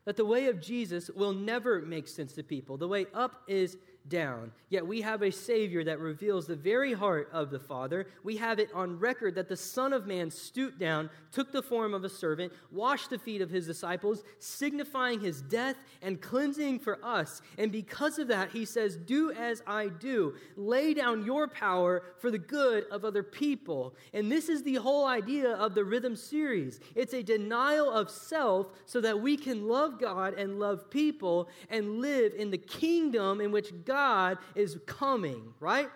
That 0.05 0.17
the 0.17 0.25
way 0.25 0.47
of 0.47 0.59
Jesus 0.59 1.09
will 1.09 1.33
never 1.33 1.81
make 1.81 2.07
sense 2.07 2.33
to 2.33 2.43
people. 2.43 2.77
The 2.77 2.87
way 2.87 3.05
up 3.13 3.43
is 3.47 3.77
down. 4.07 4.51
Yet 4.69 4.85
we 4.85 5.01
have 5.01 5.21
a 5.21 5.31
Savior 5.31 5.83
that 5.83 5.99
reveals 5.99 6.47
the 6.47 6.55
very 6.55 6.93
heart 6.93 7.29
of 7.31 7.51
the 7.51 7.59
Father. 7.59 8.07
We 8.23 8.37
have 8.37 8.59
it 8.59 8.69
on 8.73 8.99
record 8.99 9.35
that 9.35 9.47
the 9.47 9.55
Son 9.55 9.93
of 9.93 10.07
Man 10.07 10.29
stooped 10.29 10.79
down, 10.79 11.09
took 11.31 11.51
the 11.51 11.61
form 11.61 11.93
of 11.93 12.03
a 12.03 12.09
servant, 12.09 12.51
washed 12.71 13.09
the 13.09 13.19
feet 13.19 13.41
of 13.41 13.49
his 13.49 13.65
disciples, 13.65 14.23
signifying 14.39 15.19
his 15.19 15.41
death 15.41 15.77
and 16.01 16.21
cleansing 16.21 16.79
for 16.79 17.03
us. 17.03 17.41
And 17.57 17.71
because 17.71 18.19
of 18.19 18.27
that, 18.27 18.51
he 18.51 18.65
says, 18.65 18.97
Do 18.97 19.31
as 19.31 19.61
I 19.65 19.87
do. 19.87 20.35
Lay 20.57 20.93
down 20.93 21.25
your 21.25 21.47
power 21.47 22.03
for 22.19 22.31
the 22.31 22.39
good 22.39 22.85
of 22.91 23.05
other 23.05 23.23
people. 23.23 23.95
And 24.13 24.31
this 24.31 24.49
is 24.49 24.63
the 24.63 24.75
whole 24.75 25.05
idea 25.05 25.51
of 25.51 25.75
the 25.75 25.83
Rhythm 25.83 26.15
series 26.15 26.79
it's 26.95 27.13
a 27.13 27.23
denial 27.23 27.91
of 27.91 28.09
self 28.09 28.67
so 28.85 29.01
that 29.01 29.19
we 29.19 29.37
can 29.37 29.67
love 29.67 29.99
God 29.99 30.33
and 30.33 30.59
love 30.59 30.89
people 30.89 31.49
and 31.69 31.99
live 31.99 32.33
in 32.33 32.51
the 32.51 32.57
kingdom 32.57 33.41
in 33.41 33.51
which 33.51 33.71
God 33.85 33.92
God 33.93 34.39
is 34.55 34.79
coming, 34.87 35.53
right? 35.59 35.87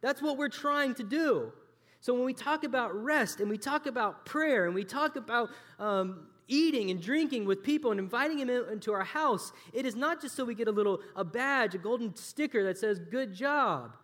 That's 0.00 0.22
what 0.22 0.38
we're 0.38 0.48
trying 0.48 0.94
to 0.94 1.02
do. 1.02 1.52
So 2.00 2.14
when 2.14 2.24
we 2.24 2.32
talk 2.32 2.64
about 2.64 2.94
rest 2.94 3.40
and 3.40 3.50
we 3.50 3.58
talk 3.58 3.84
about 3.84 4.24
prayer 4.24 4.64
and 4.64 4.74
we 4.74 4.82
talk 4.82 5.16
about 5.16 5.50
um, 5.78 6.28
eating 6.48 6.90
and 6.90 7.02
drinking 7.02 7.44
with 7.44 7.62
people 7.62 7.90
and 7.90 8.00
inviting 8.00 8.38
them 8.38 8.48
into 8.72 8.94
our 8.94 9.04
house, 9.04 9.52
it 9.74 9.84
is 9.84 9.94
not 9.94 10.22
just 10.22 10.34
so 10.34 10.46
we 10.46 10.54
get 10.54 10.68
a 10.68 10.72
little 10.72 11.00
a 11.16 11.24
badge, 11.24 11.74
a 11.74 11.78
golden 11.78 12.16
sticker 12.16 12.64
that 12.64 12.78
says 12.78 12.98
"Good 12.98 13.34
job." 13.34 13.94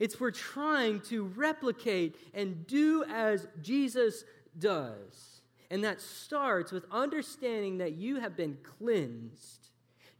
It's 0.00 0.18
we're 0.18 0.32
trying 0.32 0.98
to 1.02 1.26
replicate 1.36 2.16
and 2.34 2.66
do 2.66 3.04
as 3.04 3.46
Jesus 3.62 4.24
does. 4.58 5.42
And 5.70 5.84
that 5.84 6.00
starts 6.00 6.72
with 6.72 6.84
understanding 6.90 7.78
that 7.78 7.92
you 7.92 8.18
have 8.18 8.36
been 8.36 8.58
cleansed 8.78 9.63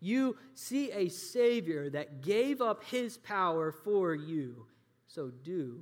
you 0.05 0.37
see 0.55 0.91
a 0.93 1.09
Savior 1.09 1.89
that 1.91 2.21
gave 2.21 2.61
up 2.61 2.85
his 2.85 3.17
power 3.17 3.73
for 3.73 4.15
you. 4.15 4.67
So 5.07 5.31
do 5.43 5.81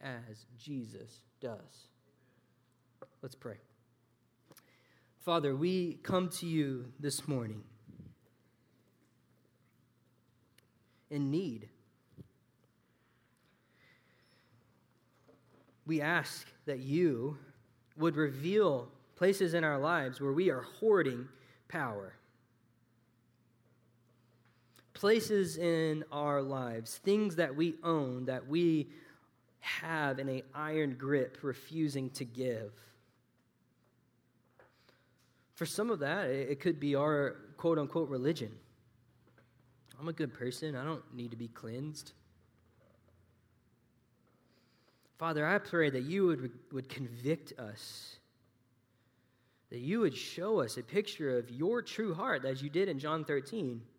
as 0.00 0.46
Jesus 0.58 1.20
does. 1.40 1.88
Let's 3.22 3.36
pray. 3.36 3.58
Father, 5.20 5.54
we 5.54 6.00
come 6.02 6.30
to 6.30 6.46
you 6.46 6.86
this 6.98 7.28
morning 7.28 7.62
in 11.08 11.30
need. 11.30 11.68
We 15.86 16.00
ask 16.00 16.46
that 16.66 16.80
you 16.80 17.38
would 17.96 18.16
reveal 18.16 18.88
places 19.14 19.54
in 19.54 19.62
our 19.62 19.78
lives 19.78 20.20
where 20.20 20.32
we 20.32 20.50
are 20.50 20.62
hoarding 20.62 21.28
power 21.68 22.14
places 25.00 25.56
in 25.56 26.04
our 26.12 26.42
lives, 26.42 26.98
things 26.98 27.36
that 27.36 27.56
we 27.56 27.74
own, 27.82 28.26
that 28.26 28.46
we 28.46 28.86
have 29.60 30.18
in 30.18 30.28
an 30.28 30.42
iron 30.54 30.94
grip, 30.98 31.38
refusing 31.40 32.10
to 32.10 32.24
give. 32.24 32.70
For 35.54 35.64
some 35.64 35.90
of 35.90 36.00
that, 36.00 36.28
it 36.28 36.60
could 36.60 36.78
be 36.78 36.94
our 36.96 37.36
quote 37.56 37.78
unquote 37.78 38.10
religion. 38.10 38.52
I'm 39.98 40.08
a 40.08 40.12
good 40.12 40.34
person, 40.34 40.76
I 40.76 40.84
don't 40.84 41.02
need 41.14 41.30
to 41.30 41.36
be 41.36 41.48
cleansed. 41.48 42.12
Father, 45.18 45.46
I 45.46 45.58
pray 45.58 45.88
that 45.88 46.02
you 46.02 46.26
would, 46.26 46.50
would 46.72 46.88
convict 46.90 47.58
us, 47.58 48.16
that 49.70 49.80
you 49.80 50.00
would 50.00 50.16
show 50.16 50.60
us 50.60 50.76
a 50.76 50.82
picture 50.82 51.38
of 51.38 51.50
your 51.50 51.80
true 51.80 52.12
heart, 52.12 52.44
as 52.44 52.62
you 52.62 52.68
did 52.68 52.90
in 52.90 52.98
John 52.98 53.24
13 53.24 53.80
that 53.80 53.89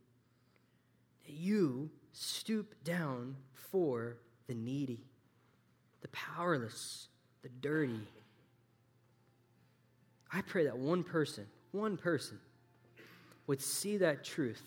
you 1.31 1.89
stoop 2.11 2.75
down 2.83 3.35
for 3.53 4.17
the 4.47 4.53
needy, 4.53 5.05
the 6.01 6.07
powerless, 6.09 7.07
the 7.41 7.49
dirty. 7.49 8.07
I 10.31 10.41
pray 10.41 10.65
that 10.65 10.77
one 10.77 11.03
person, 11.03 11.45
one 11.71 11.97
person, 11.97 12.39
would 13.47 13.61
see 13.61 13.97
that 13.97 14.23
truth, 14.23 14.63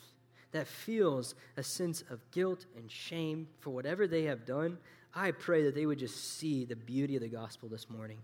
that 0.53 0.67
feels 0.67 1.35
a 1.57 1.63
sense 1.63 2.03
of 2.11 2.21
guilt 2.31 2.67
and 2.77 2.91
shame 2.91 3.49
for 3.61 3.71
whatever 3.71 4.07
they 4.07 4.25
have 4.25 4.45
done. 4.45 4.79
I 5.15 5.31
pray 5.31 5.65
that 5.65 5.75
they 5.75 5.87
would 5.87 5.99
just 5.99 6.39
see 6.39 6.65
the 6.65 6.77
beauty 6.77 7.17
of 7.17 7.23
the 7.23 7.29
gospel 7.29 7.69
this 7.69 7.89
morning. 7.89 8.19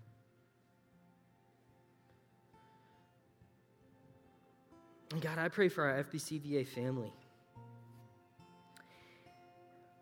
And 5.11 5.21
God, 5.21 5.37
I 5.37 5.49
pray 5.49 5.67
for 5.67 5.85
our 5.85 6.03
FBCVA 6.03 6.67
family. 6.67 7.13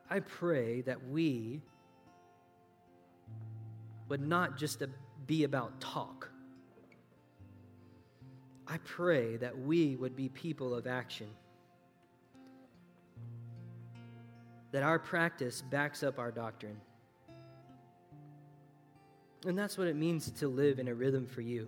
I 0.09 0.19
pray 0.21 0.81
that 0.81 1.07
we 1.07 1.61
would 4.07 4.21
not 4.21 4.57
just 4.57 4.81
be 5.27 5.43
about 5.43 5.79
talk. 5.79 6.29
I 8.67 8.77
pray 8.79 9.37
that 9.37 9.57
we 9.57 9.95
would 9.95 10.15
be 10.15 10.29
people 10.29 10.73
of 10.73 10.87
action. 10.87 11.27
That 14.71 14.83
our 14.83 14.99
practice 14.99 15.61
backs 15.61 16.01
up 16.01 16.17
our 16.17 16.31
doctrine. 16.31 16.79
And 19.45 19.57
that's 19.57 19.77
what 19.77 19.87
it 19.87 19.95
means 19.95 20.29
to 20.31 20.47
live 20.47 20.79
in 20.79 20.87
a 20.87 20.93
rhythm 20.93 21.25
for 21.27 21.41
you. 21.41 21.67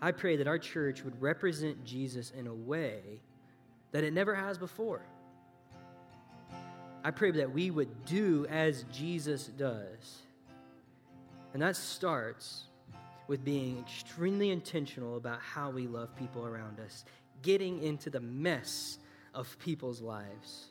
I 0.00 0.12
pray 0.12 0.36
that 0.36 0.46
our 0.46 0.58
church 0.58 1.02
would 1.02 1.20
represent 1.20 1.84
Jesus 1.84 2.30
in 2.30 2.46
a 2.46 2.54
way 2.54 3.00
that 3.92 4.04
it 4.04 4.12
never 4.12 4.34
has 4.34 4.58
before. 4.58 5.02
I 7.06 7.12
pray 7.12 7.30
that 7.30 7.52
we 7.52 7.70
would 7.70 8.04
do 8.04 8.48
as 8.50 8.84
Jesus 8.92 9.46
does. 9.46 10.22
And 11.52 11.62
that 11.62 11.76
starts 11.76 12.64
with 13.28 13.44
being 13.44 13.78
extremely 13.78 14.50
intentional 14.50 15.16
about 15.16 15.38
how 15.38 15.70
we 15.70 15.86
love 15.86 16.16
people 16.16 16.44
around 16.44 16.80
us, 16.80 17.04
getting 17.42 17.80
into 17.80 18.10
the 18.10 18.18
mess 18.18 18.98
of 19.34 19.56
people's 19.60 20.00
lives. 20.00 20.66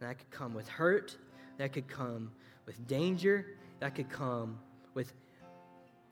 And 0.00 0.10
that 0.10 0.18
could 0.18 0.32
come 0.32 0.54
with 0.54 0.68
hurt, 0.68 1.16
that 1.58 1.72
could 1.72 1.86
come 1.86 2.32
with 2.66 2.84
danger, 2.88 3.46
that 3.78 3.94
could 3.94 4.10
come 4.10 4.58
with 4.92 5.12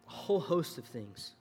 a 0.07 0.11
whole 0.13 0.39
host 0.39 0.79
of 0.79 0.85
things. 0.85 1.33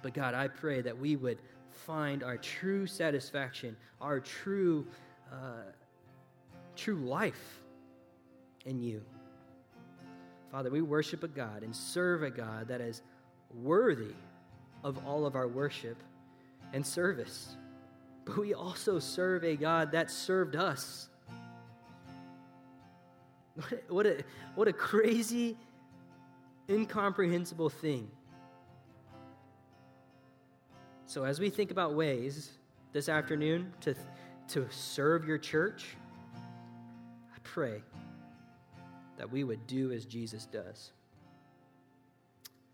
But 0.00 0.14
God, 0.14 0.32
I 0.32 0.48
pray 0.48 0.80
that 0.80 0.96
we 0.96 1.16
would 1.16 1.42
find 1.70 2.22
our 2.22 2.38
true 2.38 2.86
satisfaction, 2.86 3.76
our 4.00 4.20
true 4.20 4.86
uh, 5.30 5.64
true 6.78 6.96
life 6.96 7.60
in 8.64 8.80
you. 8.80 9.02
Father, 10.50 10.70
we 10.70 10.80
worship 10.80 11.22
a 11.24 11.28
God 11.28 11.62
and 11.62 11.74
serve 11.74 12.22
a 12.22 12.30
God 12.30 12.68
that 12.68 12.80
is 12.80 13.02
worthy 13.52 14.14
of 14.84 15.04
all 15.06 15.26
of 15.26 15.34
our 15.34 15.48
worship 15.48 15.96
and 16.72 16.86
service. 16.86 17.56
But 18.24 18.38
we 18.38 18.54
also 18.54 18.98
serve 18.98 19.44
a 19.44 19.56
God 19.56 19.92
that 19.92 20.10
served 20.10 20.56
us. 20.56 21.08
What 23.88 24.06
a, 24.06 24.22
what 24.54 24.68
a 24.68 24.72
crazy, 24.72 25.56
incomprehensible 26.68 27.70
thing. 27.70 28.08
So, 31.06 31.24
as 31.24 31.40
we 31.40 31.50
think 31.50 31.72
about 31.72 31.94
ways 31.94 32.52
this 32.92 33.08
afternoon 33.08 33.72
to, 33.80 33.96
to 34.48 34.68
serve 34.70 35.26
your 35.26 35.38
church, 35.38 35.96
pray 37.52 37.82
that 39.16 39.30
we 39.30 39.44
would 39.44 39.66
do 39.66 39.92
as 39.92 40.04
Jesus 40.04 40.46
does. 40.46 40.92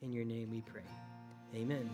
In 0.03 0.12
your 0.12 0.25
name 0.25 0.51
we 0.51 0.61
pray. 0.61 0.83
Amen. 1.55 1.89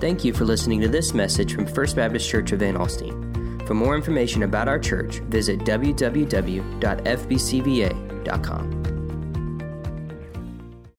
Thank 0.00 0.24
you 0.24 0.32
for 0.32 0.44
listening 0.44 0.80
to 0.80 0.88
this 0.88 1.14
message 1.14 1.54
from 1.54 1.66
First 1.66 1.96
Baptist 1.96 2.28
Church 2.28 2.52
of 2.52 2.60
Van 2.60 2.74
Alstyne. 2.74 3.66
For 3.66 3.74
more 3.74 3.94
information 3.94 4.42
about 4.42 4.68
our 4.68 4.78
church, 4.78 5.20
visit 5.20 5.60
www.fbcva.com. 5.60 6.74